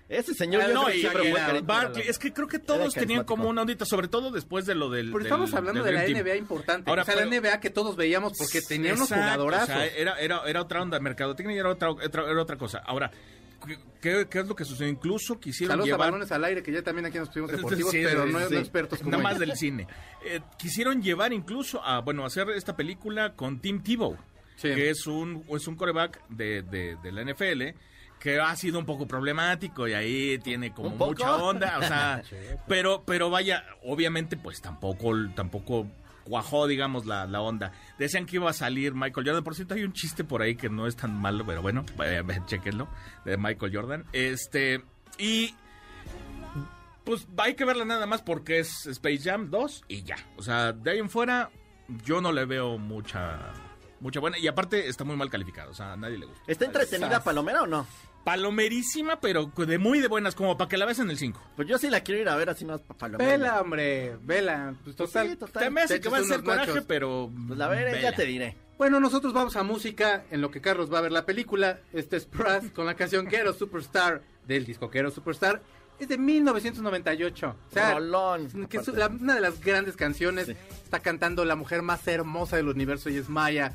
Ese 0.09 0.35
señor 0.35 0.61
Ah, 0.63 0.69
no, 0.75 0.91
y- 0.91 1.01
siempre 1.01 1.27
y 1.27 1.33
fue 1.33 1.41
era-. 1.41 1.61
Barkley, 1.63 2.07
es 2.07 2.19
que 2.19 2.35
creo 2.35 2.47
que 2.47 2.59
todos 2.59 2.93
tenían 2.93 3.25
como 3.25 3.49
una 3.49 3.63
ondita, 3.63 3.87
sobre 3.87 4.09
todo 4.09 4.31
después 4.31 4.67
de 4.67 4.75
lo 4.75 4.91
del. 4.91 5.07
Pero 5.07 5.19
del- 5.21 5.27
estamos 5.27 5.55
hablando 5.55 5.83
del 5.83 5.95
de 5.95 5.99
la 6.01 6.05
Dream 6.05 6.15
Team. 6.25 6.27
NBA 6.27 6.37
importante. 6.37 6.91
Ahora, 6.91 7.03
o 7.03 7.05
sea, 7.07 7.17
la 7.17 7.23
NBA 7.25 7.61
que 7.61 7.71
todos 7.71 7.97
veíamos 7.97 8.37
porque 8.37 8.61
tenía 8.61 8.93
unos 8.93 9.09
jugadorazos. 9.09 9.71
o 9.71 9.73
sea, 9.73 9.87
era, 9.87 10.21
era, 10.21 10.43
era 10.47 10.61
otra 10.61 10.83
onda, 10.83 11.01
mercadotecnia 11.01 11.57
y 11.57 11.59
era 11.61 11.71
otra, 11.71 11.91
otra- 11.93 12.31
era 12.31 12.43
otra 12.43 12.57
cosa. 12.57 12.79
Ahora, 12.85 13.11
¿qué, 14.01 14.27
qué 14.29 14.39
es 14.41 14.47
lo 14.47 14.55
que 14.57 14.65
sucedió? 14.65 14.91
Incluso 14.91 15.39
quisieron 15.41 15.73
Saludos 15.73 15.85
a 15.85 15.93
llevar... 15.93 16.11
balones 16.11 16.33
al 16.33 16.45
aire, 16.45 16.63
que 16.63 16.73
ya 16.73 16.83
también 16.83 17.07
aquí 17.07 17.19
nos 17.19 17.31
tuvimos 17.31 17.53
deportivos, 17.53 17.91
Sí, 17.93 18.01
pero 18.05 18.27
no, 18.27 18.39
sí. 18.49 18.55
no 18.55 18.61
expertos 18.61 18.99
como 18.99 19.11
Nada 19.13 19.23
más 19.23 19.39
del 19.39 19.57
cine. 19.57 19.87
Eh, 20.25 20.41
quisieron 20.59 21.03
llevar 21.03 21.33
incluso 21.33 21.83
a, 21.85 22.01
bueno, 22.01 22.25
hacer 22.25 22.49
esta 22.51 22.77
película 22.77 23.35
con 23.35 23.61
Tim 23.61 23.83
Tebow, 23.83 24.17
Sí. 24.57 24.69
que 24.75 24.91
es 24.91 25.07
un, 25.07 25.45
es 25.49 25.67
un 25.67 25.77
coreback 25.77 26.21
de, 26.29 26.63
de, 26.63 26.97
de 27.03 27.13
la 27.13 27.25
NFL 27.25 27.77
que 28.21 28.39
ha 28.39 28.55
sido 28.55 28.79
un 28.79 28.87
poco 28.87 29.09
problemático 29.09 29.89
y 29.89 29.95
ahí 29.95 30.39
tiene 30.39 30.73
como 30.73 30.91
mucha 30.91 31.35
onda, 31.43 31.79
o 31.79 31.83
sea, 31.83 32.23
pero, 32.69 33.03
pero 33.05 33.31
vaya, 33.31 33.65
obviamente 33.83 34.37
pues 34.37 34.61
tampoco, 34.61 35.13
tampoco 35.35 35.89
cuajó, 36.25 36.67
digamos, 36.67 37.07
la, 37.07 37.27
la 37.27 37.41
onda. 37.41 37.73
Decían 37.99 38.27
que 38.27 38.37
iba 38.37 38.51
a 38.51 38.55
salir 38.55 38.95
Michael 38.95 39.27
Jordan, 39.27 39.45
por 39.45 39.55
cierto 39.55 39.75
hay 39.75 39.85
un 39.85 39.93
chiste 39.93 40.25
por 40.25 40.43
ahí 40.43 40.57
que 40.57 40.69
no 40.69 40.87
es 40.87 40.97
tan 40.97 41.15
malo, 41.21 41.45
pero 41.47 41.63
bueno, 41.63 41.85
eh, 42.05 42.23
chequenlo, 42.47 42.89
de 43.25 43.37
Michael 43.37 43.75
Jordan. 43.75 44.05
Este, 44.13 44.83
y 45.19 45.55
pues 47.05 47.27
hay 47.37 47.55
que 47.55 47.65
verla 47.65 47.85
nada 47.85 48.07
más 48.07 48.23
porque 48.23 48.61
es 48.61 48.87
Space 48.87 49.21
Jam 49.23 49.51
2 49.51 49.85
y 49.89 50.03
ya. 50.03 50.17
O 50.37 50.43
sea, 50.43 50.73
de 50.73 50.91
ahí 50.91 50.99
en 50.99 51.11
fuera 51.11 51.51
yo 52.05 52.21
no 52.21 52.33
le 52.33 52.45
veo 52.45 52.79
mucha 52.79 53.53
mucha 54.01 54.21
buena 54.21 54.39
y 54.39 54.49
aparte 54.49 54.89
está 54.89 55.05
muy 55.05 55.17
mal 55.17 55.31
calificado, 55.31 55.71
o 55.71 55.75
sea, 55.75 55.93
a 55.93 55.97
nadie 55.97 56.19
le 56.19 56.27
gusta. 56.27 56.43
¿Está 56.47 56.65
entretenida 56.65 57.23
Palomera 57.23 57.63
o 57.63 57.67
no? 57.67 57.87
Palomerísima, 58.25 59.21
pero 59.21 59.51
de 59.57 59.79
muy 59.79 60.01
de 60.01 60.09
buenas 60.09 60.35
como 60.35 60.57
para 60.57 60.69
que 60.69 60.77
la 60.77 60.85
veas 60.87 60.99
en 60.99 61.11
el 61.11 61.19
5. 61.19 61.41
Pues 61.57 61.69
yo 61.69 61.79
sí 61.79 61.91
la 61.91 62.01
quiero 62.01 62.21
ir 62.21 62.29
a 62.29 62.37
ver 62.37 62.51
así 62.51 62.65
no 62.65 62.75
es 62.77 62.81
pa- 62.83 62.95
Palomera. 62.95 63.31
Vela, 63.31 63.61
hombre, 63.61 64.17
vela. 64.23 64.75
Pues 64.85 64.97
total. 64.97 65.31
Sí, 65.31 65.37
total. 65.37 65.63
Te 65.65 65.71
me 65.71 65.83
hace 65.83 65.95
te 65.95 66.01
que 66.01 66.09
va 66.09 66.19
a 66.19 66.23
ser 66.25 66.43
coraje, 66.43 66.67
nachos. 66.73 66.85
pero 66.87 67.31
Pues 67.47 67.59
la 67.59 67.69
veré, 67.69 67.93
vela. 67.93 68.01
ya 68.11 68.13
te 68.17 68.25
diré. 68.25 68.57
Bueno, 68.79 68.99
nosotros 69.01 69.33
vamos 69.33 69.55
a 69.57 69.63
música 69.63 70.25
en 70.31 70.41
lo 70.41 70.51
que 70.51 70.61
Carlos 70.61 70.93
va 70.93 70.99
a 70.99 71.03
ver 71.03 71.13
la 71.13 71.25
película. 71.27 71.79
Este 71.93 72.17
es 72.17 72.25
Pras 72.27 72.65
con 72.75 72.87
la 72.87 72.95
canción 72.95 73.27
Quero 73.27 73.53
Superstar 73.53 74.23
del 74.47 74.65
disco 74.67 74.91
Quero 74.91 75.11
Superstar. 75.11 75.63
Es 76.01 76.09
de 76.09 76.19
1998. 76.19 77.57
O 77.71 77.73
sea, 77.73 77.95
Rolón. 77.95 78.67
que 78.69 78.79
es 78.79 78.89
la- 78.89 79.07
una 79.09 79.35
de 79.37 79.41
las 79.41 79.61
grandes 79.61 79.95
canciones. 79.97 80.49
Está 80.49 80.99
cantando 81.01 81.45
la 81.45 81.55
mujer 81.55 81.83
más 81.83 82.07
hermosa 82.09 82.57
del 82.57 82.69
universo 82.69 83.09
y 83.11 83.17
es 83.19 83.29
Maya. 83.29 83.75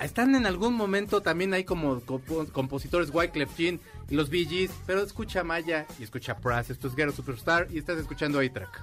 Están 0.00 0.34
en 0.34 0.46
algún 0.46 0.74
momento 0.74 1.20
también 1.20 1.52
hay 1.54 1.64
como 1.64 2.00
compo- 2.02 2.46
compositores 2.52 3.10
Wyclef 3.12 3.56
Jean 3.56 3.80
y 4.08 4.14
los 4.14 4.28
Bee 4.30 4.68
pero 4.86 5.02
escucha 5.02 5.42
Maya 5.44 5.86
y 5.98 6.02
escucha 6.04 6.36
Pras. 6.36 6.70
Esto 6.70 6.88
es 6.88 6.94
Ghetto 6.94 7.12
Superstar 7.12 7.66
y 7.70 7.78
estás 7.78 7.98
escuchando 7.98 8.38
A-Track. 8.40 8.80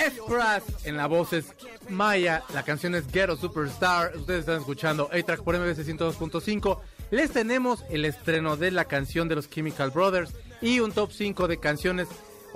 Es 0.00 0.14
Pras 0.26 0.62
en 0.84 0.96
la 0.96 1.06
voz 1.06 1.32
es 1.32 1.46
Maya, 1.88 2.42
la 2.54 2.62
canción 2.62 2.94
es 2.94 3.06
Ghetto 3.10 3.36
Superstar. 3.36 4.16
Ustedes 4.16 4.40
están 4.40 4.58
escuchando 4.58 5.08
A-Track 5.12 5.42
por 5.42 5.56
MBC 5.58 5.84
102.5. 5.84 6.80
Les 7.10 7.30
tenemos 7.30 7.84
el 7.90 8.04
estreno 8.04 8.56
de 8.56 8.70
la 8.70 8.84
canción 8.86 9.28
de 9.28 9.36
los 9.36 9.48
Chemical 9.50 9.90
Brothers 9.90 10.32
y 10.60 10.80
un 10.80 10.92
top 10.92 11.12
5 11.12 11.46
de 11.48 11.58
canciones 11.58 12.08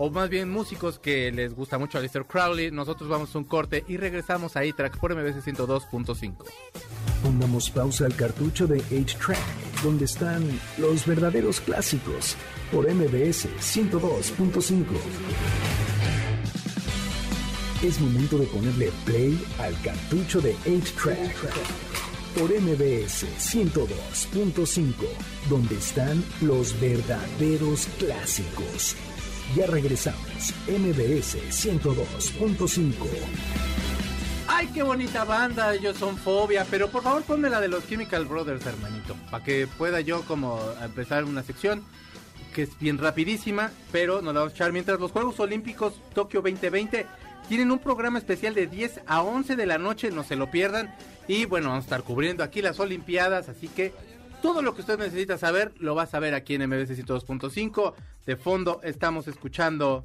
o 0.02 0.08
más 0.08 0.30
bien 0.30 0.48
músicos 0.48 0.98
que 0.98 1.30
les 1.30 1.54
gusta 1.54 1.76
mucho 1.76 1.98
a 1.98 2.00
Lister 2.00 2.24
Crowley. 2.24 2.70
Nosotros 2.70 3.06
vamos 3.10 3.34
a 3.34 3.38
un 3.38 3.44
corte 3.44 3.84
y 3.86 3.98
regresamos 3.98 4.56
a 4.56 4.60
A-Track 4.60 4.96
por 4.96 5.14
MBC 5.14 5.44
102.5. 5.44 6.36
Pongamos 7.22 7.68
pausa 7.68 8.06
al 8.06 8.16
cartucho 8.16 8.66
de 8.66 8.82
8-Track, 8.84 9.82
donde 9.82 10.06
están 10.06 10.42
los 10.78 11.04
verdaderos 11.04 11.60
clásicos, 11.60 12.34
por 12.72 12.90
MBS 12.90 13.46
102.5. 13.60 14.84
Es 17.82 18.00
momento 18.00 18.38
de 18.38 18.46
ponerle 18.46 18.90
play 19.04 19.38
al 19.58 19.78
cartucho 19.82 20.40
de 20.40 20.56
8-Track, 20.64 21.36
por 22.38 22.50
MBS 22.58 23.26
102.5, 23.38 24.94
donde 25.50 25.74
están 25.74 26.24
los 26.40 26.80
verdaderos 26.80 27.86
clásicos. 27.98 28.96
Ya 29.56 29.66
regresamos, 29.66 30.54
MBS 30.68 31.36
102.5. 31.50 32.92
¡Ay, 34.46 34.68
qué 34.68 34.84
bonita 34.84 35.24
banda! 35.24 35.74
Ellos 35.74 35.96
son 35.96 36.16
Fobia, 36.16 36.64
pero 36.70 36.88
por 36.88 37.02
favor 37.02 37.22
ponme 37.24 37.50
la 37.50 37.60
de 37.60 37.66
los 37.66 37.88
Chemical 37.88 38.26
Brothers, 38.26 38.64
hermanito, 38.64 39.16
para 39.28 39.42
que 39.42 39.66
pueda 39.66 40.00
yo 40.00 40.22
como 40.22 40.60
empezar 40.80 41.24
una 41.24 41.42
sección 41.42 41.82
que 42.54 42.62
es 42.62 42.78
bien 42.78 42.98
rapidísima, 42.98 43.72
pero 43.90 44.22
nos 44.22 44.34
la 44.34 44.40
vamos 44.40 44.52
a 44.52 44.56
echar 44.56 44.72
mientras 44.72 45.00
los 45.00 45.10
Juegos 45.10 45.40
Olímpicos 45.40 46.00
Tokio 46.14 46.42
2020 46.42 47.06
tienen 47.48 47.72
un 47.72 47.80
programa 47.80 48.18
especial 48.18 48.54
de 48.54 48.68
10 48.68 49.00
a 49.08 49.22
11 49.22 49.56
de 49.56 49.66
la 49.66 49.78
noche, 49.78 50.12
no 50.12 50.22
se 50.22 50.36
lo 50.36 50.52
pierdan. 50.52 50.94
Y 51.26 51.46
bueno, 51.46 51.70
vamos 51.70 51.82
a 51.82 51.86
estar 51.86 52.02
cubriendo 52.04 52.44
aquí 52.44 52.62
las 52.62 52.78
Olimpiadas, 52.78 53.48
así 53.48 53.66
que 53.66 53.92
todo 54.40 54.62
lo 54.62 54.74
que 54.74 54.80
usted 54.80 54.98
necesita 54.98 55.38
saber 55.38 55.72
lo 55.78 55.94
va 55.94 56.02
a 56.02 56.06
saber 56.06 56.34
aquí 56.34 56.54
en 56.54 56.66
MBC 56.68 56.90
102.5. 57.06 57.94
De 58.26 58.36
fondo 58.36 58.80
estamos 58.82 59.28
escuchando 59.28 60.04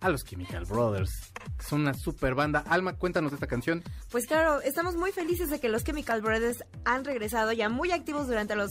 a 0.00 0.08
los 0.08 0.24
Chemical 0.24 0.64
Brothers. 0.64 1.29
Son 1.58 1.82
una 1.82 1.94
super 1.94 2.34
banda. 2.34 2.64
Alma, 2.66 2.94
cuéntanos 2.94 3.30
de 3.30 3.36
esta 3.36 3.46
canción. 3.46 3.82
Pues 4.10 4.26
claro, 4.26 4.60
estamos 4.62 4.96
muy 4.96 5.12
felices 5.12 5.50
de 5.50 5.60
que 5.60 5.68
los 5.68 5.84
Chemical 5.84 6.22
Brothers 6.22 6.64
han 6.84 7.04
regresado 7.04 7.52
ya 7.52 7.68
muy 7.68 7.92
activos 7.92 8.26
durante 8.26 8.56
los, 8.56 8.70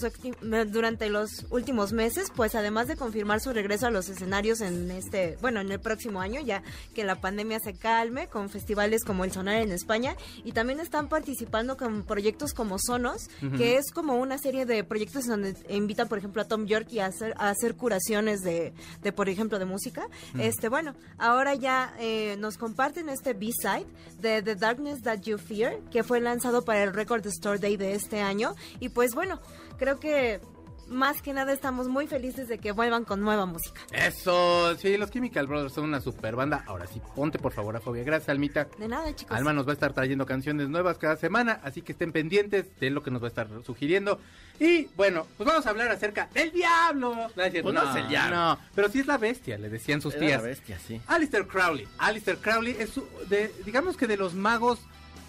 durante 0.68 1.10
los 1.10 1.46
últimos 1.50 1.94
meses, 1.94 2.32
pues 2.36 2.56
además 2.56 2.88
de 2.88 2.96
confirmar 2.96 3.40
su 3.40 3.54
regreso 3.54 3.88
a 3.88 3.92
los 3.92 4.10
escenarios 4.10 4.62
en 4.62 4.92
este, 4.92 5.38
bueno, 5.42 5.62
en 5.62 5.72
el 5.72 5.80
próximo 5.80 6.22
año, 6.22 6.42
ya 6.42 6.64
que 6.94 7.04
la 7.04 7.22
pandemia 7.22 7.60
se 7.60 7.74
calme, 7.74 8.28
con 8.28 8.50
festivales 8.50 9.04
como 9.04 9.24
el 9.24 9.32
Sonar 9.32 9.62
en 9.62 9.72
España, 9.72 10.16
y 10.44 10.52
también 10.52 10.80
están 10.80 11.08
participando 11.08 11.78
con 11.78 12.04
proyectos 12.04 12.54
como 12.54 12.78
Sonos, 12.80 13.30
que 13.58 13.78
es 13.78 13.92
como 13.92 14.16
una 14.16 14.38
serie 14.38 14.66
de 14.66 14.84
proyectos 14.84 15.26
donde 15.26 15.56
invitan, 15.70 16.08
por 16.08 16.18
ejemplo, 16.18 16.42
a 16.42 16.46
Tom 16.46 16.66
York 16.66 16.88
y 16.92 17.00
a 17.00 17.08
hacer, 17.08 17.34
a 17.38 17.50
hacer 17.50 17.76
curaciones 17.76 18.42
de, 18.42 18.74
de, 19.02 19.12
por 19.12 19.30
ejemplo, 19.30 19.60
de 19.60 19.66
música. 19.66 20.08
Este, 20.38 20.70
bueno, 20.70 20.94
ahora 21.18 21.56
ya 21.56 21.94
eh, 22.00 22.36
nos 22.38 22.58
comparten 22.60 23.10
este 23.10 23.34
B-side 23.34 23.88
de 24.20 24.44
The 24.44 24.56
Darkness 24.56 25.02
That 25.02 25.22
You 25.22 25.38
Fear, 25.38 25.80
que 25.92 26.04
fue 26.04 26.20
lanzado 26.20 26.64
para 26.64 26.84
el 26.84 26.94
Record 26.94 27.26
Store 27.26 27.58
Day 27.58 27.78
de 27.78 27.96
este 27.96 28.22
año. 28.22 28.54
Y 28.80 28.90
pues 28.90 29.16
bueno, 29.16 29.40
creo 29.78 30.00
que 30.00 30.42
más 30.90 31.22
que 31.22 31.34
nada 31.34 31.54
estamos 31.54 31.88
muy 31.88 32.08
felices 32.08 32.48
de 32.48 32.58
que 32.58 32.72
vuelvan 32.72 33.06
con 33.06 33.22
nueva 33.22 33.46
música. 33.46 33.82
Eso, 33.92 34.76
sí, 34.78 34.98
los 34.98 35.12
Chemical 35.12 35.48
Brothers 35.48 35.74
son 35.74 35.86
una 35.86 36.02
super 36.02 36.36
banda. 36.36 36.64
Ahora 36.68 36.88
sí, 36.88 37.02
ponte 37.16 37.40
por 37.40 37.52
favor 37.54 37.76
a 37.76 37.80
Fobia. 37.80 38.04
Gracias, 38.04 38.30
Almita. 38.30 38.68
De 38.78 38.88
nada, 38.88 39.14
chicos. 39.16 39.36
Alma 39.38 39.54
nos 39.54 39.66
va 39.68 39.72
a 39.72 39.74
estar 39.74 39.94
trayendo 39.94 40.26
canciones 40.26 40.70
nuevas 40.70 40.98
cada 40.98 41.16
semana, 41.16 41.60
así 41.64 41.82
que 41.82 41.92
estén 41.94 42.12
pendientes 42.12 42.66
de 42.80 42.90
lo 42.90 43.04
que 43.04 43.12
nos 43.12 43.22
va 43.22 43.28
a 43.28 43.30
estar 43.30 43.48
sugiriendo. 43.66 44.20
Y 44.60 44.88
bueno, 44.98 45.26
pues 45.38 45.48
vamos 45.48 45.66
a 45.66 45.70
hablar 45.70 45.90
acerca 45.90 46.28
del 46.34 46.52
diablo. 46.52 47.16
No, 47.16 47.30
pues 47.36 47.74
no, 47.74 47.90
es 47.92 47.96
el 47.96 48.08
diablo. 48.10 48.36
No, 48.36 48.60
pero 48.76 48.90
sí 48.90 49.00
es 49.00 49.08
la 49.08 49.18
bestia, 49.18 49.58
le 49.58 49.70
decían 49.70 50.02
sus 50.02 50.16
Era 50.16 50.26
tías. 50.26 50.42
la 50.42 50.48
bestia, 50.50 50.80
sí. 50.86 51.00
Alistair 51.08 51.48
Crowley. 51.48 51.88
Alistair 51.98 52.38
Crowley 52.40 52.76
es, 52.78 52.92
de, 53.30 53.54
digamos 53.66 53.96
que 53.96 54.08
de 54.08 54.18
los 54.18 54.34
magos 54.34 54.80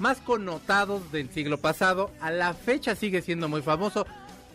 más 0.00 0.18
connotados 0.20 1.12
del 1.12 1.30
siglo 1.30 1.58
pasado. 1.58 2.10
A 2.20 2.30
la 2.30 2.54
fecha 2.54 2.96
sigue 2.96 3.22
siendo 3.22 3.48
muy 3.48 3.62
famoso. 3.62 4.06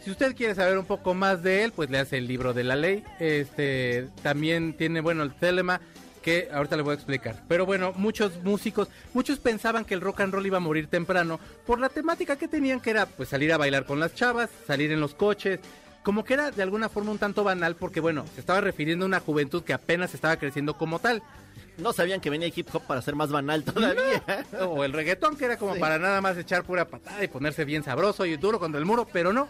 Si 0.06 0.12
usted 0.12 0.36
quiere 0.36 0.54
saber 0.54 0.78
un 0.78 0.86
poco 0.86 1.16
más 1.16 1.42
de 1.42 1.64
él, 1.64 1.72
pues 1.72 1.90
le 1.90 1.98
hace 1.98 2.18
el 2.20 2.28
libro 2.28 2.54
de 2.54 2.64
la 2.64 2.76
ley. 2.76 3.04
Este 3.20 4.08
también 4.22 4.78
tiene, 4.78 5.02
bueno, 5.02 5.24
el 5.24 5.34
telema 5.34 5.82
que 6.22 6.48
ahorita 6.54 6.76
le 6.78 6.84
voy 6.84 6.92
a 6.92 6.96
explicar. 6.96 7.42
Pero 7.48 7.66
bueno, 7.66 7.92
muchos 7.96 8.44
músicos, 8.44 8.88
muchos 9.16 9.40
pensaban 9.40 9.84
que 9.84 9.96
el 9.96 10.02
rock 10.02 10.22
and 10.22 10.32
roll 10.34 10.46
iba 10.46 10.58
a 10.58 10.60
morir 10.60 10.88
temprano 10.88 11.40
por 11.66 11.80
la 11.80 11.90
temática 11.90 12.36
que 12.36 12.48
tenían, 12.48 12.82
que 12.82 12.92
era 12.92 13.08
pues 13.08 13.30
salir 13.30 13.52
a 13.52 13.58
bailar 13.58 13.86
con 13.86 14.00
las 14.00 14.14
chavas, 14.14 14.50
salir 14.68 14.92
en 14.92 15.00
los 15.02 15.16
coches, 15.16 15.60
como 16.04 16.24
que 16.24 16.36
era 16.36 16.52
de 16.52 16.62
alguna 16.62 16.88
forma 16.88 17.12
un 17.12 17.18
tanto 17.18 17.44
banal 17.44 17.76
porque 17.76 18.00
bueno, 18.00 18.26
se 18.36 18.40
estaba 18.42 18.62
refiriendo 18.62 19.06
a 19.06 19.08
una 19.08 19.20
juventud 19.20 19.64
que 19.64 19.74
apenas 19.74 20.14
estaba 20.14 20.38
creciendo 20.38 20.76
como 20.78 21.00
tal. 21.00 21.24
No 21.78 21.94
sabían 21.94 22.22
que 22.22 22.30
venía 22.30 22.48
hip 22.56 22.70
hop 22.74 22.84
para 22.88 23.02
ser 23.02 23.16
más 23.16 23.32
banal 23.32 23.64
todavía. 23.64 24.24
O 24.62 24.84
el 24.84 24.94
reggaetón, 24.94 25.36
que 25.36 25.46
era 25.46 25.58
como 25.58 25.74
Sí. 25.74 25.80
para 25.80 25.98
nada 26.00 26.22
más 26.22 26.38
echar 26.38 26.64
pura 26.64 26.86
patada 26.86 27.24
y 27.24 27.28
ponerse 27.28 27.66
bien 27.66 27.84
sabroso 27.84 28.26
y 28.26 28.38
duro 28.38 28.60
contra 28.60 28.80
el 28.80 28.86
muro, 28.86 29.08
pero 29.12 29.34
no. 29.34 29.50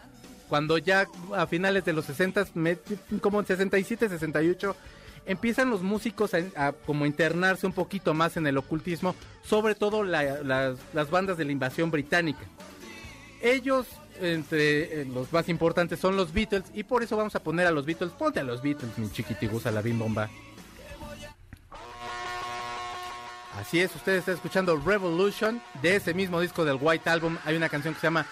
Cuando 0.49 0.77
ya 0.77 1.07
a 1.35 1.47
finales 1.47 1.85
de 1.85 1.93
los 1.93 2.05
60, 2.05 2.47
me- 2.53 2.77
como 3.21 3.39
en 3.39 3.45
67, 3.47 4.09
68, 4.09 4.75
empiezan 5.25 5.69
los 5.71 5.81
músicos 5.81 6.33
a, 6.33 6.67
a 6.67 6.71
como 6.71 7.05
internarse 7.05 7.65
un 7.65 7.73
poquito 7.73 8.13
más 8.13 8.37
en 8.37 8.45
el 8.47 8.57
ocultismo, 8.57 9.15
sobre 9.43 9.73
todo 9.75 10.03
la- 10.03 10.41
las, 10.43 11.09
bandas 11.09 11.37
de 11.37 11.45
la 11.45 11.51
invasión 11.51 11.89
británica. 11.91 12.41
Ellos, 13.41 13.87
entre 14.21 15.01
eh, 15.01 15.05
los 15.05 15.31
más 15.33 15.49
importantes, 15.49 15.99
son 15.99 16.15
los 16.15 16.31
Beatles, 16.31 16.63
y 16.73 16.83
por 16.83 17.01
eso 17.03 17.17
vamos 17.17 17.35
a 17.35 17.39
poner 17.43 17.65
a 17.67 17.71
los 17.71 17.85
Beatles. 17.85 18.11
Ponte 18.11 18.39
a 18.39 18.43
los 18.43 18.61
Beatles, 18.61 18.97
mi 18.97 19.11
chiquitigusa, 19.11 19.71
la 19.71 19.81
bomba. 19.81 20.29
Así 23.59 23.79
es, 23.79 23.95
usted 23.95 24.15
está 24.15 24.33
escuchando 24.33 24.75
Revolution 24.77 25.61
de 25.81 25.95
ese 25.95 26.13
mismo 26.13 26.41
disco 26.41 26.65
del 26.65 26.77
White 26.79 27.09
Album. 27.09 27.37
Hay 27.45 27.55
una 27.55 27.69
canción 27.69 27.93
que 27.93 28.01
se 28.01 28.07
llama 28.07 28.25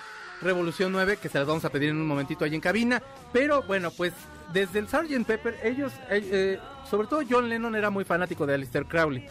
Revolución 0.43 0.91
9 0.91 1.17
que 1.21 1.29
se 1.29 1.37
las 1.37 1.47
vamos 1.47 1.65
a 1.65 1.69
pedir 1.69 1.89
en 1.89 1.97
un 1.97 2.07
momentito 2.07 2.45
ahí 2.45 2.53
en 2.53 2.61
cabina. 2.61 3.01
Pero 3.31 3.63
bueno, 3.63 3.91
pues 3.91 4.13
desde 4.53 4.79
el 4.79 4.87
Sgt. 4.87 5.25
Pepper, 5.25 5.57
ellos, 5.63 5.91
eh, 6.09 6.29
eh, 6.31 6.59
sobre 6.89 7.07
todo 7.07 7.21
John 7.29 7.49
Lennon 7.49 7.75
era 7.75 7.89
muy 7.89 8.03
fanático 8.03 8.45
de 8.45 8.55
Alistair 8.55 8.85
Crowley. 8.85 9.25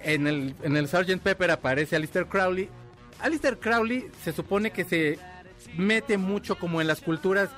En 0.00 0.26
el, 0.26 0.54
en 0.62 0.76
el 0.76 0.88
Sgt. 0.88 1.20
Pepper 1.20 1.50
aparece 1.50 1.96
Alistair 1.96 2.26
Crowley. 2.26 2.68
Alistair 3.20 3.58
Crowley 3.58 4.10
se 4.22 4.32
supone 4.32 4.70
que 4.70 4.84
se 4.84 5.18
mete 5.76 6.18
mucho 6.18 6.58
como 6.58 6.80
en 6.80 6.86
las 6.86 7.00
culturas 7.00 7.50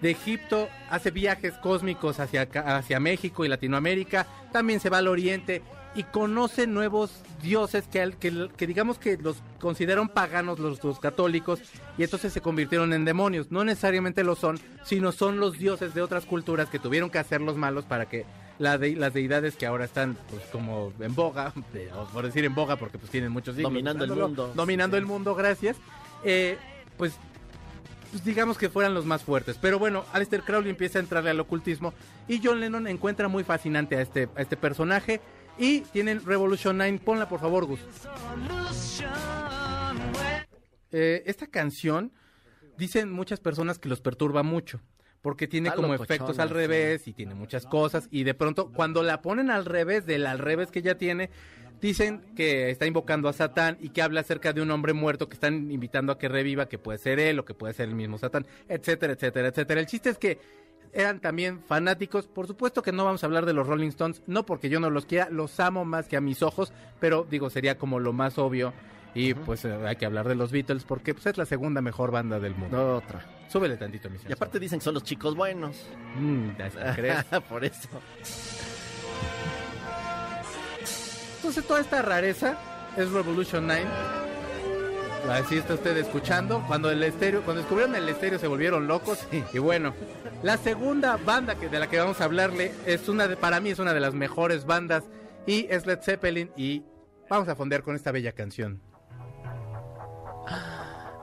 de 0.00 0.10
Egipto, 0.10 0.68
hace 0.90 1.12
viajes 1.12 1.54
cósmicos 1.54 2.18
hacia, 2.18 2.42
hacia 2.42 2.98
México 2.98 3.44
y 3.44 3.48
Latinoamérica, 3.48 4.26
también 4.52 4.80
se 4.80 4.90
va 4.90 4.98
al 4.98 5.06
Oriente 5.06 5.62
y 5.94 6.04
conoce 6.04 6.66
nuevos 6.66 7.10
dioses 7.42 7.84
que, 7.90 8.14
que, 8.18 8.48
que 8.56 8.66
digamos 8.66 8.98
que 8.98 9.18
los 9.18 9.36
consideran 9.60 10.08
paganos 10.08 10.58
los, 10.58 10.82
los 10.82 10.98
católicos 10.98 11.60
y 11.98 12.02
entonces 12.04 12.32
se 12.32 12.40
convirtieron 12.40 12.92
en 12.92 13.04
demonios. 13.04 13.50
No 13.50 13.62
necesariamente 13.64 14.24
lo 14.24 14.34
son, 14.34 14.58
sino 14.84 15.12
son 15.12 15.38
los 15.38 15.58
dioses 15.58 15.92
de 15.94 16.00
otras 16.02 16.24
culturas 16.24 16.68
que 16.70 16.78
tuvieron 16.78 17.10
que 17.10 17.18
hacerlos 17.18 17.56
malos 17.56 17.84
para 17.84 18.08
que 18.08 18.24
la 18.58 18.78
de- 18.78 18.96
las 18.96 19.12
deidades 19.12 19.56
que 19.56 19.66
ahora 19.66 19.84
están 19.84 20.16
pues 20.30 20.42
como 20.52 20.92
en 21.00 21.14
boga, 21.14 21.52
por 22.12 22.24
decir 22.24 22.44
en 22.44 22.54
boga 22.54 22.76
porque 22.76 22.96
pues 22.98 23.10
tienen 23.10 23.30
muchos 23.32 23.54
siglos 23.56 23.70
Dominando 23.72 24.04
el 24.04 24.10
mundo. 24.14 24.52
Dominando 24.54 24.96
el 24.96 25.04
mundo, 25.06 25.34
gracias. 25.34 25.76
Eh, 26.24 26.56
pues 26.96 27.12
pues 28.12 28.24
digamos 28.24 28.58
que 28.58 28.68
fueran 28.68 28.92
los 28.92 29.06
más 29.06 29.22
fuertes. 29.22 29.56
Pero 29.60 29.78
bueno, 29.78 30.04
Aleister 30.12 30.42
Crowley 30.42 30.68
empieza 30.70 30.98
a 30.98 31.02
entrarle 31.02 31.30
al 31.30 31.40
ocultismo 31.40 31.94
y 32.28 32.40
John 32.44 32.60
Lennon 32.60 32.86
encuentra 32.86 33.26
muy 33.28 33.42
fascinante 33.42 33.96
a 33.96 34.02
este, 34.02 34.28
a 34.36 34.42
este 34.42 34.56
personaje. 34.58 35.20
Y 35.58 35.80
tienen 35.80 36.24
Revolution 36.24 36.76
9, 36.76 37.00
ponla 37.04 37.28
por 37.28 37.40
favor, 37.40 37.66
Gus. 37.66 37.80
Eh, 40.90 41.22
esta 41.26 41.46
canción, 41.46 42.12
dicen 42.76 43.10
muchas 43.10 43.40
personas 43.40 43.78
que 43.78 43.88
los 43.88 44.00
perturba 44.00 44.42
mucho. 44.42 44.80
Porque 45.20 45.46
tiene 45.46 45.68
Está 45.68 45.76
como 45.76 45.92
locochona, 45.92 46.14
efectos 46.14 46.38
al 46.40 46.48
sí. 46.48 46.54
revés 46.54 47.06
y 47.06 47.12
tiene 47.12 47.34
muchas 47.34 47.64
cosas. 47.64 48.08
Y 48.10 48.24
de 48.24 48.34
pronto, 48.34 48.72
cuando 48.72 49.04
la 49.04 49.22
ponen 49.22 49.50
al 49.50 49.64
revés 49.66 50.04
del 50.04 50.26
al 50.26 50.40
revés 50.40 50.72
que 50.72 50.82
ya 50.82 50.96
tiene, 50.96 51.30
dicen 51.80 52.22
que 52.34 52.70
está 52.70 52.86
invocando 52.86 53.28
a 53.28 53.32
Satán 53.32 53.78
y 53.80 53.90
que 53.90 54.02
habla 54.02 54.20
acerca 54.20 54.52
de 54.52 54.62
un 54.62 54.70
hombre 54.72 54.94
muerto 54.94 55.28
que 55.28 55.34
están 55.34 55.70
invitando 55.70 56.12
a 56.12 56.18
que 56.18 56.28
reviva, 56.28 56.68
que 56.68 56.78
puede 56.78 56.98
ser 56.98 57.20
él 57.20 57.38
o 57.38 57.44
que 57.44 57.54
puede 57.54 57.72
ser 57.72 57.88
el 57.88 57.94
mismo 57.94 58.18
Satán, 58.18 58.46
etcétera, 58.68 59.12
etcétera, 59.12 59.48
etcétera. 59.48 59.80
El 59.80 59.86
chiste 59.86 60.10
es 60.10 60.18
que 60.18 60.38
eran 60.92 61.20
también 61.20 61.62
fanáticos. 61.62 62.26
Por 62.26 62.46
supuesto 62.46 62.82
que 62.82 62.92
no 62.92 63.04
vamos 63.04 63.22
a 63.22 63.26
hablar 63.26 63.46
de 63.46 63.52
los 63.52 63.66
Rolling 63.66 63.88
Stones, 63.88 64.22
no 64.26 64.44
porque 64.44 64.68
yo 64.68 64.80
no 64.80 64.90
los 64.90 65.06
quiera, 65.06 65.28
los 65.30 65.58
amo 65.60 65.84
más 65.84 66.08
que 66.08 66.16
a 66.16 66.20
mis 66.20 66.42
ojos, 66.42 66.72
pero 67.00 67.26
digo, 67.28 67.50
sería 67.50 67.78
como 67.78 68.00
lo 68.00 68.12
más 68.12 68.38
obvio. 68.38 68.72
Y 69.14 69.34
pues 69.34 69.64
eh, 69.66 69.72
hay 69.86 69.96
que 69.96 70.06
hablar 70.06 70.26
de 70.26 70.34
los 70.34 70.52
Beatles 70.52 70.84
porque 70.84 71.12
pues, 71.12 71.26
es 71.26 71.36
la 71.36 71.44
segunda 71.44 71.82
mejor 71.82 72.10
banda 72.10 72.40
del 72.40 72.54
mundo. 72.54 72.96
Otra. 72.96 73.24
Súbele 73.48 73.76
tantito, 73.76 74.08
mi 74.08 74.16
Y 74.26 74.32
aparte 74.32 74.58
dicen 74.58 74.78
que 74.78 74.84
son 74.84 74.94
los 74.94 75.04
chicos 75.04 75.34
buenos. 75.34 75.86
Mm, 76.18 76.50
¿crees? 76.96 77.24
Por 77.48 77.64
eso. 77.64 77.88
Entonces 81.36 81.66
toda 81.66 81.80
esta 81.80 82.00
rareza 82.00 82.56
es 82.96 83.10
Revolution 83.10 83.66
9. 83.66 84.21
Así 85.30 85.56
está 85.56 85.74
usted 85.74 85.96
escuchando. 85.96 86.62
Cuando 86.66 86.90
el 86.90 87.02
estéreo, 87.02 87.42
cuando 87.42 87.62
descubrieron 87.62 87.94
el 87.94 88.08
estéreo 88.08 88.38
se 88.38 88.46
volvieron 88.46 88.86
locos. 88.86 89.26
Y 89.52 89.58
bueno, 89.58 89.94
la 90.42 90.56
segunda 90.56 91.16
banda 91.16 91.54
que 91.54 91.68
de 91.68 91.78
la 91.78 91.88
que 91.88 91.98
vamos 91.98 92.20
a 92.20 92.24
hablarle 92.24 92.72
es 92.86 93.08
una 93.08 93.28
de, 93.28 93.36
para 93.36 93.60
mí 93.60 93.70
es 93.70 93.78
una 93.78 93.94
de 93.94 94.00
las 94.00 94.14
mejores 94.14 94.66
bandas 94.66 95.04
y 95.46 95.66
es 95.70 95.86
Led 95.86 96.00
Zeppelin 96.02 96.50
y 96.56 96.84
vamos 97.28 97.48
a 97.48 97.56
fondear 97.56 97.82
con 97.82 97.96
esta 97.96 98.12
bella 98.12 98.32
canción. 98.32 98.82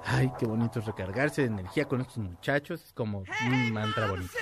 Ay, 0.05 0.31
qué 0.39 0.45
bonito 0.45 0.79
es 0.79 0.85
recargarse 0.85 1.41
de 1.41 1.47
energía 1.47 1.85
con 1.85 2.01
estos 2.01 2.17
muchachos, 2.17 2.83
es 2.83 2.93
como 2.93 3.19
un 3.19 3.73
mantra 3.73 4.09
bonito. 4.09 4.33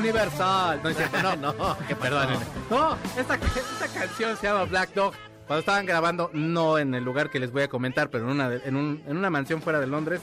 Universal, 0.00 0.80
no 0.82 1.36
no, 1.36 1.52
No, 1.52 1.78
que 1.86 1.94
perdonen. 1.94 2.38
No, 2.70 2.96
esta, 3.18 3.38
canción 3.38 4.36
se 4.36 4.46
llama 4.46 4.64
Black 4.64 4.94
Dog. 4.94 5.14
Cuando 5.46 5.60
estaban 5.60 5.84
grabando, 5.84 6.30
no 6.32 6.78
en 6.78 6.94
el 6.94 7.04
lugar 7.04 7.28
que 7.28 7.40
les 7.40 7.50
voy 7.50 7.62
a 7.62 7.68
comentar, 7.68 8.08
pero 8.08 8.30
en 8.30 8.76
una, 8.76 9.30
mansión 9.30 9.60
fuera 9.60 9.80
de 9.80 9.86
Londres, 9.86 10.20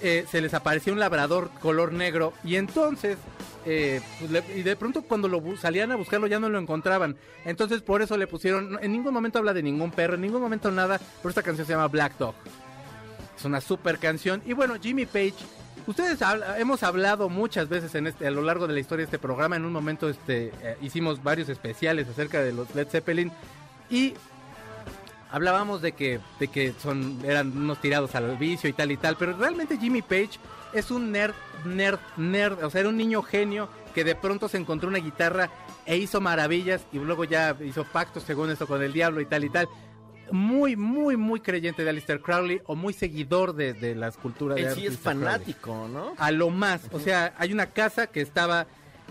eh, 0.00 0.24
se 0.30 0.40
les 0.40 0.54
apareció 0.54 0.92
un 0.92 1.00
labrador 1.00 1.50
color 1.60 1.92
negro 1.92 2.32
y 2.44 2.56
entonces, 2.56 3.18
eh, 3.66 4.00
pues, 4.20 4.44
y 4.54 4.62
de 4.62 4.76
pronto 4.76 5.02
cuando 5.02 5.28
salían 5.56 5.90
a 5.92 5.96
buscarlo 5.96 6.28
ya 6.28 6.38
no 6.38 6.48
lo 6.48 6.58
encontraban. 6.58 7.16
Entonces 7.44 7.82
por 7.82 8.00
eso 8.00 8.16
le 8.16 8.26
pusieron, 8.26 8.78
en 8.80 8.92
ningún 8.92 9.12
momento 9.12 9.38
habla 9.38 9.54
de 9.54 9.62
ningún 9.62 9.90
perro, 9.90 10.14
en 10.14 10.20
ningún 10.20 10.40
momento 10.40 10.70
nada, 10.70 11.00
pero 11.18 11.30
esta 11.30 11.42
canción 11.42 11.66
se 11.66 11.72
llama 11.72 11.88
Black 11.88 12.16
Dog. 12.16 12.34
Es 13.36 13.44
una 13.44 13.60
super 13.60 13.98
canción. 13.98 14.40
Y 14.46 14.52
bueno, 14.52 14.74
Jimmy 14.80 15.06
Page, 15.06 15.34
ustedes 15.86 16.18
hemos 16.58 16.82
hablado 16.82 17.28
muchas 17.28 17.68
veces 17.68 17.94
en 17.94 18.06
este, 18.06 18.26
a 18.26 18.30
lo 18.30 18.42
largo 18.42 18.66
de 18.66 18.74
la 18.74 18.80
historia 18.80 19.02
de 19.02 19.06
este 19.06 19.18
programa. 19.18 19.56
En 19.56 19.64
un 19.64 19.72
momento 19.72 20.08
este, 20.08 20.52
eh, 20.62 20.76
hicimos 20.82 21.22
varios 21.22 21.48
especiales 21.48 22.08
acerca 22.08 22.40
de 22.42 22.52
los 22.52 22.74
Led 22.74 22.88
Zeppelin. 22.88 23.32
Y 23.90 24.14
hablábamos 25.30 25.82
de 25.82 25.92
que, 25.92 26.20
de 26.38 26.48
que 26.48 26.72
son, 26.80 27.18
eran 27.24 27.56
unos 27.56 27.80
tirados 27.80 28.14
al 28.14 28.36
vicio 28.36 28.70
y 28.70 28.72
tal 28.72 28.92
y 28.92 28.96
tal, 28.96 29.16
pero 29.16 29.36
realmente 29.36 29.78
Jimmy 29.78 30.00
Page 30.00 30.38
es 30.72 30.90
un 30.90 31.12
nerd, 31.12 31.34
nerd, 31.64 31.98
nerd, 32.16 32.62
o 32.62 32.70
sea, 32.70 32.80
era 32.80 32.88
un 32.88 32.96
niño 32.96 33.22
genio 33.22 33.68
que 33.94 34.04
de 34.04 34.14
pronto 34.14 34.48
se 34.48 34.58
encontró 34.58 34.88
una 34.88 34.98
guitarra 34.98 35.50
e 35.86 35.96
hizo 35.96 36.20
maravillas 36.20 36.82
y 36.92 36.98
luego 36.98 37.24
ya 37.24 37.56
hizo 37.64 37.84
pactos 37.84 38.22
según 38.24 38.50
esto 38.50 38.66
con 38.66 38.82
el 38.82 38.92
diablo 38.92 39.20
y 39.20 39.26
tal 39.26 39.44
y 39.44 39.50
tal. 39.50 39.68
Muy, 40.34 40.74
muy, 40.74 41.16
muy 41.16 41.38
creyente 41.38 41.84
de 41.84 41.90
Aleister 41.90 42.20
Crowley 42.20 42.60
o 42.66 42.74
muy 42.74 42.92
seguidor 42.92 43.54
de, 43.54 43.72
de 43.72 43.94
las 43.94 44.16
culturas 44.16 44.56
de 44.56 44.62
Él 44.62 44.74
sí 44.74 44.86
es 44.86 44.96
Crowley. 44.98 45.22
fanático, 45.22 45.88
¿no? 45.88 46.14
A 46.18 46.32
lo 46.32 46.50
más, 46.50 46.80
o 46.90 46.98
sea, 46.98 47.34
hay 47.38 47.52
una 47.52 47.66
casa 47.66 48.08
que 48.08 48.20
estaba 48.20 48.66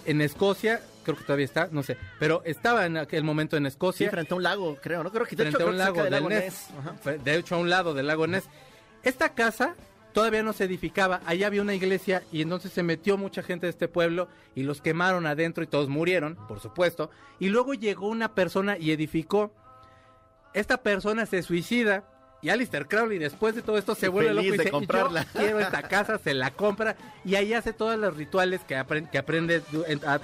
en 0.06 0.20
Escocia, 0.20 0.82
creo 1.06 1.16
que 1.16 1.24
todavía 1.24 1.46
está, 1.46 1.70
no 1.72 1.82
sé, 1.82 1.96
pero 2.20 2.42
estaba 2.44 2.86
en 2.86 2.98
aquel 2.98 3.24
momento 3.24 3.56
en 3.56 3.64
Sí, 3.64 3.68
Escocia 3.70 4.10
frente 4.10 4.34
a 4.34 4.38
un 4.38 4.44
lago, 4.44 4.78
creo, 4.82 5.02
¿no? 5.02 5.12
Creo 5.14 5.26
que 5.26 5.38
de 5.38 5.44
frente 5.44 5.58
hecho 5.60 5.68
a 5.68 5.72
un 5.72 5.78
lago 5.78 6.04
del 6.04 6.12
del 6.12 6.28
Ness. 6.28 6.68
Fue- 7.02 7.18
De 7.20 7.36
hecho, 7.36 7.56
a 7.56 7.58
un 7.60 7.70
lado 7.70 7.94
del 7.94 8.08
lago 8.08 8.28
Ness. 8.28 8.44
Esta 9.04 9.30
casa 9.30 9.76
todavía 10.12 10.44
no 10.44 10.52
se 10.52 10.66
edificaba. 10.66 11.22
Allá 11.26 11.48
había 11.48 11.62
una 11.62 11.74
iglesia 11.74 12.24
y 12.34 12.42
entonces 12.42 12.74
se 12.74 12.84
metió 12.84 13.18
mucha 13.18 13.44
gente 13.44 13.66
de 13.66 13.70
este 13.70 13.88
pueblo 13.88 14.28
y 14.56 14.64
los 14.64 14.82
quemaron 14.82 15.26
adentro 15.26 15.64
y 15.64 15.68
todos 15.68 15.88
murieron, 15.88 16.36
por 16.50 16.60
supuesto. 16.60 17.10
Y 17.40 17.48
luego 17.48 17.74
llegó 17.76 18.10
una 18.10 18.36
persona 18.36 18.78
y 18.78 18.92
edificó. 18.92 19.54
Esta 20.54 20.78
persona 20.78 21.26
se 21.26 21.42
suicida. 21.44 22.04
Y 22.42 22.50
Alistair 22.50 22.88
Crowley 22.88 23.20
después 23.20 23.56
de 23.56 23.62
todo 23.62 23.78
esto 23.78 23.96
se 23.96 24.10
vuelve 24.10 24.34
loco 24.34 24.48
y 24.48 24.52
dice, 24.52 24.70
comprarla. 24.70 25.24
yo 25.24 25.30
quiero 25.40 25.60
esta 25.62 25.82
casa, 25.84 26.18
se 26.18 26.34
la 26.34 26.52
compra 26.52 26.98
y 27.24 27.36
ahí 27.36 27.54
hace 27.54 27.72
todos 27.72 27.98
los 27.98 28.18
rituales 28.18 28.60
que, 28.68 28.78
apren- 28.78 29.10
que 29.10 29.18
aprende 29.18 29.62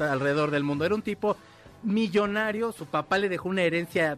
alrededor 0.02 0.52
del 0.52 0.64
mundo. 0.66 0.84
Era 0.84 0.96
un 0.96 1.02
tipo 1.02 1.38
millonario, 1.82 2.72
su 2.74 2.86
papá 2.88 3.18
le 3.18 3.30
dejó 3.30 3.48
una 3.48 3.62
herencia 3.64 4.18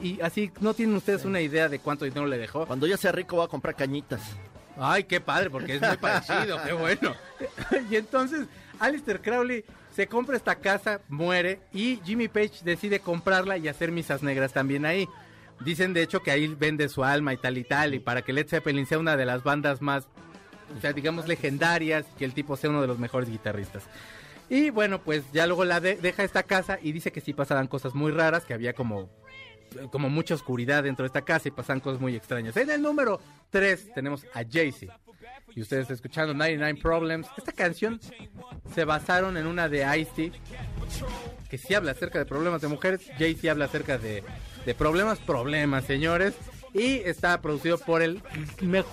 y 0.00 0.18
así 0.22 0.50
no 0.60 0.72
tienen 0.72 0.96
ustedes 0.96 1.26
una 1.26 1.42
idea 1.42 1.68
de 1.68 1.78
cuánto 1.78 2.06
dinero 2.06 2.26
le 2.26 2.38
dejó. 2.38 2.66
Cuando 2.66 2.86
yo 2.86 2.96
sea 2.96 3.12
rico 3.12 3.36
voy 3.36 3.44
a 3.44 3.48
comprar 3.48 3.74
cañitas. 3.76 4.22
Ay, 4.78 5.04
qué 5.04 5.20
padre, 5.20 5.50
porque 5.50 5.74
es 5.74 5.82
muy 5.82 5.98
parecido, 5.98 6.58
qué 6.64 6.72
bueno. 6.72 7.14
y 7.90 7.96
entonces, 7.96 8.46
Alistair 8.80 9.20
Crowley 9.20 9.62
se 9.94 10.06
compra 10.06 10.36
esta 10.36 10.54
casa, 10.54 11.02
muere, 11.10 11.60
y 11.74 12.00
Jimmy 12.02 12.28
Page 12.28 12.64
decide 12.64 13.00
comprarla 13.00 13.58
y 13.58 13.68
hacer 13.68 13.92
misas 13.92 14.22
negras 14.22 14.54
también 14.54 14.86
ahí. 14.86 15.06
Dicen 15.60 15.92
de 15.94 16.02
hecho 16.02 16.22
que 16.22 16.30
ahí 16.30 16.48
vende 16.48 16.88
su 16.88 17.04
alma 17.04 17.32
y 17.32 17.36
tal 17.36 17.56
y 17.58 17.64
tal, 17.64 17.94
y 17.94 17.98
para 18.00 18.22
que 18.22 18.32
Led 18.32 18.48
Zeppelin 18.48 18.86
sea 18.86 18.98
una 18.98 19.16
de 19.16 19.24
las 19.26 19.42
bandas 19.44 19.80
más, 19.80 20.08
o 20.76 20.80
sea, 20.80 20.92
digamos, 20.92 21.28
legendarias, 21.28 22.04
que 22.18 22.24
el 22.24 22.34
tipo 22.34 22.56
sea 22.56 22.70
uno 22.70 22.80
de 22.80 22.88
los 22.88 22.98
mejores 22.98 23.28
guitarristas. 23.30 23.84
Y 24.48 24.70
bueno, 24.70 25.00
pues 25.00 25.22
ya 25.32 25.46
luego 25.46 25.64
la 25.64 25.80
de- 25.80 25.96
deja 25.96 26.24
esta 26.24 26.42
casa 26.42 26.78
y 26.82 26.92
dice 26.92 27.12
que 27.12 27.20
sí 27.20 27.32
pasaban 27.32 27.68
cosas 27.68 27.94
muy 27.94 28.10
raras, 28.12 28.44
que 28.44 28.54
había 28.54 28.72
como 28.72 29.08
como 29.90 30.10
mucha 30.10 30.34
oscuridad 30.34 30.82
dentro 30.82 31.02
de 31.04 31.06
esta 31.06 31.22
casa 31.22 31.48
y 31.48 31.50
pasan 31.50 31.80
cosas 31.80 31.98
muy 31.98 32.14
extrañas. 32.14 32.54
En 32.58 32.68
el 32.68 32.82
número 32.82 33.18
3 33.48 33.94
tenemos 33.94 34.26
a 34.34 34.42
Jay-Z. 34.46 34.94
Y 35.54 35.62
ustedes 35.62 35.90
escuchando 35.90 36.34
99 36.34 36.80
Problems. 36.80 37.26
Esta 37.36 37.52
canción 37.52 38.00
se 38.74 38.84
basaron 38.84 39.36
en 39.36 39.46
una 39.46 39.68
de 39.68 39.98
Ice-T 39.98 40.32
que 41.52 41.58
sí 41.58 41.74
habla 41.74 41.92
acerca 41.92 42.18
de 42.18 42.24
problemas 42.24 42.62
de 42.62 42.68
mujeres. 42.68 43.02
Jay-Z 43.18 43.50
habla 43.50 43.66
acerca 43.66 43.98
de, 43.98 44.24
problemas, 44.78 45.18
problemas, 45.18 45.84
señores. 45.84 46.34
Y 46.72 46.94
está 47.04 47.42
producido 47.42 47.76
por 47.76 48.00
el 48.00 48.22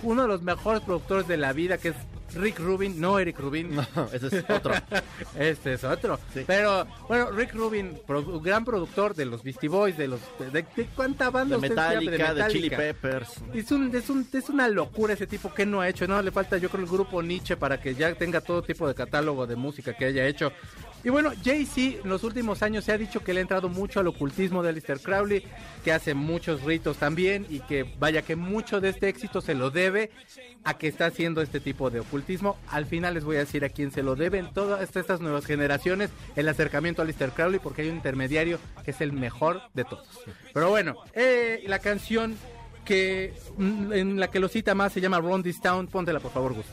uno 0.04 0.24
de 0.24 0.28
los 0.28 0.42
mejores 0.42 0.82
productores 0.82 1.26
de 1.26 1.38
la 1.38 1.54
vida, 1.54 1.78
que 1.78 1.90
es 1.90 1.96
Rick 2.36 2.60
Rubin, 2.60 3.00
no 3.00 3.18
Eric 3.20 3.40
Rubin. 3.40 3.76
No, 3.76 3.86
ese 4.14 4.28
es 4.28 4.50
otro. 4.50 4.74
Este 5.38 5.74
es 5.74 5.84
otro. 5.84 6.20
Sí. 6.34 6.44
Pero, 6.46 6.86
bueno, 7.08 7.32
Rick 7.32 7.54
Rubin, 7.54 7.98
gran 8.44 8.66
productor 8.66 9.16
de 9.16 9.26
los 9.26 9.44
Beastie 9.44 9.70
Boys, 9.70 9.98
de 9.98 10.08
los. 10.08 10.20
¿De, 10.52 10.64
de 10.64 10.86
cuánta 10.96 11.30
banda 11.30 11.58
De 11.58 11.62
usted 11.68 11.76
sabe? 11.76 12.00
Metallica, 12.02 12.34
de 12.34 12.48
Chili 12.52 12.70
Metallica. 12.70 12.78
Peppers. 12.78 13.30
Es, 13.54 13.72
un, 13.72 13.96
es, 13.96 14.10
un- 14.10 14.28
es 14.32 14.50
una 14.50 14.68
locura 14.68 15.14
ese 15.14 15.28
tipo 15.28 15.54
que 15.54 15.66
no 15.66 15.82
ha 15.82 15.90
hecho, 15.90 16.08
¿no? 16.08 16.22
Le 16.22 16.32
falta, 16.32 16.58
yo 16.58 16.70
creo, 16.70 16.84
el 16.84 16.90
grupo 16.90 17.22
Nietzsche 17.22 17.56
para 17.58 17.80
que 17.82 17.96
ya 17.96 18.14
tenga 18.16 18.42
todo 18.42 18.62
tipo 18.62 18.88
de 18.88 18.96
catálogo 18.96 19.46
de 19.48 19.56
música 19.56 19.94
que 19.94 20.06
haya 20.06 20.26
hecho. 20.28 20.52
Y 21.04 21.10
bueno, 21.10 21.32
Jay-Z 21.44 22.02
en 22.04 22.10
los 22.10 22.24
últimos 22.24 22.62
años 22.62 22.84
se 22.84 22.92
ha 22.92 22.98
dicho 22.98 23.22
que 23.22 23.34
le 23.34 23.40
ha 23.40 23.42
entrado 23.42 23.70
mucho 23.70 24.00
al 24.00 24.08
ocultismo 24.08 24.62
de 24.62 24.70
Aleister 24.70 25.00
Crowley, 25.00 25.44
que 25.84 25.94
hace 25.94 26.14
muchos 26.14 26.64
ritos 26.64 26.98
también 26.98 27.46
y 27.50 27.62
que 27.62 27.86
vaya 28.00 28.22
que 28.22 28.36
mucho 28.36 28.82
de 28.82 28.90
este 28.90 29.08
éxito 29.08 29.40
se 29.42 29.56
lo 29.56 29.72
debe 29.72 30.12
a 30.66 30.78
que 30.78 30.88
está 30.88 31.06
haciendo 31.06 31.42
este 31.42 31.60
tipo 31.60 31.90
de 31.90 32.02
ocultismo. 32.02 32.58
Al 32.68 32.86
final 32.86 33.14
les 33.14 33.24
voy 33.24 33.38
a 33.38 33.40
decir 33.40 33.64
a 33.64 33.70
quién 33.70 33.92
se 33.92 34.04
lo 34.04 34.16
deben 34.16 34.54
todas 34.54 34.96
estas, 34.96 35.22
nuevas 35.22 35.46
generaciones 35.46 36.10
el 36.36 36.48
acercamiento 36.50 37.02
a 37.02 37.04
Aleister 37.04 37.32
Crowley 37.32 37.60
porque 37.60 37.84
hay 37.84 37.90
un 37.90 37.96
intermediario 37.96 38.60
que 38.84 38.92
es 38.92 39.00
el 39.02 39.14
mejor 39.14 39.62
de 39.74 39.86
todos. 39.86 40.08
Pero 40.54 40.70
bueno, 40.70 40.98
eh, 41.14 41.64
la 41.68 41.80
canción 41.80 42.36
que 42.90 43.34
mm, 43.58 43.94
en 43.94 44.20
la 44.20 44.30
que 44.30 44.40
lo 44.40 44.48
cita 44.48 44.74
más 44.74 44.92
se 44.92 45.00
llama 45.00 45.22
This 45.44 45.62
Town. 45.62 45.88
Póntela 45.88 46.20
por 46.20 46.32
favor, 46.32 46.54
Gus. 46.54 46.66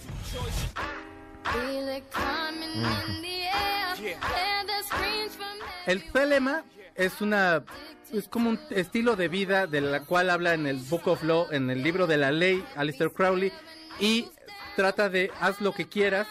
El 5.87 6.13
telema 6.13 6.65
es 6.95 7.21
una 7.21 7.65
es 8.13 8.29
como 8.29 8.51
un 8.51 8.61
estilo 8.71 9.17
de 9.17 9.29
vida 9.29 9.67
de 9.67 9.81
la 9.81 10.01
cual 10.01 10.31
habla 10.31 10.55
en 10.55 10.67
el 10.67 10.77
Book 10.77 11.09
of 11.09 11.23
Law, 11.25 11.49
en 11.51 11.71
el 11.71 11.83
libro 11.83 12.07
de 12.07 12.17
la 12.17 12.31
ley, 12.31 12.65
Alistair 12.77 13.11
Crowley, 13.11 13.53
y 13.99 14.29
trata 14.77 15.09
de 15.09 15.31
haz 15.41 15.61
lo 15.61 15.73
que 15.73 15.89
quieras 15.89 16.29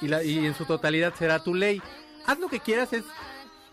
y, 0.00 0.14
y 0.14 0.46
en 0.46 0.54
su 0.54 0.64
totalidad 0.66 1.14
será 1.18 1.42
tu 1.42 1.54
ley. 1.54 1.82
Haz 2.26 2.38
lo 2.38 2.48
que 2.48 2.60
quieras 2.60 2.92
es 2.92 3.04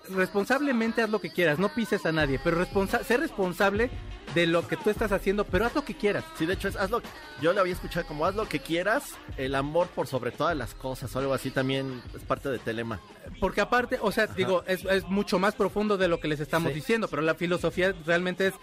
responsablemente 0.09 1.01
haz 1.01 1.09
lo 1.09 1.19
que 1.21 1.29
quieras, 1.31 1.59
no 1.59 1.69
pises 1.69 2.05
a 2.05 2.11
nadie, 2.11 2.39
pero 2.43 2.57
responsa 2.57 3.03
sé 3.03 3.17
responsable 3.17 3.89
de 4.33 4.45
lo 4.45 4.67
que 4.67 4.77
tú 4.77 4.89
estás 4.89 5.11
haciendo, 5.11 5.45
pero 5.45 5.65
haz 5.65 5.73
lo 5.75 5.83
que 5.85 5.95
quieras. 5.95 6.23
Sí, 6.37 6.45
de 6.45 6.53
hecho, 6.53 6.67
es, 6.67 6.75
haz 6.75 6.89
lo, 6.91 7.01
yo 7.41 7.53
lo 7.53 7.61
había 7.61 7.73
escuchado 7.73 8.05
como 8.07 8.25
haz 8.25 8.35
lo 8.35 8.47
que 8.47 8.59
quieras, 8.59 9.15
el 9.37 9.55
amor 9.55 9.87
por 9.87 10.07
sobre 10.07 10.31
todas 10.31 10.55
las 10.55 10.73
cosas 10.75 11.15
o 11.15 11.19
algo 11.19 11.33
así 11.33 11.49
también 11.51 12.01
es 12.15 12.23
parte 12.23 12.49
de 12.49 12.59
Telema. 12.59 12.99
Porque 13.39 13.61
aparte, 13.61 13.97
o 14.01 14.11
sea, 14.11 14.27
digo, 14.27 14.63
es, 14.67 14.83
es 14.85 15.03
mucho 15.05 15.39
más 15.39 15.55
profundo 15.55 15.97
de 15.97 16.07
lo 16.07 16.19
que 16.19 16.27
les 16.27 16.39
estamos 16.39 16.69
Sí. 16.69 16.75
diciendo, 16.75 17.07
pero 17.07 17.21
la 17.21 17.35
filosofía 17.35 17.93
realmente 18.05 18.47
es 18.47 18.53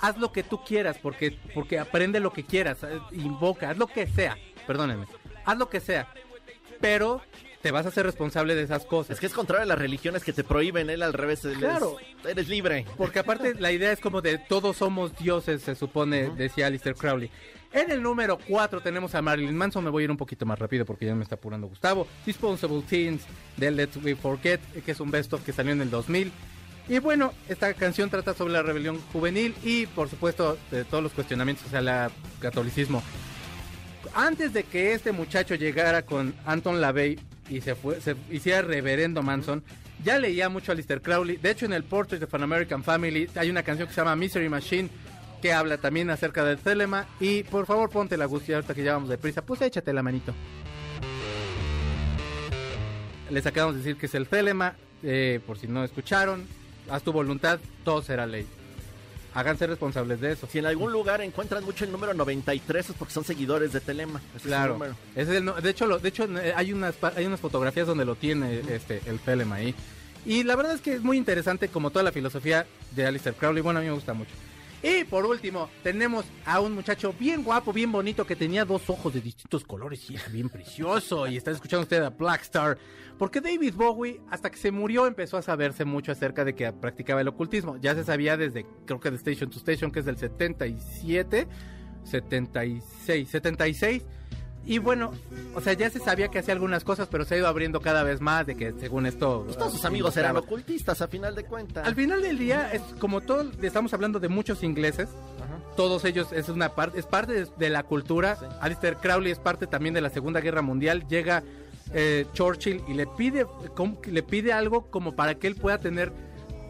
haz 0.00 0.16
lo 0.18 0.32
que 0.32 0.42
tú 0.42 0.64
quieras, 0.64 0.96
porque, 1.02 1.38
porque 1.54 1.78
aprende 1.78 2.20
lo 2.20 2.32
que 2.32 2.44
quieras, 2.44 2.78
eh, 2.84 2.98
invoca, 3.12 3.70
haz 3.70 3.76
lo 3.76 3.86
que 3.86 4.06
sea, 4.06 4.36
perdónenme, 4.66 5.06
haz 5.44 5.58
lo 5.58 5.68
que 5.68 5.80
sea, 5.80 6.08
pero 6.80 7.20
te 7.62 7.70
vas 7.70 7.84
a 7.86 7.90
ser 7.90 8.06
responsable 8.06 8.54
de 8.54 8.62
esas 8.62 8.84
cosas. 8.84 9.14
Es 9.14 9.20
que 9.20 9.26
es 9.26 9.32
contrario 9.34 9.64
a 9.64 9.66
las 9.66 9.78
religiones 9.78 10.24
que 10.24 10.32
te 10.32 10.44
prohíben, 10.44 10.88
él 10.88 11.02
al 11.02 11.12
revés, 11.12 11.40
Claro. 11.58 11.96
eres 12.26 12.48
libre. 12.48 12.86
Porque 12.96 13.18
aparte 13.18 13.54
la 13.58 13.70
idea 13.72 13.92
es 13.92 14.00
como 14.00 14.22
de 14.22 14.38
todos 14.38 14.78
somos 14.78 15.16
dioses, 15.16 15.62
se 15.62 15.74
supone, 15.74 16.30
decía 16.30 16.66
Alistair 16.68 16.94
Crowley. 16.94 17.30
En 17.72 17.90
el 17.90 18.02
número 18.02 18.38
4 18.48 18.80
tenemos 18.80 19.14
a 19.14 19.22
Marilyn 19.22 19.56
Manson, 19.56 19.84
me 19.84 19.90
voy 19.90 20.02
a 20.02 20.04
ir 20.04 20.10
un 20.10 20.16
poquito 20.16 20.44
más 20.44 20.58
rápido 20.58 20.84
porque 20.84 21.06
ya 21.06 21.14
me 21.14 21.22
está 21.22 21.36
apurando 21.36 21.68
Gustavo. 21.68 22.06
Disposable 22.26 22.82
Teens 22.88 23.22
de 23.56 23.70
Let's 23.70 23.96
We 24.02 24.16
Forget, 24.16 24.60
que 24.84 24.90
es 24.90 24.98
un 24.98 25.10
best 25.10 25.32
of 25.34 25.44
que 25.44 25.52
salió 25.52 25.72
en 25.72 25.80
el 25.82 25.90
2000. 25.90 26.32
Y 26.88 26.98
bueno, 26.98 27.32
esta 27.48 27.72
canción 27.74 28.10
trata 28.10 28.34
sobre 28.34 28.54
la 28.54 28.62
rebelión 28.62 28.98
juvenil 29.12 29.54
y 29.62 29.86
por 29.86 30.08
supuesto 30.08 30.58
de 30.72 30.84
todos 30.84 31.02
los 31.04 31.12
cuestionamientos 31.12 31.66
hacia 31.66 31.78
el 31.78 32.10
catolicismo. 32.40 33.02
Antes 34.14 34.52
de 34.52 34.64
que 34.64 34.92
este 34.94 35.12
muchacho 35.12 35.54
llegara 35.54 36.02
con 36.02 36.34
Anton 36.46 36.80
LaVey 36.80 37.20
y 37.50 37.60
se, 37.60 37.74
fue, 37.74 38.00
se 38.00 38.16
hiciera 38.30 38.62
reverendo 38.62 39.22
Manson, 39.22 39.62
ya 40.04 40.18
leía 40.18 40.48
mucho 40.48 40.72
a 40.72 40.74
Lister 40.74 41.02
Crowley. 41.02 41.36
De 41.36 41.50
hecho, 41.50 41.66
en 41.66 41.72
el 41.72 41.84
Portrait 41.84 42.22
of 42.22 42.34
an 42.34 42.44
American 42.44 42.82
Family 42.82 43.28
hay 43.34 43.50
una 43.50 43.62
canción 43.62 43.86
que 43.88 43.92
se 43.94 44.00
llama 44.00 44.16
Misery 44.16 44.48
Machine 44.48 44.88
que 45.42 45.52
habla 45.52 45.78
también 45.78 46.10
acerca 46.10 46.44
del 46.44 46.58
telema. 46.58 47.06
Y 47.18 47.42
por 47.42 47.66
favor, 47.66 47.90
ponte 47.90 48.16
la 48.16 48.26
Gusti, 48.26 48.52
ahorita 48.52 48.74
que 48.74 48.84
ya 48.84 48.92
vamos 48.94 49.08
deprisa. 49.08 49.42
Pues 49.42 49.60
échate 49.62 49.92
la 49.92 50.02
manito. 50.02 50.34
Les 53.30 53.44
acabamos 53.46 53.76
de 53.76 53.82
decir 53.82 53.96
que 53.96 54.06
es 54.06 54.14
el 54.14 54.26
telema. 54.26 54.74
eh, 55.02 55.40
por 55.46 55.58
si 55.58 55.66
no 55.66 55.82
escucharon, 55.82 56.46
haz 56.90 57.02
tu 57.02 57.12
voluntad, 57.12 57.58
todo 57.84 58.02
será 58.02 58.26
ley. 58.26 58.46
Háganse 59.34 59.66
responsables 59.66 60.20
de 60.20 60.32
eso. 60.32 60.48
Si 60.50 60.58
en 60.58 60.66
algún 60.66 60.92
lugar 60.92 61.20
encuentran 61.20 61.62
mucho 61.64 61.84
el 61.84 61.92
número 61.92 62.14
93 62.14 62.90
es 62.90 62.96
porque 62.96 63.14
son 63.14 63.24
seguidores 63.24 63.72
de 63.72 63.80
Telema. 63.80 64.20
Ese 64.30 64.36
es 64.38 64.44
el 64.44 64.48
Claro. 64.50 64.78
Ese 65.14 65.30
es 65.30 65.36
el 65.38 65.44
no- 65.44 65.54
de 65.54 65.70
hecho, 65.70 65.86
lo, 65.86 65.98
de 65.98 66.08
hecho 66.08 66.24
eh, 66.38 66.52
hay 66.56 66.72
unas 66.72 66.94
hay 67.16 67.26
unas 67.26 67.40
fotografías 67.40 67.86
donde 67.86 68.04
lo 68.04 68.16
tiene 68.16 68.60
este 68.70 69.00
el 69.06 69.18
Telema 69.20 69.56
ahí. 69.56 69.74
Y 70.26 70.42
la 70.44 70.54
verdad 70.56 70.74
es 70.74 70.80
que 70.80 70.94
es 70.94 71.02
muy 71.02 71.16
interesante 71.16 71.68
como 71.68 71.90
toda 71.90 72.02
la 72.02 72.12
filosofía 72.12 72.66
de 72.94 73.06
Alistair 73.06 73.34
Crowley. 73.36 73.62
Bueno, 73.62 73.78
a 73.78 73.82
mí 73.82 73.88
me 73.88 73.94
gusta 73.94 74.12
mucho. 74.14 74.30
Y 74.82 75.04
por 75.04 75.26
último, 75.26 75.68
tenemos 75.82 76.24
a 76.46 76.60
un 76.60 76.72
muchacho 76.72 77.14
bien 77.18 77.42
guapo, 77.42 77.72
bien 77.72 77.92
bonito, 77.92 78.26
que 78.26 78.34
tenía 78.34 78.64
dos 78.64 78.88
ojos 78.88 79.12
de 79.12 79.20
distintos 79.20 79.64
colores 79.64 80.10
y 80.10 80.14
era 80.14 80.26
bien 80.28 80.48
precioso. 80.48 81.26
Y 81.26 81.36
está 81.36 81.50
escuchando 81.50 81.82
usted 81.82 82.02
a 82.02 82.10
Black 82.10 82.42
Star. 82.42 82.78
Porque 83.18 83.42
David 83.42 83.74
Bowie, 83.74 84.22
hasta 84.30 84.50
que 84.50 84.56
se 84.56 84.70
murió, 84.70 85.06
empezó 85.06 85.36
a 85.36 85.42
saberse 85.42 85.84
mucho 85.84 86.12
acerca 86.12 86.46
de 86.46 86.54
que 86.54 86.72
practicaba 86.72 87.20
el 87.20 87.28
ocultismo. 87.28 87.76
Ya 87.76 87.94
se 87.94 88.04
sabía 88.04 88.38
desde, 88.38 88.64
creo 88.86 88.98
que 89.00 89.10
de 89.10 89.16
Station 89.16 89.50
to 89.50 89.58
Station, 89.58 89.92
que 89.92 90.00
es 90.00 90.06
del 90.06 90.16
77, 90.16 91.46
76, 92.04 93.28
76. 93.28 94.06
Y 94.66 94.78
bueno, 94.78 95.12
o 95.54 95.60
sea, 95.60 95.72
ya 95.72 95.90
se 95.90 95.98
sabía 95.98 96.28
que 96.28 96.38
hacía 96.38 96.54
algunas 96.54 96.84
cosas, 96.84 97.08
pero 97.10 97.24
se 97.24 97.34
ha 97.34 97.38
ido 97.38 97.48
abriendo 97.48 97.80
cada 97.80 98.02
vez 98.02 98.20
más 98.20 98.46
de 98.46 98.56
que 98.56 98.72
según 98.78 99.06
esto... 99.06 99.42
Pues 99.44 99.56
todos 99.56 99.72
sus 99.72 99.84
amigos 99.84 100.16
eran 100.16 100.36
ocultistas 100.36 101.00
a 101.00 101.08
final 101.08 101.34
de 101.34 101.44
cuentas. 101.44 101.86
Al 101.86 101.94
final 101.94 102.22
del 102.22 102.38
día, 102.38 102.70
es 102.72 102.82
como 102.98 103.20
todo, 103.20 103.50
estamos 103.62 103.92
hablando 103.94 104.20
de 104.20 104.28
muchos 104.28 104.62
ingleses, 104.62 105.08
Ajá. 105.42 105.58
todos 105.76 106.04
ellos 106.04 106.28
es 106.32 106.48
una 106.48 106.74
parte, 106.74 107.00
es 107.00 107.06
parte 107.06 107.32
de, 107.32 107.46
de 107.56 107.70
la 107.70 107.82
cultura. 107.82 108.38
Alistair 108.60 108.96
Crowley 108.96 109.32
es 109.32 109.38
parte 109.38 109.66
también 109.66 109.94
de 109.94 110.02
la 110.02 110.10
Segunda 110.10 110.40
Guerra 110.40 110.62
Mundial. 110.62 111.08
Llega 111.08 111.42
eh, 111.92 112.26
Churchill 112.32 112.82
y 112.86 112.94
le 112.94 113.06
pide, 113.06 113.46
le 114.06 114.22
pide 114.22 114.52
algo 114.52 114.90
como 114.90 115.16
para 115.16 115.34
que 115.34 115.46
él 115.46 115.56
pueda 115.56 115.78
tener 115.78 116.12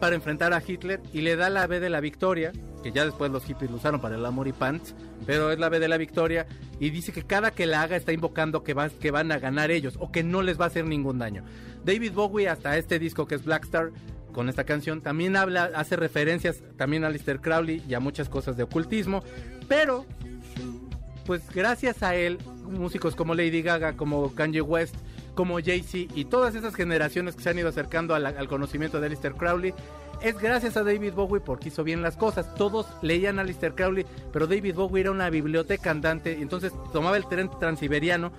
para 0.01 0.15
enfrentar 0.15 0.51
a 0.51 0.63
Hitler 0.65 0.99
y 1.13 1.21
le 1.21 1.35
da 1.35 1.51
la 1.51 1.67
B 1.67 1.79
de 1.79 1.91
la 1.91 1.99
victoria, 1.99 2.51
que 2.81 2.91
ya 2.91 3.05
después 3.05 3.31
los 3.31 3.45
hippies 3.45 3.69
lo 3.69 3.77
usaron 3.77 4.01
para 4.01 4.15
el 4.15 4.25
amor 4.25 4.47
y 4.47 4.51
pants, 4.51 4.95
pero 5.27 5.51
es 5.51 5.59
la 5.59 5.69
B 5.69 5.79
de 5.79 5.87
la 5.87 5.97
victoria 5.97 6.47
y 6.79 6.89
dice 6.89 7.13
que 7.13 7.21
cada 7.21 7.51
que 7.51 7.67
la 7.67 7.83
haga 7.83 7.97
está 7.97 8.11
invocando 8.11 8.63
que, 8.63 8.75
que 8.99 9.11
van 9.11 9.31
a 9.31 9.37
ganar 9.37 9.69
ellos 9.69 9.97
o 9.99 10.11
que 10.11 10.23
no 10.23 10.41
les 10.41 10.59
va 10.59 10.63
a 10.65 10.67
hacer 10.69 10.85
ningún 10.85 11.19
daño. 11.19 11.45
David 11.85 12.13
Bowie 12.13 12.49
hasta 12.49 12.79
este 12.79 12.97
disco 12.97 13.27
que 13.27 13.35
es 13.35 13.45
Black 13.45 13.65
Star 13.65 13.91
con 14.33 14.49
esta 14.49 14.63
canción 14.63 15.01
también 15.01 15.35
habla, 15.35 15.69
hace 15.75 15.95
referencias 15.97 16.63
también 16.77 17.03
a 17.03 17.11
Lister 17.11 17.39
Crowley 17.39 17.83
y 17.87 17.93
a 17.93 17.99
muchas 17.99 18.27
cosas 18.27 18.57
de 18.57 18.63
ocultismo, 18.63 19.23
pero 19.67 20.07
pues 21.27 21.43
gracias 21.53 22.01
a 22.01 22.15
él, 22.15 22.39
músicos 22.63 23.15
como 23.15 23.35
Lady 23.35 23.61
Gaga, 23.61 23.93
como 23.93 24.33
Kanye 24.33 24.61
West, 24.61 24.95
como 25.35 25.59
Jay-Z 25.59 26.13
y 26.15 26.25
todas 26.25 26.55
esas 26.55 26.75
generaciones 26.75 27.35
que 27.35 27.43
se 27.43 27.49
han 27.49 27.59
ido 27.59 27.69
acercando 27.69 28.15
al 28.15 28.47
conocimiento 28.47 28.99
de 28.99 29.07
Alistair 29.07 29.33
Crowley, 29.33 29.73
es 30.21 30.37
gracias 30.37 30.77
a 30.77 30.83
David 30.83 31.13
Bowie 31.13 31.41
porque 31.41 31.69
hizo 31.69 31.83
bien 31.83 32.01
las 32.01 32.15
cosas. 32.15 32.53
Todos 32.55 32.85
leían 33.01 33.39
a 33.39 33.41
Alistair 33.41 33.73
Crowley, 33.73 34.05
pero 34.31 34.45
David 34.45 34.75
Bowie 34.75 35.01
era 35.01 35.11
una 35.11 35.29
biblioteca 35.29 35.89
andante, 35.89 36.33
entonces 36.41 36.73
tomaba 36.93 37.17
el 37.17 37.25
tren 37.27 37.49
transiberiano 37.59 38.31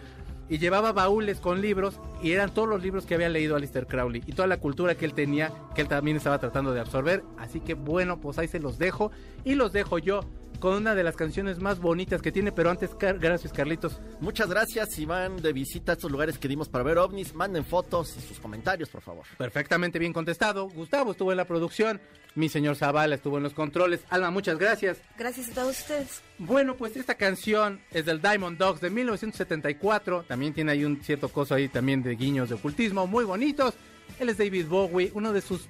y 0.49 0.59
llevaba 0.59 0.93
baúles 0.93 1.40
con 1.40 1.61
libros 1.61 1.99
y 2.22 2.32
eran 2.32 2.53
todos 2.53 2.68
los 2.68 2.82
libros 2.82 3.07
que 3.07 3.14
había 3.14 3.28
leído 3.28 3.57
Alistair 3.57 3.86
Crowley 3.86 4.22
y 4.26 4.32
toda 4.32 4.47
la 4.47 4.59
cultura 4.59 4.95
que 4.95 5.07
él 5.07 5.14
tenía, 5.14 5.53
que 5.74 5.80
él 5.80 5.88
también 5.88 6.16
estaba 6.16 6.38
tratando 6.38 6.72
de 6.72 6.80
absorber. 6.80 7.24
Así 7.38 7.61
que 7.61 7.74
bueno, 7.74 8.20
pues 8.20 8.38
ahí 8.38 8.49
se 8.49 8.61
los 8.61 8.78
dejo 8.78 9.11
y 9.45 9.55
los 9.55 9.72
dejo 9.72 9.99
yo 9.99 10.20
con 10.61 10.75
una 10.75 10.95
de 10.95 11.03
las 11.03 11.17
canciones 11.17 11.59
más 11.59 11.81
bonitas 11.81 12.23
que 12.23 12.31
tiene, 12.31 12.53
pero 12.53 12.71
antes, 12.71 12.95
Car- 12.95 13.19
gracias 13.19 13.53
Carlitos. 13.53 14.01
Muchas 14.21 14.49
gracias. 14.49 14.91
Si 14.93 15.05
van 15.05 15.37
de 15.37 15.53
visita 15.53 15.93
a 15.93 15.95
estos 15.95 16.11
lugares 16.11 16.39
que 16.39 16.47
dimos 16.49 16.69
para 16.69 16.85
ver 16.85 16.99
ovnis, 16.99 17.35
manden 17.35 17.65
fotos 17.65 18.17
y 18.17 18.21
sus 18.21 18.39
comentarios, 18.39 18.89
por 18.89 19.01
favor. 19.03 19.25
Perfectamente 19.39 19.99
bien 19.99 20.13
contestado. 20.13 20.69
Gustavo 20.69 21.11
estuvo 21.13 21.33
en 21.33 21.37
la 21.39 21.47
producción, 21.47 22.01
mi 22.37 22.49
señor 22.49 22.77
Zavala 22.77 23.17
estuvo 23.17 23.39
en 23.39 23.43
los 23.43 23.55
controles. 23.55 24.01
Alma, 24.09 24.31
muchas 24.31 24.57
gracias. 24.59 24.99
Gracias 25.19 25.51
a 25.51 25.55
todos 25.55 25.81
ustedes. 25.81 26.23
Bueno, 26.39 26.77
pues 26.77 26.97
esta 26.97 27.17
canción 27.17 27.81
es 27.91 28.07
del 28.07 28.23
Diamond 28.23 28.57
Dogs 28.57 28.81
de 28.81 28.91
1974. 28.91 30.25
También 30.29 30.55
tiene 30.55 30.73
ahí 30.73 30.85
un 30.85 31.03
cierto 31.03 31.29
coso 31.29 31.55
ahí 31.57 31.69
también 31.69 32.03
de 32.05 32.15
guiños 32.15 32.49
de 32.49 32.55
ocultismo 32.55 33.07
muy 33.09 33.25
bonitos. 33.25 33.75
Él 34.21 34.29
es 34.29 34.39
David 34.39 34.67
Bowie, 34.69 35.11
uno 35.15 35.33
de 35.33 35.41
sus 35.41 35.63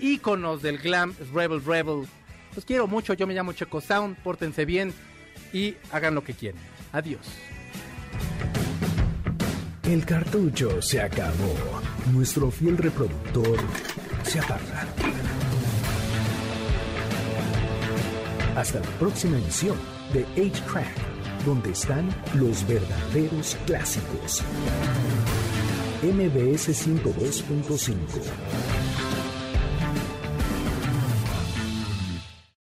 íconos 0.00 0.62
del 0.62 0.78
glam, 0.78 1.14
es 1.20 1.30
Rebel 1.30 1.62
Rebel. 1.64 2.06
Los 2.54 2.64
quiero 2.64 2.86
mucho, 2.86 3.14
yo 3.14 3.26
me 3.26 3.34
llamo 3.34 3.52
Checo 3.52 3.80
Sound, 3.80 4.16
pórtense 4.18 4.64
bien 4.64 4.92
y 5.52 5.76
hagan 5.92 6.14
lo 6.14 6.24
que 6.24 6.34
quieran. 6.34 6.60
Adiós. 6.92 7.20
El 9.84 10.04
cartucho 10.04 10.82
se 10.82 11.00
acabó. 11.00 11.54
Nuestro 12.12 12.50
fiel 12.50 12.76
reproductor 12.76 13.58
se 14.22 14.38
apaga. 14.38 14.86
Hasta 18.56 18.80
la 18.80 18.86
próxima 18.98 19.38
emisión 19.38 19.76
de 20.12 20.26
8-Track, 20.36 21.44
donde 21.44 21.70
están 21.70 22.08
los 22.34 22.66
verdaderos 22.66 23.56
clásicos. 23.66 24.42
MBS 26.02 26.68
102.5 26.68 28.99